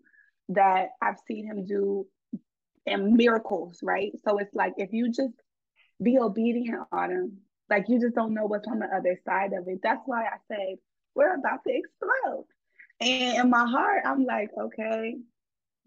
that 0.50 0.90
I've 1.02 1.18
seen 1.26 1.46
him 1.46 1.66
do 1.66 2.06
and 2.86 3.14
miracles, 3.14 3.80
right? 3.82 4.12
So 4.24 4.38
it's 4.38 4.54
like 4.54 4.74
if 4.76 4.92
you 4.92 5.10
just 5.10 5.34
be 6.02 6.18
obedient 6.18 6.86
Autumn, 6.92 7.38
like 7.68 7.86
you 7.88 8.00
just 8.00 8.14
don't 8.14 8.34
know 8.34 8.46
what's 8.46 8.68
on 8.68 8.78
the 8.78 8.86
other 8.86 9.18
side 9.24 9.52
of 9.52 9.66
it. 9.66 9.80
That's 9.82 10.02
why 10.06 10.24
I 10.24 10.36
said 10.48 10.76
we're 11.14 11.34
about 11.34 11.64
to 11.66 11.74
explode. 11.74 12.46
And 13.00 13.38
in 13.38 13.50
my 13.50 13.66
heart, 13.66 14.02
I'm 14.06 14.24
like, 14.24 14.50
okay, 14.58 15.16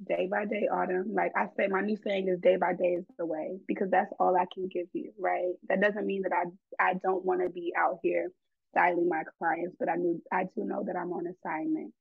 day 0.07 0.27
by 0.31 0.45
day 0.45 0.67
autumn. 0.71 1.13
Like 1.13 1.31
i 1.35 1.47
say 1.57 1.67
my 1.67 1.81
new 1.81 1.97
saying 2.03 2.27
is 2.29 2.39
day 2.41 2.57
by 2.57 2.73
day 2.73 2.95
is 2.99 3.05
the 3.17 3.25
way 3.25 3.59
because 3.67 3.89
that's 3.91 4.13
all 4.19 4.35
i 4.37 4.45
can 4.53 4.67
give 4.67 4.87
you 4.93 5.11
right? 5.19 5.53
That 5.69 5.81
doesn't 5.81 6.05
mean 6.05 6.23
that 6.23 6.33
i 6.33 6.45
i 6.91 6.93
don't 6.95 7.25
want 7.25 7.41
to 7.41 7.49
be 7.49 7.73
out 7.77 7.99
here 8.03 8.29
styling 8.73 9.09
my 9.09 9.23
clients 9.39 9.75
but 9.79 9.89
i 9.89 9.95
knew 9.95 10.21
i 10.33 10.43
do 10.43 10.63
know 10.65 10.83
that 10.85 10.95
i'm 10.95 11.11
on 11.13 11.25
assignment. 11.27 11.93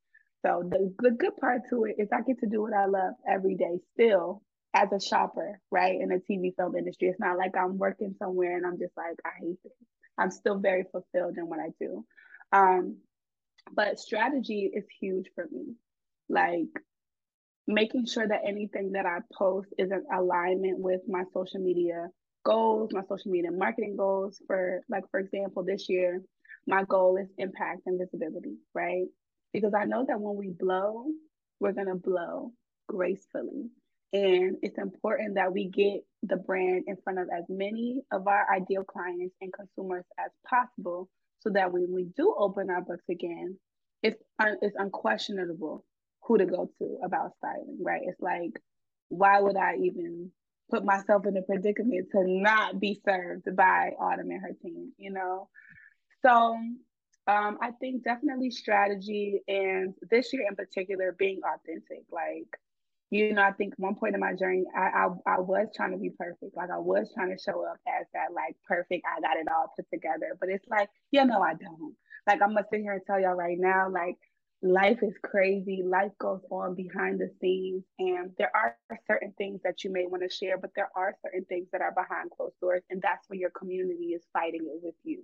So 0.46 0.62
the, 0.70 0.94
the 1.00 1.10
good 1.12 1.36
part 1.38 1.62
to 1.70 1.84
it 1.86 1.96
is 1.98 2.08
i 2.12 2.20
get 2.22 2.40
to 2.40 2.46
do 2.46 2.62
what 2.62 2.74
i 2.74 2.86
love 2.86 3.14
every 3.28 3.56
day 3.56 3.78
still 3.94 4.42
as 4.74 4.92
a 4.92 5.00
shopper 5.00 5.60
right 5.70 6.00
in 6.00 6.08
the 6.10 6.22
tv 6.30 6.54
film 6.56 6.76
industry. 6.76 7.08
It's 7.08 7.20
not 7.20 7.38
like 7.38 7.56
i'm 7.56 7.78
working 7.78 8.14
somewhere 8.18 8.56
and 8.56 8.66
i'm 8.66 8.78
just 8.78 8.96
like 8.96 9.16
i 9.24 9.30
hate 9.40 9.58
this 9.64 9.72
i'm 10.18 10.30
still 10.30 10.58
very 10.58 10.84
fulfilled 10.92 11.38
in 11.38 11.48
what 11.48 11.60
i 11.60 11.70
do. 11.80 12.04
Um 12.52 12.98
But 13.72 13.98
strategy 13.98 14.70
is 14.72 14.84
huge 15.00 15.26
for 15.34 15.46
me. 15.50 15.74
Like 16.28 16.68
making 17.68 18.06
sure 18.06 18.26
that 18.26 18.40
anything 18.46 18.92
that 18.92 19.06
I 19.06 19.18
post 19.32 19.68
is 19.78 19.90
in 19.92 20.02
alignment 20.12 20.78
with 20.78 21.02
my 21.06 21.22
social 21.34 21.60
media 21.60 22.08
goals, 22.44 22.90
my 22.92 23.02
social 23.02 23.30
media 23.30 23.52
marketing 23.52 23.94
goals. 23.96 24.40
For 24.46 24.80
like, 24.88 25.04
for 25.10 25.20
example, 25.20 25.62
this 25.62 25.88
year, 25.88 26.22
my 26.66 26.82
goal 26.84 27.18
is 27.18 27.28
impact 27.36 27.82
and 27.86 28.00
visibility, 28.00 28.56
right? 28.74 29.06
Because 29.52 29.74
I 29.78 29.84
know 29.84 30.04
that 30.08 30.18
when 30.18 30.36
we 30.36 30.48
blow, 30.48 31.04
we're 31.60 31.72
gonna 31.72 31.94
blow 31.94 32.52
gracefully. 32.88 33.68
And 34.14 34.56
it's 34.62 34.78
important 34.78 35.34
that 35.34 35.52
we 35.52 35.68
get 35.68 36.00
the 36.22 36.36
brand 36.36 36.84
in 36.86 36.96
front 37.04 37.18
of 37.18 37.28
as 37.36 37.44
many 37.50 38.00
of 38.10 38.26
our 38.26 38.46
ideal 38.50 38.82
clients 38.82 39.36
and 39.42 39.52
consumers 39.52 40.04
as 40.18 40.30
possible 40.48 41.10
so 41.40 41.50
that 41.50 41.70
when 41.70 41.88
we 41.92 42.06
do 42.16 42.34
open 42.38 42.70
our 42.70 42.80
books 42.80 43.04
again, 43.10 43.58
it's, 44.02 44.22
it's 44.62 44.76
unquestionable 44.78 45.84
who 46.22 46.38
to 46.38 46.46
go 46.46 46.70
to 46.78 46.98
about 47.04 47.32
styling, 47.38 47.78
right? 47.80 48.02
It's 48.04 48.20
like, 48.20 48.60
why 49.08 49.40
would 49.40 49.56
I 49.56 49.76
even 49.76 50.30
put 50.70 50.84
myself 50.84 51.26
in 51.26 51.36
a 51.36 51.42
predicament 51.42 52.08
to 52.12 52.24
not 52.26 52.78
be 52.78 53.00
served 53.04 53.54
by 53.56 53.92
Autumn 53.98 54.30
and 54.30 54.42
her 54.42 54.52
team, 54.62 54.92
you 54.98 55.10
know? 55.10 55.48
So 56.24 56.58
um, 57.28 57.58
I 57.60 57.72
think 57.80 58.04
definitely 58.04 58.50
strategy 58.50 59.40
and 59.48 59.94
this 60.10 60.32
year 60.32 60.46
in 60.48 60.56
particular, 60.56 61.14
being 61.18 61.40
authentic. 61.44 62.04
Like, 62.10 62.48
you 63.10 63.32
know, 63.32 63.42
I 63.42 63.52
think 63.52 63.74
one 63.76 63.94
point 63.94 64.14
in 64.14 64.20
my 64.20 64.34
journey, 64.34 64.64
I, 64.76 65.06
I, 65.26 65.34
I 65.34 65.40
was 65.40 65.68
trying 65.74 65.92
to 65.92 65.98
be 65.98 66.10
perfect. 66.10 66.56
Like 66.56 66.70
I 66.70 66.78
was 66.78 67.10
trying 67.14 67.34
to 67.34 67.42
show 67.42 67.64
up 67.64 67.78
as 67.86 68.06
that 68.14 68.32
like 68.34 68.56
perfect, 68.66 69.04
I 69.06 69.20
got 69.20 69.36
it 69.36 69.46
all 69.50 69.72
put 69.76 69.86
together. 69.92 70.36
But 70.40 70.48
it's 70.48 70.66
like, 70.68 70.88
yeah, 71.10 71.24
no, 71.24 71.40
I 71.42 71.54
don't. 71.54 71.94
Like 72.26 72.42
I'm 72.42 72.54
gonna 72.54 72.66
sit 72.70 72.80
here 72.80 72.92
and 72.92 73.02
tell 73.06 73.20
y'all 73.20 73.34
right 73.34 73.58
now, 73.58 73.88
like 73.90 74.16
life 74.62 74.98
is 75.02 75.14
crazy. 75.22 75.82
Life 75.84 76.12
goes 76.18 76.40
on 76.50 76.74
behind 76.74 77.20
the 77.20 77.30
scenes, 77.40 77.84
and 77.98 78.32
there 78.38 78.50
are 78.54 78.76
certain 79.06 79.32
things 79.38 79.60
that 79.64 79.84
you 79.84 79.92
may 79.92 80.06
want 80.06 80.22
to 80.22 80.34
share, 80.34 80.58
but 80.58 80.70
there 80.74 80.90
are 80.96 81.14
certain 81.24 81.44
things 81.44 81.68
that 81.72 81.80
are 81.80 81.92
behind 81.92 82.30
closed 82.36 82.58
doors, 82.60 82.82
and 82.90 83.00
that's 83.00 83.28
where 83.28 83.38
your 83.38 83.50
community 83.50 84.14
is 84.14 84.26
fighting 84.32 84.62
it 84.62 84.80
with 84.82 84.96
you, 85.04 85.22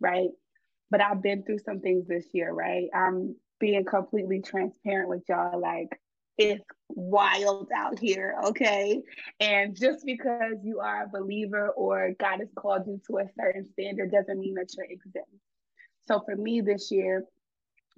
right? 0.00 0.28
But 0.90 1.00
I've 1.00 1.22
been 1.22 1.42
through 1.42 1.58
some 1.58 1.80
things 1.80 2.06
this 2.06 2.26
year, 2.32 2.52
right? 2.52 2.88
I'm 2.94 3.36
being 3.58 3.84
completely 3.84 4.40
transparent 4.40 5.08
with 5.08 5.22
y'all. 5.28 5.60
Like 5.60 5.98
it's 6.38 6.64
wild 6.88 7.68
out 7.74 7.98
here, 7.98 8.36
okay? 8.44 9.02
And 9.40 9.76
just 9.76 10.04
because 10.04 10.56
you 10.62 10.80
are 10.80 11.04
a 11.04 11.08
believer 11.08 11.70
or 11.70 12.12
God 12.20 12.40
has 12.40 12.50
called 12.54 12.86
you 12.86 13.00
to 13.08 13.18
a 13.18 13.30
certain 13.38 13.64
standard 13.72 14.12
doesn't 14.12 14.38
mean 14.38 14.54
that 14.54 14.68
you're 14.76 14.86
exempt. 14.86 15.30
So 16.06 16.22
for 16.24 16.36
me 16.36 16.60
this 16.60 16.90
year, 16.92 17.24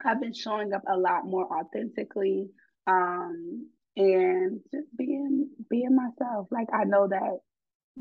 I've 0.05 0.21
been 0.21 0.35
showing 0.35 0.73
up 0.73 0.83
a 0.89 0.97
lot 0.97 1.25
more 1.27 1.49
authentically 1.53 2.49
um, 2.87 3.69
and 3.97 4.61
just 4.73 4.87
being 4.97 5.51
being 5.71 5.97
myself. 5.97 6.49
Like 6.51 6.69
I 6.73 6.85
know 6.85 7.09
that 7.09 7.39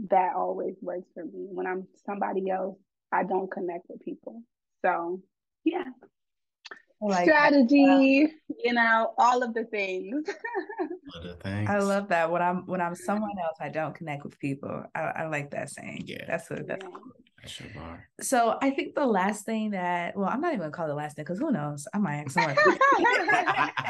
that 0.09 0.35
always 0.35 0.75
works 0.81 1.07
for 1.13 1.25
me. 1.25 1.47
When 1.51 1.67
I'm 1.67 1.87
somebody 2.05 2.49
else, 2.49 2.77
I 3.11 3.23
don't 3.23 3.51
connect 3.51 3.87
with 3.89 4.01
people. 4.01 4.41
So 4.85 5.21
yeah, 5.63 5.85
like 7.01 7.25
strategy, 7.25 8.27
you 8.63 8.73
know, 8.73 9.13
all 9.17 9.43
of 9.43 9.53
the 9.53 9.65
things. 9.65 10.27
I 11.69 11.79
love 11.79 12.07
that. 12.09 12.31
When 12.31 12.41
I'm 12.41 12.65
when 12.65 12.81
I'm 12.81 12.95
someone 12.95 13.37
else, 13.43 13.57
I 13.59 13.69
don't 13.69 13.93
connect 13.93 14.23
with 14.23 14.39
people. 14.39 14.83
I, 14.95 14.99
I 14.99 15.27
like 15.27 15.51
that 15.51 15.69
saying. 15.69 16.03
Yeah, 16.05 16.25
that's 16.27 16.49
a 16.51 16.55
that's. 16.55 16.83
Yeah. 16.83 16.89
Cool. 16.91 17.11
Sure 17.45 17.67
so 18.19 18.57
I 18.61 18.71
think 18.71 18.95
the 18.95 19.05
last 19.05 19.45
thing 19.45 19.71
that 19.71 20.17
well, 20.17 20.27
I'm 20.27 20.41
not 20.41 20.49
even 20.49 20.59
gonna 20.59 20.71
call 20.71 20.85
it 20.85 20.89
the 20.89 20.95
last 20.95 21.15
thing 21.15 21.23
because 21.23 21.39
who 21.39 21.51
knows? 21.51 21.87
I 21.93 21.97
might 21.99 22.25
ask 22.25 22.37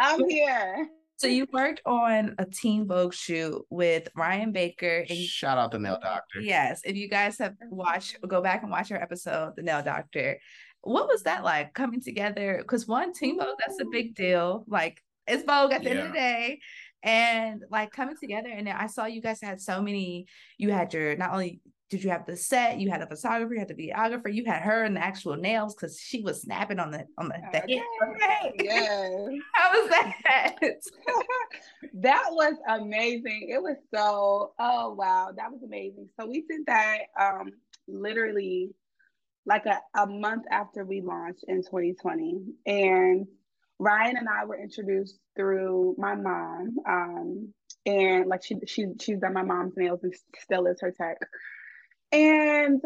I'm 0.00 0.28
here. 0.28 0.88
So 1.16 1.28
you 1.28 1.46
worked 1.52 1.80
on 1.86 2.34
a 2.38 2.44
Teen 2.44 2.86
Vogue 2.88 3.14
shoot 3.14 3.64
with 3.70 4.08
Ryan 4.16 4.50
Baker. 4.50 5.06
And 5.08 5.16
Shout 5.16 5.56
out 5.56 5.70
the 5.70 5.78
Nail 5.78 5.98
Doctor. 6.02 6.40
Yes, 6.40 6.82
if 6.84 6.96
you 6.96 7.08
guys 7.08 7.38
have 7.38 7.54
watched, 7.70 8.16
go 8.26 8.42
back 8.42 8.62
and 8.62 8.72
watch 8.72 8.90
our 8.90 9.00
episode, 9.00 9.54
the 9.54 9.62
Nail 9.62 9.82
Doctor 9.82 10.38
what 10.82 11.08
was 11.08 11.22
that 11.22 11.44
like 11.44 11.74
coming 11.74 12.00
together? 12.00 12.58
Because 12.60 12.86
one 12.86 13.12
Teen 13.12 13.38
Vogue, 13.38 13.58
that's 13.58 13.80
a 13.80 13.86
big 13.90 14.14
deal. 14.14 14.64
Like 14.66 15.02
it's 15.26 15.44
Vogue 15.44 15.72
at 15.72 15.82
the 15.82 15.90
yeah. 15.90 15.96
end 15.96 16.00
of 16.00 16.06
the 16.08 16.18
day. 16.18 16.60
And 17.04 17.64
like 17.68 17.90
coming 17.90 18.14
together, 18.20 18.48
and 18.48 18.68
I 18.68 18.86
saw 18.86 19.06
you 19.06 19.20
guys 19.20 19.40
had 19.40 19.60
so 19.60 19.82
many. 19.82 20.26
You 20.56 20.70
had 20.70 20.94
your 20.94 21.16
not 21.16 21.32
only 21.32 21.60
did 21.90 22.02
you 22.02 22.10
have 22.10 22.24
the 22.24 22.36
set, 22.36 22.78
you 22.78 22.90
had 22.90 23.02
a 23.02 23.06
photographer, 23.06 23.52
you 23.52 23.58
had 23.58 23.68
the 23.68 23.74
videographer, 23.74 24.32
you 24.32 24.44
had 24.46 24.62
her 24.62 24.84
and 24.84 24.96
the 24.96 25.04
actual 25.04 25.36
nails 25.36 25.74
because 25.74 25.98
she 26.00 26.22
was 26.22 26.40
snapping 26.40 26.78
on 26.78 26.90
the 26.90 27.04
on 27.18 27.28
the, 27.28 27.34
the 27.52 27.62
okay. 27.64 27.82
head. 28.20 28.52
Yes. 28.58 29.12
How 29.52 29.70
was 29.72 29.90
that? 29.90 30.56
that 31.94 32.24
was 32.30 32.54
amazing. 32.68 33.48
It 33.52 33.60
was 33.60 33.76
so 33.92 34.54
oh 34.58 34.94
wow, 34.94 35.32
that 35.36 35.50
was 35.50 35.62
amazing. 35.64 36.08
So 36.18 36.26
we 36.26 36.44
did 36.48 36.62
that 36.66 37.00
um 37.20 37.50
literally 37.86 38.70
like 39.46 39.66
a, 39.66 39.78
a 39.98 40.06
month 40.06 40.44
after 40.50 40.84
we 40.84 41.00
launched 41.00 41.44
in 41.48 41.62
2020. 41.62 42.42
And 42.66 43.26
Ryan 43.78 44.16
and 44.16 44.28
I 44.28 44.44
were 44.44 44.60
introduced 44.60 45.18
through 45.36 45.96
my 45.98 46.14
mom. 46.14 46.76
Um, 46.88 47.54
and 47.84 48.28
like 48.28 48.44
she 48.44 48.56
she 48.66 48.86
she's 49.00 49.18
done 49.18 49.34
my 49.34 49.42
mom's 49.42 49.76
nails 49.76 50.00
and 50.02 50.14
still 50.40 50.66
is 50.66 50.80
her 50.80 50.92
tech. 50.92 51.18
And 52.12 52.80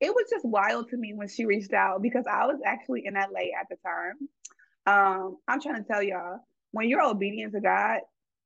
it 0.00 0.10
was 0.10 0.26
just 0.30 0.44
wild 0.44 0.88
to 0.90 0.96
me 0.96 1.12
when 1.14 1.28
she 1.28 1.44
reached 1.44 1.72
out 1.72 2.02
because 2.02 2.24
I 2.30 2.46
was 2.46 2.58
actually 2.64 3.04
in 3.04 3.14
LA 3.14 3.52
at 3.60 3.68
the 3.70 3.76
time. 3.84 4.28
Um, 4.86 5.36
I'm 5.46 5.60
trying 5.60 5.82
to 5.82 5.88
tell 5.88 6.02
y'all, 6.02 6.40
when 6.72 6.88
you're 6.88 7.02
obedient 7.02 7.52
to 7.52 7.60
God, 7.60 8.00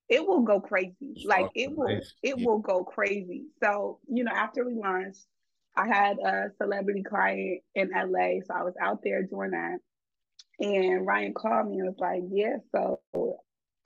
it 0.08 0.26
will 0.26 0.42
go 0.42 0.60
crazy. 0.60 1.22
Like 1.24 1.46
it 1.54 1.70
will, 1.76 2.00
it 2.22 2.38
will 2.38 2.58
go 2.58 2.84
crazy. 2.84 3.46
So, 3.62 3.98
you 4.08 4.24
know, 4.24 4.32
after 4.32 4.66
we 4.66 4.74
launched, 4.74 5.26
I 5.78 5.86
had 5.86 6.18
a 6.18 6.50
celebrity 6.60 7.04
client 7.04 7.60
in 7.76 7.90
LA, 7.90 8.40
so 8.44 8.52
I 8.52 8.64
was 8.64 8.74
out 8.82 9.00
there 9.04 9.22
doing 9.22 9.52
that. 9.52 9.78
And 10.58 11.06
Ryan 11.06 11.34
called 11.34 11.68
me 11.70 11.78
and 11.78 11.86
was 11.86 11.98
like, 11.98 12.22
"Yeah, 12.30 12.56
so 12.74 13.00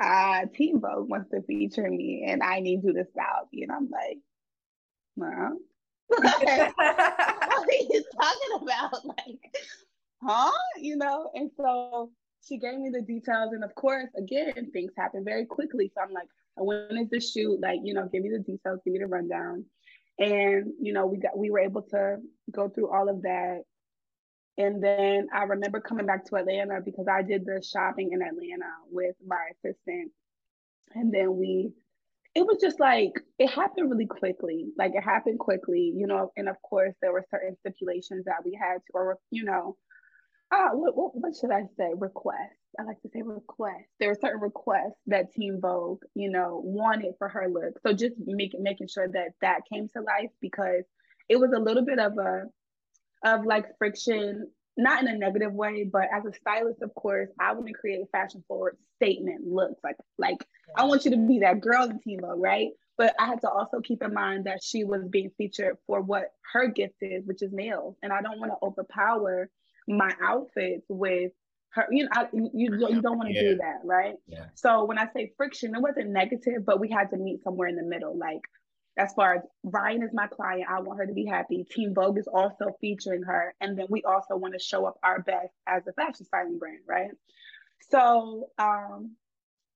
uh, 0.02 0.46
Teen 0.54 0.80
Vogue 0.80 1.10
wants 1.10 1.30
to 1.30 1.42
feature 1.42 1.90
me, 1.90 2.24
and 2.26 2.42
I 2.42 2.60
need 2.60 2.82
you 2.82 2.94
to 2.94 3.04
style 3.04 3.46
me." 3.52 3.64
And 3.64 3.72
I'm 3.72 3.90
like, 3.90 4.18
"Well, 5.16 5.58
what 6.08 6.48
are 6.48 7.66
you 7.70 8.04
talking 8.20 8.62
about? 8.62 9.04
Like, 9.04 9.54
huh? 10.22 10.50
You 10.78 10.96
know?" 10.96 11.30
And 11.34 11.50
so 11.58 12.10
she 12.48 12.56
gave 12.56 12.78
me 12.78 12.88
the 12.88 13.02
details, 13.02 13.52
and 13.52 13.64
of 13.64 13.74
course, 13.74 14.08
again, 14.16 14.70
things 14.72 14.92
happen 14.96 15.24
very 15.26 15.44
quickly. 15.44 15.92
So 15.94 16.00
I'm 16.00 16.12
like, 16.14 16.28
"When 16.56 16.96
is 16.96 17.10
the 17.10 17.20
shoot? 17.20 17.60
Like, 17.60 17.80
you 17.84 17.92
know, 17.92 18.08
give 18.10 18.22
me 18.22 18.30
the 18.30 18.38
details, 18.38 18.80
give 18.82 18.94
me 18.94 19.00
the 19.00 19.06
rundown." 19.08 19.66
And 20.18 20.72
you 20.80 20.92
know 20.92 21.06
we 21.06 21.18
got 21.18 21.36
we 21.36 21.50
were 21.50 21.60
able 21.60 21.82
to 21.82 22.16
go 22.50 22.68
through 22.68 22.90
all 22.90 23.08
of 23.08 23.22
that. 23.22 23.62
And 24.58 24.82
then 24.82 25.28
i 25.34 25.44
remember 25.44 25.80
coming 25.80 26.06
back 26.06 26.26
to 26.26 26.36
atlanta 26.36 26.80
because 26.84 27.06
i 27.10 27.22
did 27.22 27.46
the 27.46 27.62
shopping 27.62 28.10
in 28.12 28.22
atlanta 28.22 28.70
with 28.90 29.16
my 29.26 29.50
assistant. 29.52 30.12
And 30.94 31.12
then 31.12 31.36
we 31.36 31.72
it 32.34 32.46
was 32.46 32.58
just 32.60 32.80
like 32.80 33.12
it 33.38 33.50
happened 33.50 33.90
really 33.90 34.06
quickly. 34.06 34.66
Like 34.76 34.92
it 34.94 35.02
happened 35.02 35.38
quickly 35.38 35.92
you 35.94 36.06
know 36.06 36.32
and 36.36 36.48
of 36.48 36.56
course 36.62 36.94
there 37.00 37.12
were 37.12 37.24
certain 37.30 37.56
stipulations 37.60 38.26
that 38.26 38.44
we 38.44 38.58
had 38.60 38.76
to 38.76 38.92
or 38.94 39.18
you 39.30 39.44
know 39.44 39.76
uh, 40.54 40.68
what, 40.72 40.94
what, 40.94 41.12
what 41.14 41.32
should 41.34 41.50
i 41.50 41.62
say? 41.78 41.92
Request 41.96 42.61
I 42.78 42.84
like 42.84 43.00
to 43.02 43.08
say 43.08 43.22
requests. 43.22 43.90
There 44.00 44.08
were 44.08 44.18
certain 44.20 44.40
requests 44.40 44.98
that 45.06 45.32
Teen 45.32 45.60
Vogue, 45.60 46.02
you 46.14 46.30
know, 46.30 46.60
wanted 46.64 47.14
for 47.18 47.28
her 47.28 47.48
look. 47.48 47.78
So 47.86 47.92
just 47.92 48.14
making 48.18 48.62
making 48.62 48.88
sure 48.88 49.08
that 49.08 49.32
that 49.40 49.60
came 49.70 49.88
to 49.90 50.00
life 50.00 50.30
because 50.40 50.84
it 51.28 51.36
was 51.36 51.52
a 51.54 51.60
little 51.60 51.84
bit 51.84 51.98
of 51.98 52.16
a 52.18 52.44
of 53.24 53.44
like 53.44 53.76
friction, 53.78 54.48
not 54.76 55.02
in 55.02 55.08
a 55.08 55.16
negative 55.16 55.52
way, 55.52 55.84
but 55.90 56.08
as 56.12 56.24
a 56.24 56.32
stylist, 56.32 56.82
of 56.82 56.94
course, 56.94 57.28
I 57.38 57.52
want 57.52 57.66
to 57.66 57.72
create 57.74 58.00
fashion 58.10 58.42
forward 58.48 58.76
statement 58.96 59.46
looks. 59.46 59.80
Like 59.84 59.96
like 60.16 60.44
I 60.76 60.84
want 60.84 61.04
you 61.04 61.10
to 61.10 61.18
be 61.18 61.40
that 61.40 61.60
girl 61.60 61.84
in 61.84 61.98
Teen 62.00 62.20
Vogue, 62.20 62.40
right? 62.40 62.70
But 62.96 63.14
I 63.18 63.26
had 63.26 63.40
to 63.42 63.50
also 63.50 63.80
keep 63.80 64.02
in 64.02 64.14
mind 64.14 64.44
that 64.44 64.62
she 64.62 64.84
was 64.84 65.02
being 65.08 65.30
featured 65.36 65.76
for 65.86 66.00
what 66.00 66.28
her 66.52 66.68
gift 66.68 66.96
is, 67.00 67.26
which 67.26 67.42
is 67.42 67.52
nails, 67.52 67.96
and 68.02 68.12
I 68.12 68.22
don't 68.22 68.38
want 68.38 68.52
to 68.52 68.66
overpower 68.66 69.50
my 69.88 70.14
outfits 70.22 70.86
with 70.88 71.32
her, 71.74 71.86
you 71.90 72.04
know, 72.04 72.10
I, 72.12 72.26
you, 72.32 72.50
you 72.52 73.00
don't 73.00 73.18
want 73.18 73.28
to 73.28 73.34
yeah. 73.34 73.50
do 73.50 73.56
that, 73.56 73.80
right? 73.84 74.14
Yeah. 74.26 74.46
So 74.54 74.84
when 74.84 74.98
I 74.98 75.06
say 75.14 75.32
friction, 75.36 75.74
it 75.74 75.80
wasn't 75.80 76.10
negative, 76.10 76.64
but 76.66 76.80
we 76.80 76.90
had 76.90 77.10
to 77.10 77.16
meet 77.16 77.42
somewhere 77.42 77.68
in 77.68 77.76
the 77.76 77.82
middle. 77.82 78.16
Like, 78.16 78.40
as 78.98 79.12
far 79.14 79.36
as 79.36 79.42
Ryan 79.64 80.02
is 80.02 80.10
my 80.12 80.26
client, 80.26 80.66
I 80.68 80.80
want 80.80 80.98
her 80.98 81.06
to 81.06 81.14
be 81.14 81.24
happy. 81.24 81.64
Teen 81.70 81.94
Vogue 81.94 82.18
is 82.18 82.28
also 82.28 82.76
featuring 82.80 83.22
her, 83.22 83.54
and 83.60 83.78
then 83.78 83.86
we 83.88 84.02
also 84.02 84.36
want 84.36 84.52
to 84.52 84.60
show 84.60 84.84
up 84.84 84.98
our 85.02 85.22
best 85.22 85.54
as 85.66 85.86
a 85.86 85.92
fashion 85.94 86.26
styling 86.26 86.58
brand, 86.58 86.80
right? 86.86 87.10
So 87.90 88.50
um, 88.58 89.16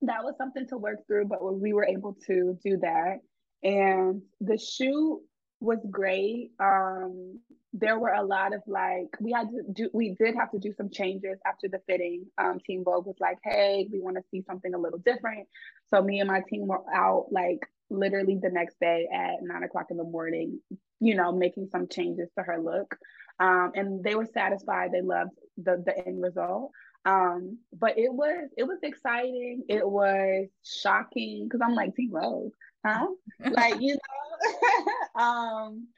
that 0.02 0.22
was 0.22 0.34
something 0.36 0.66
to 0.68 0.76
work 0.76 1.06
through, 1.06 1.26
but 1.26 1.42
we 1.42 1.72
were 1.72 1.86
able 1.86 2.16
to 2.26 2.58
do 2.62 2.76
that. 2.78 3.20
And 3.62 4.20
the 4.40 4.58
shoot 4.58 5.22
was 5.60 5.78
great. 5.90 6.50
Um, 6.60 7.40
there 7.72 7.98
were 7.98 8.12
a 8.12 8.22
lot 8.22 8.54
of 8.54 8.62
like 8.66 9.08
we 9.20 9.32
had 9.32 9.48
to 9.50 9.62
do 9.72 9.90
we 9.92 10.14
did 10.18 10.34
have 10.34 10.50
to 10.50 10.58
do 10.58 10.72
some 10.76 10.90
changes 10.90 11.38
after 11.46 11.68
the 11.68 11.80
fitting. 11.86 12.26
Um, 12.38 12.58
Teen 12.64 12.84
Vogue 12.84 13.06
was 13.06 13.16
like, 13.20 13.38
hey, 13.44 13.88
we 13.92 14.00
want 14.00 14.16
to 14.16 14.22
see 14.30 14.42
something 14.46 14.74
a 14.74 14.78
little 14.78 14.98
different. 14.98 15.46
So 15.90 16.02
me 16.02 16.20
and 16.20 16.28
my 16.28 16.42
team 16.48 16.66
were 16.66 16.82
out 16.94 17.26
like 17.30 17.66
literally 17.90 18.38
the 18.40 18.50
next 18.50 18.78
day 18.80 19.08
at 19.12 19.42
nine 19.42 19.62
o'clock 19.62 19.86
in 19.90 19.96
the 19.96 20.04
morning, 20.04 20.60
you 21.00 21.14
know, 21.14 21.32
making 21.32 21.68
some 21.70 21.88
changes 21.88 22.28
to 22.36 22.44
her 22.44 22.58
look. 22.58 22.96
Um, 23.38 23.72
and 23.74 24.02
they 24.02 24.14
were 24.14 24.26
satisfied. 24.26 24.92
They 24.92 25.02
loved 25.02 25.32
the 25.58 25.82
the 25.84 26.06
end 26.06 26.22
result. 26.22 26.72
Um, 27.04 27.58
but 27.72 27.98
it 27.98 28.12
was 28.12 28.48
it 28.56 28.64
was 28.64 28.78
exciting. 28.82 29.62
It 29.68 29.88
was 29.88 30.48
shocking 30.64 31.44
because 31.44 31.60
I'm 31.62 31.74
like 31.74 31.94
Teen 31.94 32.10
Vogue, 32.10 32.52
huh? 32.86 33.06
like 33.50 33.80
you 33.80 33.96
know, 33.96 35.20
um, 35.22 35.88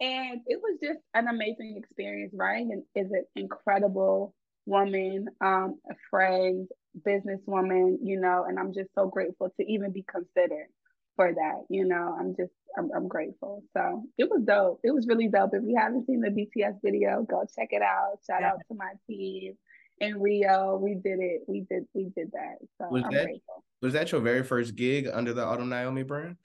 and 0.00 0.40
it 0.46 0.60
was 0.62 0.78
just 0.82 1.00
an 1.14 1.28
amazing 1.28 1.76
experience. 1.78 2.32
Ryan 2.36 2.84
is 2.94 3.10
an 3.10 3.24
incredible 3.34 4.34
woman, 4.66 5.26
um, 5.40 5.78
a 5.90 5.94
friend, 6.10 6.68
businesswoman, 7.06 7.96
you 8.02 8.20
know, 8.20 8.44
and 8.48 8.58
I'm 8.58 8.72
just 8.72 8.90
so 8.94 9.06
grateful 9.06 9.52
to 9.58 9.66
even 9.66 9.92
be 9.92 10.04
considered 10.10 10.68
for 11.14 11.32
that. 11.32 11.64
You 11.70 11.86
know, 11.86 12.16
I'm 12.18 12.34
just 12.36 12.52
I'm, 12.76 12.90
I'm 12.94 13.08
grateful. 13.08 13.62
So 13.76 14.04
it 14.18 14.28
was 14.28 14.42
dope. 14.44 14.80
It 14.84 14.92
was 14.92 15.06
really 15.06 15.28
dope. 15.28 15.50
If 15.54 15.62
you 15.64 15.76
haven't 15.78 16.06
seen 16.06 16.20
the 16.20 16.28
BTS 16.28 16.78
video, 16.84 17.22
go 17.28 17.44
check 17.56 17.68
it 17.70 17.82
out. 17.82 18.18
Shout 18.26 18.42
yeah. 18.42 18.50
out 18.50 18.60
to 18.68 18.76
my 18.76 18.92
team 19.08 19.56
in 20.00 20.20
Rio. 20.20 20.76
We 20.76 20.94
did 20.94 21.20
it. 21.20 21.42
We 21.46 21.60
did 21.68 21.86
we 21.94 22.10
did 22.16 22.32
that. 22.32 22.56
So 22.78 22.88
was 22.90 23.02
I'm 23.04 23.12
that, 23.12 23.24
grateful. 23.24 23.64
Was 23.82 23.92
that 23.92 24.12
your 24.12 24.20
very 24.20 24.42
first 24.42 24.74
gig 24.76 25.08
under 25.12 25.32
the 25.32 25.44
Autumn 25.44 25.68
Naomi 25.68 26.02
brand? 26.02 26.36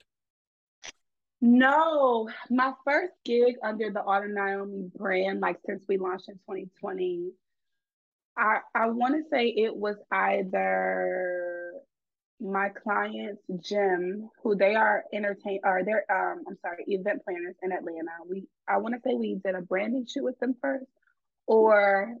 No, 1.40 2.28
my 2.50 2.72
first 2.84 3.14
gig 3.24 3.56
under 3.64 3.90
the 3.90 4.00
Autumn 4.00 4.34
Naomi 4.34 4.90
brand, 4.94 5.40
like 5.40 5.58
since 5.66 5.84
we 5.88 5.98
launched 5.98 6.28
in 6.28 6.34
2020, 6.34 7.32
I 8.36 8.58
I 8.74 8.86
want 8.86 9.14
to 9.14 9.28
say 9.30 9.48
it 9.48 9.74
was 9.74 9.96
either 10.10 11.72
my 12.40 12.70
client's 12.70 13.42
gym, 13.60 14.28
who 14.42 14.56
they 14.56 14.74
are 14.74 15.04
entertain 15.12 15.60
or 15.64 15.82
they're 15.84 16.04
um 16.10 16.44
I'm 16.48 16.58
sorry, 16.62 16.84
event 16.86 17.24
planners 17.24 17.56
in 17.62 17.72
Atlanta. 17.72 18.12
We 18.28 18.46
I 18.68 18.78
want 18.78 18.94
to 18.94 19.00
say 19.04 19.14
we 19.14 19.40
did 19.44 19.54
a 19.54 19.62
branding 19.62 20.06
shoot 20.06 20.24
with 20.24 20.38
them 20.38 20.54
first, 20.60 20.86
or 21.46 22.14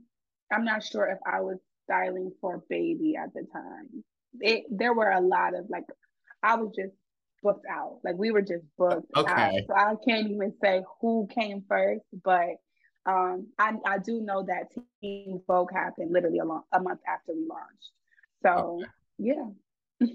I'm 0.52 0.64
not 0.64 0.82
sure 0.82 1.06
if 1.06 1.18
I 1.26 1.40
was 1.40 1.58
styling 1.84 2.32
for 2.40 2.62
baby 2.68 3.16
at 3.16 3.32
the 3.34 3.46
time. 3.52 4.04
It 4.40 4.64
there 4.70 4.94
were 4.94 5.10
a 5.10 5.20
lot 5.20 5.54
of 5.54 5.66
like 5.68 5.84
I 6.42 6.56
was 6.56 6.72
just 6.76 6.94
booked 7.42 7.66
out. 7.70 7.98
Like 8.04 8.16
we 8.16 8.30
were 8.30 8.42
just 8.42 8.64
booked 8.78 9.10
okay. 9.16 9.30
out. 9.30 9.52
So 9.66 9.74
I 9.74 9.94
can't 10.06 10.30
even 10.30 10.54
say 10.62 10.82
who 11.00 11.28
came 11.34 11.64
first, 11.68 12.04
but 12.24 12.56
um, 13.04 13.48
I, 13.58 13.74
I 13.84 13.98
do 13.98 14.20
know 14.20 14.44
that 14.44 14.68
Team 15.00 15.40
Vogue 15.46 15.72
happened 15.72 16.12
literally 16.12 16.38
a, 16.38 16.44
long, 16.44 16.62
a 16.72 16.80
month 16.80 17.00
after 17.06 17.32
we 17.34 17.46
launched. 17.48 17.90
So 18.42 18.80
okay. 18.80 18.86
yeah. 19.18 20.06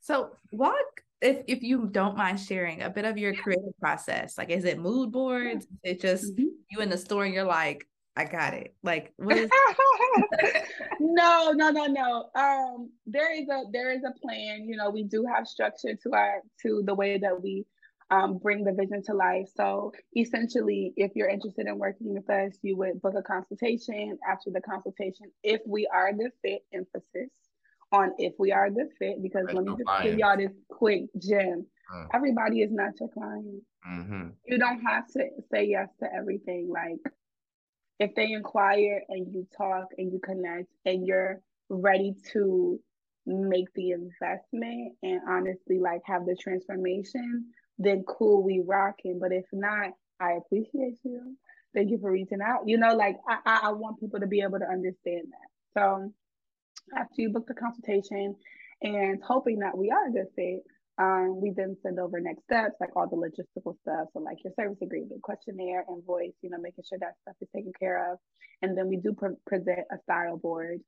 so 0.00 0.30
walk 0.52 0.74
if 1.20 1.42
if 1.48 1.62
you 1.62 1.86
don't 1.86 2.16
mind 2.16 2.38
sharing 2.38 2.82
a 2.82 2.90
bit 2.90 3.04
of 3.04 3.18
your 3.18 3.34
creative 3.34 3.78
process. 3.80 4.36
Like 4.36 4.50
is 4.50 4.64
it 4.64 4.78
mood 4.78 5.12
boards? 5.12 5.66
Yeah. 5.82 5.90
Is 5.90 5.96
it 5.96 6.00
just 6.00 6.36
mm-hmm. 6.36 6.48
you 6.70 6.80
in 6.80 6.90
the 6.90 6.98
store 6.98 7.24
and 7.24 7.34
you're 7.34 7.44
like, 7.44 7.86
I 8.18 8.24
got 8.24 8.52
it. 8.52 8.74
Like 8.82 9.12
what 9.16 9.38
is 9.38 9.48
No, 11.00 11.52
no, 11.54 11.70
no, 11.70 11.86
no. 11.86 12.30
Um 12.34 12.90
there 13.06 13.32
is 13.32 13.48
a 13.48 13.62
there 13.72 13.92
is 13.92 14.02
a 14.02 14.18
plan. 14.20 14.66
You 14.68 14.76
know, 14.76 14.90
we 14.90 15.04
do 15.04 15.24
have 15.24 15.46
structure 15.46 15.94
to 15.94 16.12
our 16.12 16.42
to 16.62 16.82
the 16.84 16.94
way 16.94 17.18
that 17.18 17.40
we 17.40 17.64
um, 18.10 18.38
bring 18.38 18.64
the 18.64 18.72
vision 18.72 19.02
to 19.04 19.14
life. 19.14 19.48
So 19.54 19.92
essentially, 20.16 20.94
if 20.96 21.12
you're 21.14 21.28
interested 21.28 21.66
in 21.66 21.78
working 21.78 22.14
with 22.14 22.28
us, 22.30 22.58
you 22.62 22.76
would 22.78 23.00
book 23.02 23.14
a 23.16 23.22
consultation. 23.22 24.18
After 24.28 24.50
the 24.50 24.62
consultation, 24.62 25.30
if 25.44 25.60
we 25.66 25.86
are 25.86 26.08
a 26.08 26.14
good 26.14 26.32
fit, 26.42 26.62
emphasis 26.72 27.30
on 27.92 28.12
if 28.18 28.32
we 28.38 28.50
are 28.50 28.66
a 28.66 28.70
good 28.70 28.88
fit, 28.98 29.22
because 29.22 29.44
That's 29.46 29.56
let 29.56 29.64
me 29.64 29.74
just 29.76 30.02
give 30.02 30.18
y'all 30.18 30.36
this 30.36 30.52
quick 30.68 31.02
gem. 31.18 31.66
Uh. 31.94 32.06
Everybody 32.12 32.62
is 32.62 32.72
not 32.72 32.98
your 32.98 33.10
client. 33.10 33.62
Mm-hmm. 33.88 34.28
You 34.46 34.58
don't 34.58 34.80
have 34.80 35.06
to 35.12 35.28
say 35.52 35.66
yes 35.66 35.88
to 36.00 36.12
everything. 36.12 36.70
Like 36.72 37.12
if 37.98 38.14
they 38.14 38.32
inquire 38.32 39.02
and 39.08 39.32
you 39.32 39.46
talk 39.56 39.86
and 39.96 40.12
you 40.12 40.20
connect 40.20 40.68
and 40.84 41.06
you're 41.06 41.40
ready 41.68 42.14
to 42.32 42.78
make 43.26 43.72
the 43.74 43.90
investment 43.90 44.94
and 45.02 45.20
honestly 45.28 45.78
like 45.78 46.00
have 46.06 46.24
the 46.24 46.36
transformation 46.40 47.44
then 47.78 48.04
cool, 48.06 48.42
we 48.42 48.62
rocking. 48.66 49.18
But 49.20 49.32
if 49.32 49.44
not, 49.52 49.92
I 50.20 50.32
appreciate 50.32 50.98
you. 51.04 51.36
Thank 51.74 51.90
you 51.90 51.98
for 52.00 52.10
reaching 52.10 52.40
out. 52.44 52.62
You 52.66 52.78
know, 52.78 52.94
like 52.94 53.16
I, 53.28 53.60
I 53.64 53.72
want 53.72 54.00
people 54.00 54.20
to 54.20 54.26
be 54.26 54.40
able 54.40 54.58
to 54.58 54.68
understand 54.68 55.26
that. 55.30 55.78
So 55.78 56.12
after 56.96 57.14
you 57.22 57.30
book 57.30 57.46
the 57.46 57.54
consultation 57.54 58.34
and 58.82 59.22
hoping 59.22 59.60
that 59.60 59.76
we 59.76 59.90
are 59.90 60.08
a 60.08 60.12
good 60.12 60.26
fit, 60.34 60.60
um, 60.98 61.40
we 61.40 61.52
then 61.56 61.76
send 61.82 62.00
over 62.00 62.20
next 62.20 62.42
steps, 62.44 62.74
like 62.80 62.90
all 62.96 63.08
the 63.08 63.16
logistical 63.16 63.76
stuff. 63.82 64.08
So 64.12 64.18
like 64.18 64.38
your 64.42 64.52
service 64.58 64.78
agreement, 64.82 65.22
questionnaire, 65.22 65.84
invoice, 65.88 66.32
you 66.42 66.50
know, 66.50 66.58
making 66.58 66.84
sure 66.88 66.98
that 66.98 67.14
stuff 67.22 67.36
is 67.40 67.48
taken 67.54 67.72
care 67.78 68.12
of. 68.12 68.18
And 68.62 68.76
then 68.76 68.88
we 68.88 68.96
do 68.96 69.12
pre- 69.12 69.36
present 69.46 69.80
a 69.92 69.96
style 70.02 70.38
board 70.38 70.80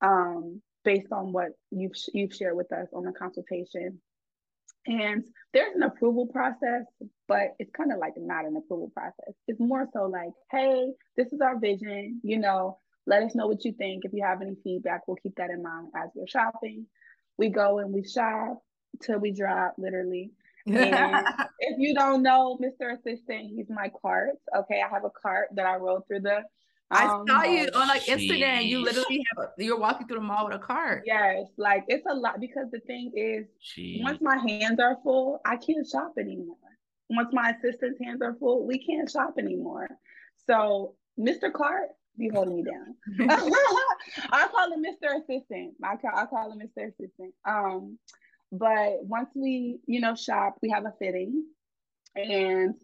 um, 0.00 0.62
based 0.84 1.12
on 1.12 1.32
what 1.32 1.48
you've, 1.70 1.92
you've 2.14 2.34
shared 2.34 2.56
with 2.56 2.72
us 2.72 2.88
on 2.94 3.04
the 3.04 3.12
consultation. 3.12 4.00
And 4.86 5.24
there's 5.52 5.74
an 5.74 5.82
approval 5.82 6.26
process, 6.26 6.84
but 7.26 7.48
it's 7.58 7.70
kind 7.76 7.92
of 7.92 7.98
like 7.98 8.14
not 8.16 8.46
an 8.46 8.56
approval 8.56 8.90
process. 8.94 9.34
It's 9.48 9.60
more 9.60 9.86
so 9.92 10.04
like, 10.04 10.30
hey, 10.50 10.92
this 11.14 11.30
is 11.30 11.42
our 11.42 11.58
vision, 11.58 12.22
you 12.24 12.38
know, 12.38 12.78
let 13.06 13.22
us 13.22 13.34
know 13.34 13.46
what 13.48 13.66
you 13.66 13.72
think. 13.72 14.06
If 14.06 14.14
you 14.14 14.24
have 14.24 14.40
any 14.40 14.54
feedback, 14.64 15.02
we'll 15.06 15.18
keep 15.22 15.34
that 15.36 15.50
in 15.50 15.62
mind 15.62 15.88
as 15.94 16.08
we're 16.14 16.26
shopping. 16.26 16.86
We 17.36 17.50
go 17.50 17.80
and 17.80 17.92
we 17.92 18.04
shop 18.04 18.62
till 19.02 19.18
we 19.18 19.32
drop, 19.32 19.74
literally. 19.78 20.32
And 20.66 21.26
if 21.60 21.78
you 21.78 21.94
don't 21.94 22.22
know 22.22 22.58
Mr. 22.60 22.92
Assistant, 22.92 23.52
he's 23.56 23.70
my 23.70 23.90
cart. 24.02 24.34
Okay, 24.54 24.82
I 24.84 24.88
have 24.92 25.04
a 25.04 25.10
cart 25.10 25.48
that 25.54 25.64
I 25.64 25.76
roll 25.76 26.04
through 26.06 26.20
the 26.20 26.42
I 26.90 27.04
um, 27.04 27.24
saw 27.26 27.42
you 27.42 27.68
on 27.74 27.88
like 27.88 28.04
Instagram. 28.04 28.64
You 28.64 28.82
literally 28.82 29.24
have 29.36 29.46
a, 29.46 29.62
you're 29.62 29.78
walking 29.78 30.06
through 30.06 30.18
the 30.18 30.22
mall 30.22 30.46
with 30.46 30.56
a 30.56 30.58
cart. 30.58 31.02
Yes, 31.06 31.46
like 31.56 31.84
it's 31.88 32.06
a 32.08 32.14
lot 32.14 32.40
because 32.40 32.70
the 32.70 32.80
thing 32.80 33.12
is, 33.14 33.46
Jeez. 33.62 34.02
once 34.02 34.20
my 34.22 34.38
hands 34.38 34.80
are 34.80 34.96
full, 35.02 35.40
I 35.44 35.56
can't 35.56 35.86
shop 35.86 36.14
anymore. 36.18 36.56
Once 37.10 37.28
my 37.32 37.50
assistant's 37.50 37.98
hands 38.02 38.22
are 38.22 38.36
full, 38.38 38.66
we 38.66 38.78
can't 38.78 39.10
shop 39.10 39.34
anymore. 39.38 39.88
So, 40.46 40.94
Mr. 41.18 41.52
Cart, 41.52 41.88
be 42.18 42.28
holding 42.28 42.56
me 42.56 42.64
down. 42.64 42.94
I 44.32 44.48
call 44.48 44.72
him 44.72 44.82
Mr. 44.82 45.16
Assistant. 45.16 45.74
I 45.84 45.96
call 45.96 46.10
I 46.14 46.24
call 46.26 46.52
him 46.52 46.60
Mr. 46.60 46.88
Assistant. 46.88 47.34
Um, 47.46 47.98
but 48.52 49.04
once 49.04 49.30
we, 49.34 49.78
you 49.86 50.00
know, 50.00 50.14
shop, 50.14 50.56
we 50.62 50.70
have 50.70 50.84
a 50.84 50.94
fitting, 50.98 51.44
and 52.14 52.74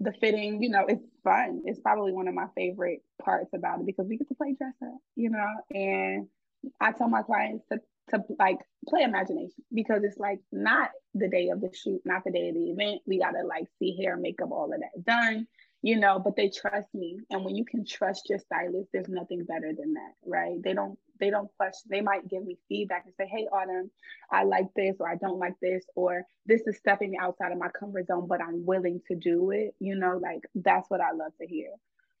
the 0.00 0.12
fitting, 0.20 0.62
you 0.62 0.70
know, 0.70 0.84
it's 0.86 1.04
fun. 1.22 1.62
It's 1.64 1.80
probably 1.80 2.12
one 2.12 2.28
of 2.28 2.34
my 2.34 2.46
favorite 2.56 3.00
parts 3.22 3.50
about 3.54 3.80
it 3.80 3.86
because 3.86 4.06
we 4.08 4.18
get 4.18 4.28
to 4.28 4.34
play 4.34 4.54
dress 4.58 4.74
up, 4.82 4.98
you 5.16 5.30
know, 5.30 5.46
and 5.70 6.26
I 6.80 6.92
tell 6.92 7.08
my 7.08 7.22
clients 7.22 7.64
to 7.72 7.80
to 8.10 8.22
like 8.38 8.58
play 8.86 9.02
imagination 9.02 9.64
because 9.72 10.04
it's 10.04 10.18
like 10.18 10.38
not 10.52 10.90
the 11.14 11.28
day 11.28 11.48
of 11.48 11.62
the 11.62 11.70
shoot, 11.72 12.02
not 12.04 12.22
the 12.24 12.32
day 12.32 12.48
of 12.50 12.54
the 12.54 12.70
event. 12.70 13.00
We 13.06 13.18
gotta 13.18 13.46
like 13.46 13.64
see 13.78 13.96
hair, 13.96 14.18
makeup, 14.18 14.50
all 14.50 14.72
of 14.72 14.80
that 14.80 15.04
done 15.04 15.46
you 15.84 16.00
know, 16.00 16.18
but 16.18 16.34
they 16.34 16.48
trust 16.48 16.88
me. 16.94 17.18
And 17.28 17.44
when 17.44 17.54
you 17.54 17.66
can 17.66 17.84
trust 17.84 18.30
your 18.30 18.38
stylist, 18.38 18.88
there's 18.90 19.06
nothing 19.06 19.44
better 19.44 19.70
than 19.78 19.92
that, 19.92 20.14
right? 20.24 20.56
They 20.64 20.72
don't 20.72 20.98
they 21.20 21.30
don't 21.30 21.50
question. 21.56 21.88
They 21.90 22.00
might 22.00 22.28
give 22.28 22.44
me 22.44 22.58
feedback 22.68 23.04
and 23.06 23.14
say, 23.16 23.26
"Hey, 23.26 23.46
Autumn, 23.52 23.90
I 24.30 24.44
like 24.44 24.68
this, 24.74 24.96
or 25.00 25.08
I 25.08 25.16
don't 25.16 25.38
like 25.38 25.58
this, 25.60 25.84
or 25.94 26.26
this 26.46 26.62
is 26.66 26.78
stepping 26.78 27.10
me 27.12 27.18
outside 27.20 27.52
of 27.52 27.58
my 27.58 27.68
comfort 27.68 28.06
zone, 28.06 28.26
but 28.28 28.42
I'm 28.42 28.64
willing 28.64 29.00
to 29.08 29.14
do 29.16 29.50
it." 29.50 29.74
You 29.78 29.96
know, 29.96 30.18
like 30.18 30.40
that's 30.54 30.88
what 30.90 31.00
I 31.00 31.12
love 31.12 31.32
to 31.40 31.46
hear. 31.46 31.70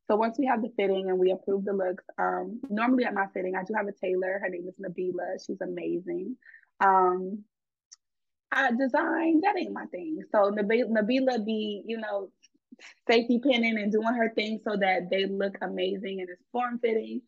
So 0.06 0.16
once 0.16 0.38
we 0.38 0.46
have 0.46 0.60
the 0.62 0.70
fitting 0.76 1.08
and 1.08 1.18
we 1.18 1.30
approve 1.30 1.64
the 1.64 1.72
looks, 1.72 2.04
um, 2.18 2.60
normally 2.68 3.04
at 3.04 3.14
my 3.14 3.26
fitting, 3.32 3.56
I 3.56 3.64
do 3.64 3.72
have 3.74 3.88
a 3.88 3.92
tailor. 3.92 4.38
Her 4.42 4.50
name 4.50 4.68
is 4.68 4.74
Nabila. 4.74 5.44
She's 5.44 5.60
amazing. 5.62 6.36
Um, 6.80 7.44
I 8.52 8.70
design 8.70 9.40
that 9.40 9.58
ain't 9.58 9.72
my 9.72 9.86
thing. 9.86 10.22
So 10.30 10.50
Nabila, 10.50 10.90
Nabila 10.90 11.44
be, 11.44 11.82
you 11.86 11.98
know, 11.98 12.30
safety 13.10 13.40
pinning 13.42 13.78
and 13.78 13.90
doing 13.90 14.14
her 14.14 14.30
thing 14.34 14.60
so 14.62 14.76
that 14.76 15.10
they 15.10 15.26
look 15.26 15.56
amazing 15.62 16.20
and 16.20 16.28
it's 16.28 16.42
form 16.52 16.78
fitting. 16.78 17.22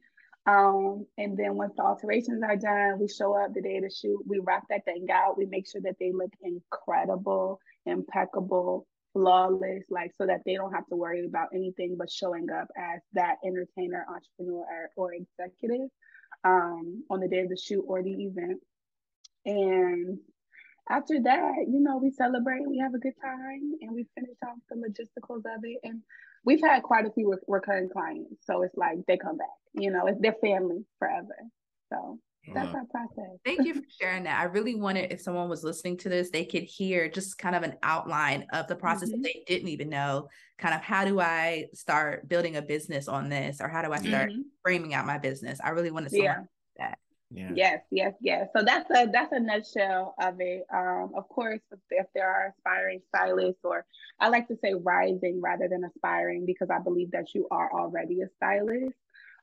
Um, 0.46 1.06
and 1.18 1.36
then 1.36 1.56
once 1.56 1.74
the 1.76 1.82
alterations 1.82 2.42
are 2.42 2.56
done, 2.56 3.00
we 3.00 3.08
show 3.08 3.36
up 3.36 3.52
the 3.52 3.62
day 3.62 3.78
of 3.78 3.82
the 3.82 3.90
shoot, 3.90 4.22
we 4.26 4.38
wrap 4.38 4.62
that 4.70 4.84
thing 4.84 5.06
out, 5.12 5.36
we 5.36 5.46
make 5.46 5.68
sure 5.68 5.80
that 5.82 5.96
they 5.98 6.12
look 6.12 6.30
incredible, 6.42 7.58
impeccable, 7.84 8.86
flawless, 9.12 9.82
like 9.90 10.12
so 10.16 10.26
that 10.26 10.42
they 10.46 10.54
don't 10.54 10.72
have 10.72 10.86
to 10.86 10.96
worry 10.96 11.24
about 11.26 11.48
anything 11.52 11.96
but 11.98 12.10
showing 12.10 12.46
up 12.50 12.68
as 12.76 13.00
that 13.14 13.36
entertainer, 13.44 14.06
entrepreneur, 14.08 14.64
or, 14.96 15.08
or 15.08 15.14
executive 15.14 15.88
um, 16.44 17.02
on 17.10 17.20
the 17.20 17.28
day 17.28 17.40
of 17.40 17.48
the 17.48 17.56
shoot 17.56 17.84
or 17.88 18.02
the 18.02 18.10
event. 18.10 18.60
And 19.46 20.18
after 20.88 21.20
that, 21.22 21.52
you 21.66 21.80
know, 21.80 21.98
we 21.98 22.10
celebrate, 22.10 22.68
we 22.68 22.78
have 22.78 22.94
a 22.94 22.98
good 22.98 23.14
time, 23.20 23.72
and 23.80 23.92
we 23.92 24.06
finish 24.14 24.36
off 24.44 24.58
the 24.70 24.76
logisticals 24.76 25.38
of 25.38 25.64
it. 25.64 25.78
And 25.82 26.02
we've 26.44 26.60
had 26.62 26.82
quite 26.82 27.06
a 27.06 27.10
few 27.10 27.32
re- 27.32 27.38
recurring 27.48 27.88
clients, 27.88 28.46
so 28.46 28.62
it's 28.62 28.76
like 28.76 28.98
they 29.08 29.16
come 29.16 29.38
back. 29.38 29.48
You 29.76 29.90
know, 29.90 30.06
it's 30.06 30.20
their 30.20 30.36
family 30.40 30.84
forever. 30.98 31.36
So 31.92 32.18
that's 32.54 32.74
our 32.74 32.84
process. 32.86 33.38
Thank 33.44 33.66
you 33.66 33.74
for 33.82 33.82
sharing 34.00 34.24
that. 34.24 34.40
I 34.40 34.44
really 34.44 34.74
wanted, 34.74 35.12
if 35.12 35.20
someone 35.20 35.48
was 35.48 35.64
listening 35.64 35.96
to 35.98 36.08
this, 36.08 36.30
they 36.30 36.44
could 36.44 36.62
hear 36.62 37.08
just 37.08 37.38
kind 37.38 37.54
of 37.54 37.62
an 37.62 37.74
outline 37.82 38.46
of 38.52 38.66
the 38.68 38.76
process 38.76 39.10
mm-hmm. 39.10 39.22
that 39.22 39.32
they 39.34 39.44
didn't 39.46 39.68
even 39.68 39.88
know. 39.88 40.28
Kind 40.58 40.74
of 40.74 40.80
how 40.80 41.04
do 41.04 41.20
I 41.20 41.66
start 41.74 42.28
building 42.28 42.56
a 42.56 42.62
business 42.62 43.08
on 43.08 43.28
this, 43.28 43.60
or 43.60 43.68
how 43.68 43.82
do 43.82 43.92
I 43.92 43.98
start 43.98 44.30
mm-hmm. 44.30 44.42
framing 44.62 44.94
out 44.94 45.06
my 45.06 45.18
business? 45.18 45.58
I 45.62 45.70
really 45.70 45.90
wanted 45.90 46.10
someone 46.10 46.26
yeah. 46.26 46.42
that. 46.78 46.98
Yeah. 47.32 47.50
Yes, 47.54 47.80
yes, 47.90 48.14
yes. 48.20 48.48
So 48.56 48.62
that's 48.62 48.88
a 48.90 49.08
that's 49.12 49.32
a 49.32 49.40
nutshell 49.40 50.14
of 50.20 50.36
it. 50.38 50.64
Um, 50.72 51.10
of 51.16 51.28
course, 51.28 51.60
if, 51.72 51.80
if 51.90 52.06
there 52.14 52.30
are 52.30 52.54
aspiring 52.56 53.00
stylists, 53.08 53.62
or 53.64 53.84
I 54.20 54.28
like 54.28 54.46
to 54.46 54.56
say 54.62 54.74
rising 54.74 55.40
rather 55.42 55.68
than 55.68 55.82
aspiring, 55.84 56.46
because 56.46 56.68
I 56.70 56.78
believe 56.78 57.10
that 57.10 57.34
you 57.34 57.48
are 57.50 57.70
already 57.72 58.20
a 58.22 58.28
stylist. 58.36 58.94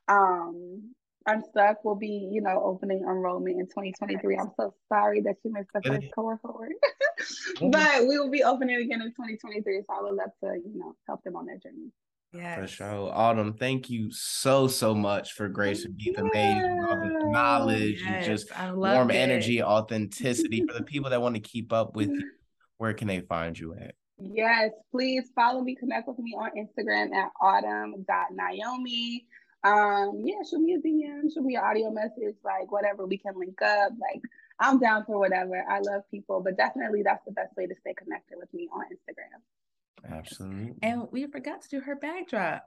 Um, 0.08 0.94
Unstuck 1.26 1.84
will 1.84 1.94
be, 1.94 2.28
you 2.30 2.42
know, 2.42 2.60
opening 2.62 2.98
enrollment 2.98 3.58
in 3.58 3.66
2023. 3.66 4.36
I'm 4.36 4.50
so 4.58 4.74
sorry 4.92 5.22
that 5.22 5.36
you 5.42 5.52
missed 5.52 5.70
the 5.72 5.80
first 5.82 6.06
cohort, 6.14 6.72
but 7.60 8.06
we 8.06 8.18
will 8.18 8.30
be 8.30 8.42
opening 8.42 8.76
again 8.76 9.00
in 9.00 9.08
2023. 9.08 9.82
So 9.86 9.94
I 9.94 10.02
would 10.02 10.14
love 10.14 10.30
to, 10.42 10.60
you 10.62 10.78
know, 10.78 10.94
help 11.06 11.22
them 11.24 11.36
on 11.36 11.46
their 11.46 11.56
journey. 11.56 11.90
Yeah, 12.34 12.56
for 12.56 12.66
sure. 12.66 13.10
Autumn, 13.14 13.54
thank 13.54 13.88
you 13.88 14.10
so 14.10 14.66
so 14.66 14.94
much 14.94 15.32
for 15.32 15.48
Grace 15.48 15.84
and 15.84 15.96
Beat 15.96 16.16
the 16.16 16.24
Maze, 16.24 16.64
all 16.88 16.96
the 16.96 17.30
knowledge 17.30 18.02
yes, 18.02 18.12
and 18.12 18.24
just 18.24 18.50
warm 18.74 19.10
it. 19.10 19.14
energy, 19.14 19.62
authenticity 19.62 20.64
for 20.66 20.74
the 20.74 20.82
people 20.84 21.08
that 21.10 21.22
want 21.22 21.36
to 21.36 21.40
keep 21.40 21.72
up 21.72 21.96
with 21.96 22.10
you. 22.10 22.32
Where 22.76 22.92
can 22.92 23.08
they 23.08 23.20
find 23.20 23.58
you 23.58 23.74
at? 23.74 23.94
Yes, 24.18 24.72
please 24.90 25.30
follow 25.34 25.62
me, 25.62 25.74
connect 25.74 26.08
with 26.08 26.18
me 26.18 26.34
on 26.36 26.50
Instagram 26.50 27.14
at 27.14 27.30
autumn.naomi 27.40 29.26
um, 29.64 30.22
yeah, 30.24 30.42
shoot 30.48 30.60
me 30.60 30.74
a 30.74 30.78
DM, 30.78 31.32
shoot 31.32 31.42
me 31.42 31.56
an 31.56 31.64
audio 31.64 31.90
message, 31.90 32.36
like 32.44 32.70
whatever, 32.70 33.06
we 33.06 33.16
can 33.16 33.32
link 33.36 33.60
up. 33.62 33.92
Like 33.98 34.22
I'm 34.60 34.78
down 34.78 35.04
for 35.04 35.18
whatever. 35.18 35.64
I 35.68 35.80
love 35.80 36.02
people, 36.10 36.42
but 36.42 36.56
definitely 36.56 37.02
that's 37.02 37.24
the 37.24 37.32
best 37.32 37.56
way 37.56 37.66
to 37.66 37.74
stay 37.80 37.94
connected 37.94 38.36
with 38.38 38.52
me 38.52 38.68
on 38.72 38.82
Instagram. 38.84 40.12
Absolutely. 40.12 40.74
And 40.82 41.08
we 41.10 41.26
forgot 41.26 41.62
to 41.62 41.68
do 41.68 41.80
her 41.80 41.96
backdrop. 41.96 42.64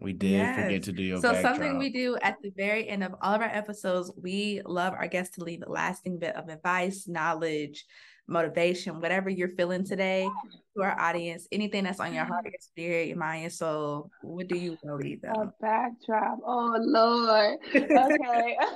We 0.00 0.12
did 0.12 0.32
yes. 0.32 0.60
forget 0.60 0.82
to 0.84 0.92
do 0.92 1.04
your 1.04 1.20
so 1.20 1.40
something 1.40 1.78
we 1.78 1.90
do 1.90 2.18
at 2.20 2.42
the 2.42 2.50
very 2.56 2.88
end 2.88 3.04
of 3.04 3.14
all 3.22 3.34
of 3.34 3.40
our 3.40 3.48
episodes. 3.48 4.10
We 4.20 4.60
love 4.66 4.92
our 4.92 5.06
guests 5.06 5.36
to 5.36 5.44
leave 5.44 5.62
a 5.64 5.70
lasting 5.70 6.18
bit 6.18 6.34
of 6.34 6.48
advice, 6.48 7.06
knowledge, 7.06 7.84
motivation, 8.26 9.00
whatever 9.00 9.28
you're 9.28 9.48
feeling 9.50 9.84
today 9.84 10.28
to 10.76 10.82
our 10.82 10.98
audience, 10.98 11.46
anything 11.52 11.84
that's 11.84 12.00
on 12.00 12.14
your 12.14 12.24
heart, 12.24 12.44
your 12.44 12.52
spirit, 12.58 13.08
your 13.08 13.16
mind, 13.16 13.42
your 13.42 13.50
soul, 13.50 14.10
what 14.22 14.48
do 14.48 14.56
you 14.56 14.76
believe 14.84 15.22
them? 15.22 15.34
A 15.34 15.52
backdrop. 15.60 16.38
Oh 16.44 16.76
Lord. 16.78 17.58
Okay. 17.74 18.56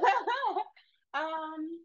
um 1.15 1.81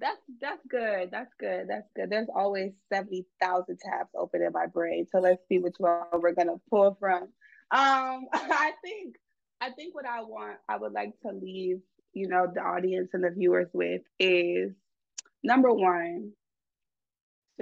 that's 0.00 0.20
that's 0.40 0.62
good. 0.68 1.10
That's 1.10 1.32
good. 1.38 1.66
That's 1.68 1.88
good. 1.94 2.10
There's 2.10 2.28
always 2.34 2.72
70,000 2.92 3.78
tabs 3.78 4.08
open 4.16 4.42
in 4.42 4.52
my 4.52 4.66
brain. 4.66 5.06
So 5.12 5.20
let's 5.20 5.42
see 5.48 5.58
which 5.58 5.76
one 5.78 6.02
we're 6.20 6.32
gonna 6.32 6.56
pull 6.70 6.96
from. 6.98 7.24
Um, 7.70 8.26
I 8.32 8.72
think 8.82 9.16
I 9.60 9.70
think 9.70 9.94
what 9.94 10.06
I 10.06 10.22
want, 10.22 10.56
I 10.68 10.78
would 10.78 10.92
like 10.92 11.12
to 11.26 11.32
leave, 11.32 11.80
you 12.14 12.28
know, 12.28 12.46
the 12.52 12.62
audience 12.62 13.10
and 13.12 13.22
the 13.22 13.30
viewers 13.30 13.68
with 13.74 14.00
is 14.18 14.72
number 15.42 15.72
one, 15.72 16.32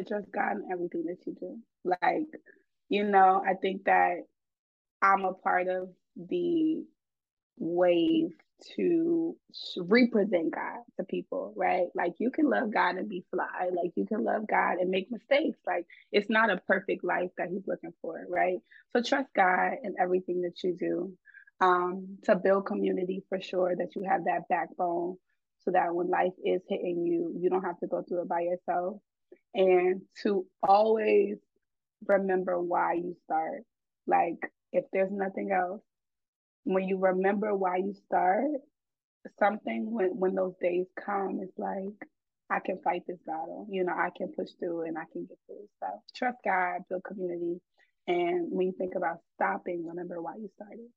trust 0.04 0.32
God 0.32 0.52
in 0.58 0.72
everything 0.72 1.04
that 1.06 1.18
you 1.26 1.34
do. 1.40 1.58
Like, 1.84 2.28
you 2.88 3.04
know, 3.04 3.42
I 3.46 3.54
think 3.54 3.84
that 3.84 4.18
I'm 5.02 5.24
a 5.24 5.34
part 5.34 5.68
of 5.68 5.90
the 6.16 6.84
wave 7.58 8.30
to 8.76 9.36
represent 9.78 10.54
God 10.54 10.78
to 10.98 11.04
people, 11.04 11.52
right? 11.56 11.88
Like 11.94 12.14
you 12.18 12.30
can 12.30 12.50
love 12.50 12.72
God 12.72 12.96
and 12.96 13.08
be 13.08 13.24
fly, 13.32 13.70
like 13.74 13.92
you 13.96 14.06
can 14.06 14.24
love 14.24 14.48
God 14.48 14.78
and 14.80 14.90
make 14.90 15.10
mistakes. 15.12 15.58
Like 15.66 15.86
it's 16.12 16.30
not 16.30 16.50
a 16.50 16.58
perfect 16.68 17.04
life 17.04 17.30
that 17.38 17.50
He's 17.50 17.66
looking 17.68 17.94
for, 18.02 18.24
right? 18.30 18.58
So 18.92 19.02
trust 19.02 19.30
God 19.36 19.72
in 19.84 19.96
everything 20.00 20.42
that 20.42 20.62
you 20.64 20.76
do. 20.78 21.14
Um, 21.60 22.18
to 22.24 22.36
build 22.36 22.66
community 22.66 23.22
for 23.30 23.40
sure, 23.40 23.74
that 23.76 23.96
you 23.96 24.04
have 24.10 24.24
that 24.26 24.48
backbone 24.50 25.16
so 25.60 25.70
that 25.72 25.94
when 25.94 26.10
life 26.10 26.34
is 26.44 26.62
hitting 26.68 27.06
you, 27.06 27.32
you 27.40 27.50
don't 27.50 27.64
have 27.64 27.78
to 27.80 27.88
go 27.88 28.02
through 28.02 28.22
it 28.22 28.28
by 28.28 28.40
yourself 28.42 28.98
and 29.54 30.02
to 30.22 30.46
always 30.62 31.36
remember 32.06 32.60
why 32.60 32.94
you 32.94 33.16
start. 33.24 33.62
Like, 34.06 34.50
if 34.72 34.84
there's 34.92 35.10
nothing 35.10 35.50
else, 35.52 35.82
when 36.64 36.84
you 36.84 36.98
remember 36.98 37.54
why 37.54 37.76
you 37.76 37.94
start 38.06 38.44
something, 39.38 39.90
when, 39.90 40.18
when 40.18 40.34
those 40.34 40.54
days 40.60 40.86
come, 41.04 41.40
it's 41.42 41.58
like, 41.58 42.08
I 42.50 42.60
can 42.60 42.80
fight 42.82 43.02
this 43.06 43.18
battle. 43.26 43.66
You 43.70 43.84
know, 43.84 43.92
I 43.92 44.08
can 44.16 44.28
push 44.28 44.50
through 44.58 44.86
and 44.86 44.96
I 44.96 45.04
can 45.12 45.26
get 45.26 45.38
through. 45.46 45.68
So 45.80 45.86
trust 46.14 46.38
God, 46.44 46.80
build 46.88 47.04
community. 47.04 47.60
And 48.06 48.50
when 48.50 48.68
you 48.68 48.74
think 48.78 48.94
about 48.96 49.18
stopping, 49.34 49.86
remember 49.86 50.22
why 50.22 50.36
you 50.36 50.48
started. 50.54 50.88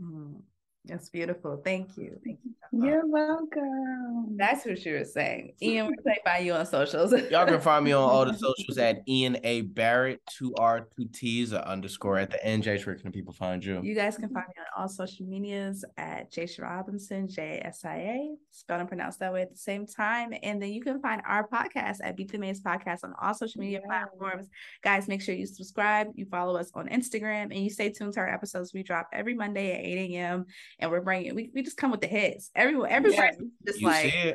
Mm. 0.00 0.40
That's 0.86 1.08
beautiful. 1.08 1.60
Thank 1.64 1.96
you. 1.96 2.20
Thank 2.24 2.38
you. 2.44 2.52
You're 2.72 3.06
welcome. 3.06 4.36
That's 4.36 4.64
what 4.64 4.84
you 4.84 4.94
were 4.94 5.04
saying. 5.04 5.54
Ian, 5.62 5.86
where 5.86 5.94
can 5.96 6.04
they 6.04 6.18
find 6.24 6.46
you 6.46 6.52
on 6.52 6.66
socials? 6.66 7.12
Y'all 7.30 7.46
can 7.46 7.60
find 7.60 7.84
me 7.84 7.92
on 7.92 8.02
all 8.02 8.24
the 8.24 8.34
socials 8.34 8.78
at 8.78 8.98
Ian 9.08 9.38
A. 9.44 9.62
Barrett, 9.62 10.20
two 10.30 10.54
R, 10.56 10.86
two 10.96 11.06
T's, 11.12 11.52
or 11.52 11.58
underscore 11.58 12.18
at 12.18 12.30
the 12.30 12.44
end. 12.44 12.64
Jay, 12.64 12.78
where 12.82 12.94
can 12.94 13.10
people 13.12 13.32
find 13.32 13.64
you? 13.64 13.80
You 13.82 13.94
guys 13.94 14.16
can 14.16 14.28
find 14.28 14.46
me 14.48 14.54
on 14.60 14.82
all 14.82 14.88
social 14.88 15.26
medias 15.26 15.84
at 15.96 16.30
Jasia 16.30 16.62
Robinson, 16.62 17.28
J 17.28 17.62
S 17.64 17.84
I 17.84 17.96
A, 17.96 18.34
spelled 18.50 18.80
and 18.80 18.88
pronounced 18.88 19.20
that 19.20 19.32
way 19.32 19.42
at 19.42 19.50
the 19.50 19.58
same 19.58 19.86
time. 19.86 20.34
And 20.42 20.60
then 20.60 20.70
you 20.72 20.82
can 20.82 21.00
find 21.00 21.22
our 21.26 21.48
podcast 21.48 21.98
at 22.02 22.16
Beat 22.16 22.30
the 22.30 22.38
Maze 22.38 22.60
Podcast 22.60 23.04
on 23.04 23.14
all 23.20 23.34
social 23.34 23.60
media 23.60 23.80
yeah. 23.80 23.86
platforms. 23.86 24.48
Guys, 24.82 25.08
make 25.08 25.22
sure 25.22 25.34
you 25.34 25.46
subscribe, 25.46 26.08
you 26.14 26.26
follow 26.26 26.56
us 26.56 26.70
on 26.74 26.88
Instagram, 26.88 27.44
and 27.44 27.58
you 27.58 27.70
stay 27.70 27.90
tuned 27.90 28.12
to 28.14 28.20
our 28.20 28.28
episodes. 28.28 28.74
We 28.74 28.82
drop 28.82 29.08
every 29.12 29.34
Monday 29.34 29.72
at 29.72 29.84
8 29.84 30.14
a.m 30.14 30.46
and 30.78 30.90
we're 30.90 31.00
bringing 31.00 31.34
we, 31.34 31.50
we 31.54 31.62
just 31.62 31.76
come 31.76 31.90
with 31.90 32.00
the 32.00 32.06
hits. 32.06 32.50
Everyone, 32.54 32.90
everybody 32.90 33.36
yes. 33.38 33.50
just 33.66 33.80
you 33.80 33.86
like 33.86 34.12
see 34.12 34.34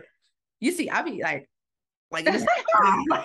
you 0.62 0.72
see. 0.72 0.90
I'll 0.90 1.04
be 1.04 1.22
like, 1.22 1.50
like 2.12 2.26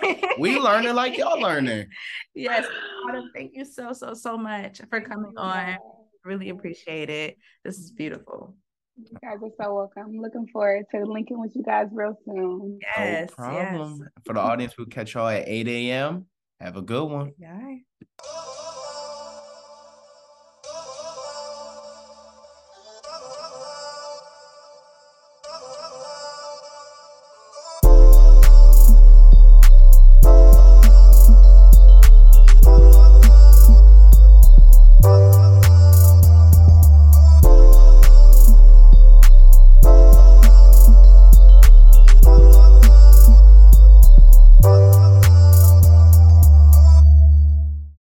we 0.39 0.59
learning 0.59 0.95
like 0.95 1.17
y'all 1.17 1.41
learning. 1.41 1.87
Yes, 2.35 2.67
Autumn, 3.09 3.31
thank 3.35 3.53
you 3.55 3.65
so 3.65 3.93
so 3.93 4.15
so 4.15 4.37
much 4.37 4.81
for 4.91 5.01
coming 5.01 5.33
on. 5.37 5.77
Really 6.25 6.49
appreciate 6.49 7.09
it. 7.09 7.37
This 7.65 7.79
is 7.79 7.93
beautiful. 7.93 8.57
You 8.97 9.19
guys 9.23 9.37
are 9.43 9.51
so 9.63 9.75
welcome. 9.75 10.05
I'm 10.07 10.21
looking 10.21 10.49
forward 10.49 10.87
to 10.93 11.05
linking 11.05 11.39
with 11.39 11.55
you 11.55 11.63
guys 11.63 11.89
real 11.93 12.19
soon. 12.25 12.79
Yes, 12.97 13.29
no 13.29 13.35
problem. 13.37 13.99
Yes. 14.01 14.09
For 14.25 14.33
the 14.33 14.41
audience, 14.41 14.77
we'll 14.79 14.87
catch 14.87 15.15
y'all 15.15 15.29
at 15.29 15.47
8 15.47 15.69
a.m. 15.69 16.27
Have 16.61 16.77
a 16.79 16.83
good 16.83 17.05
one. 17.05 17.33
Yeah. 17.39 18.63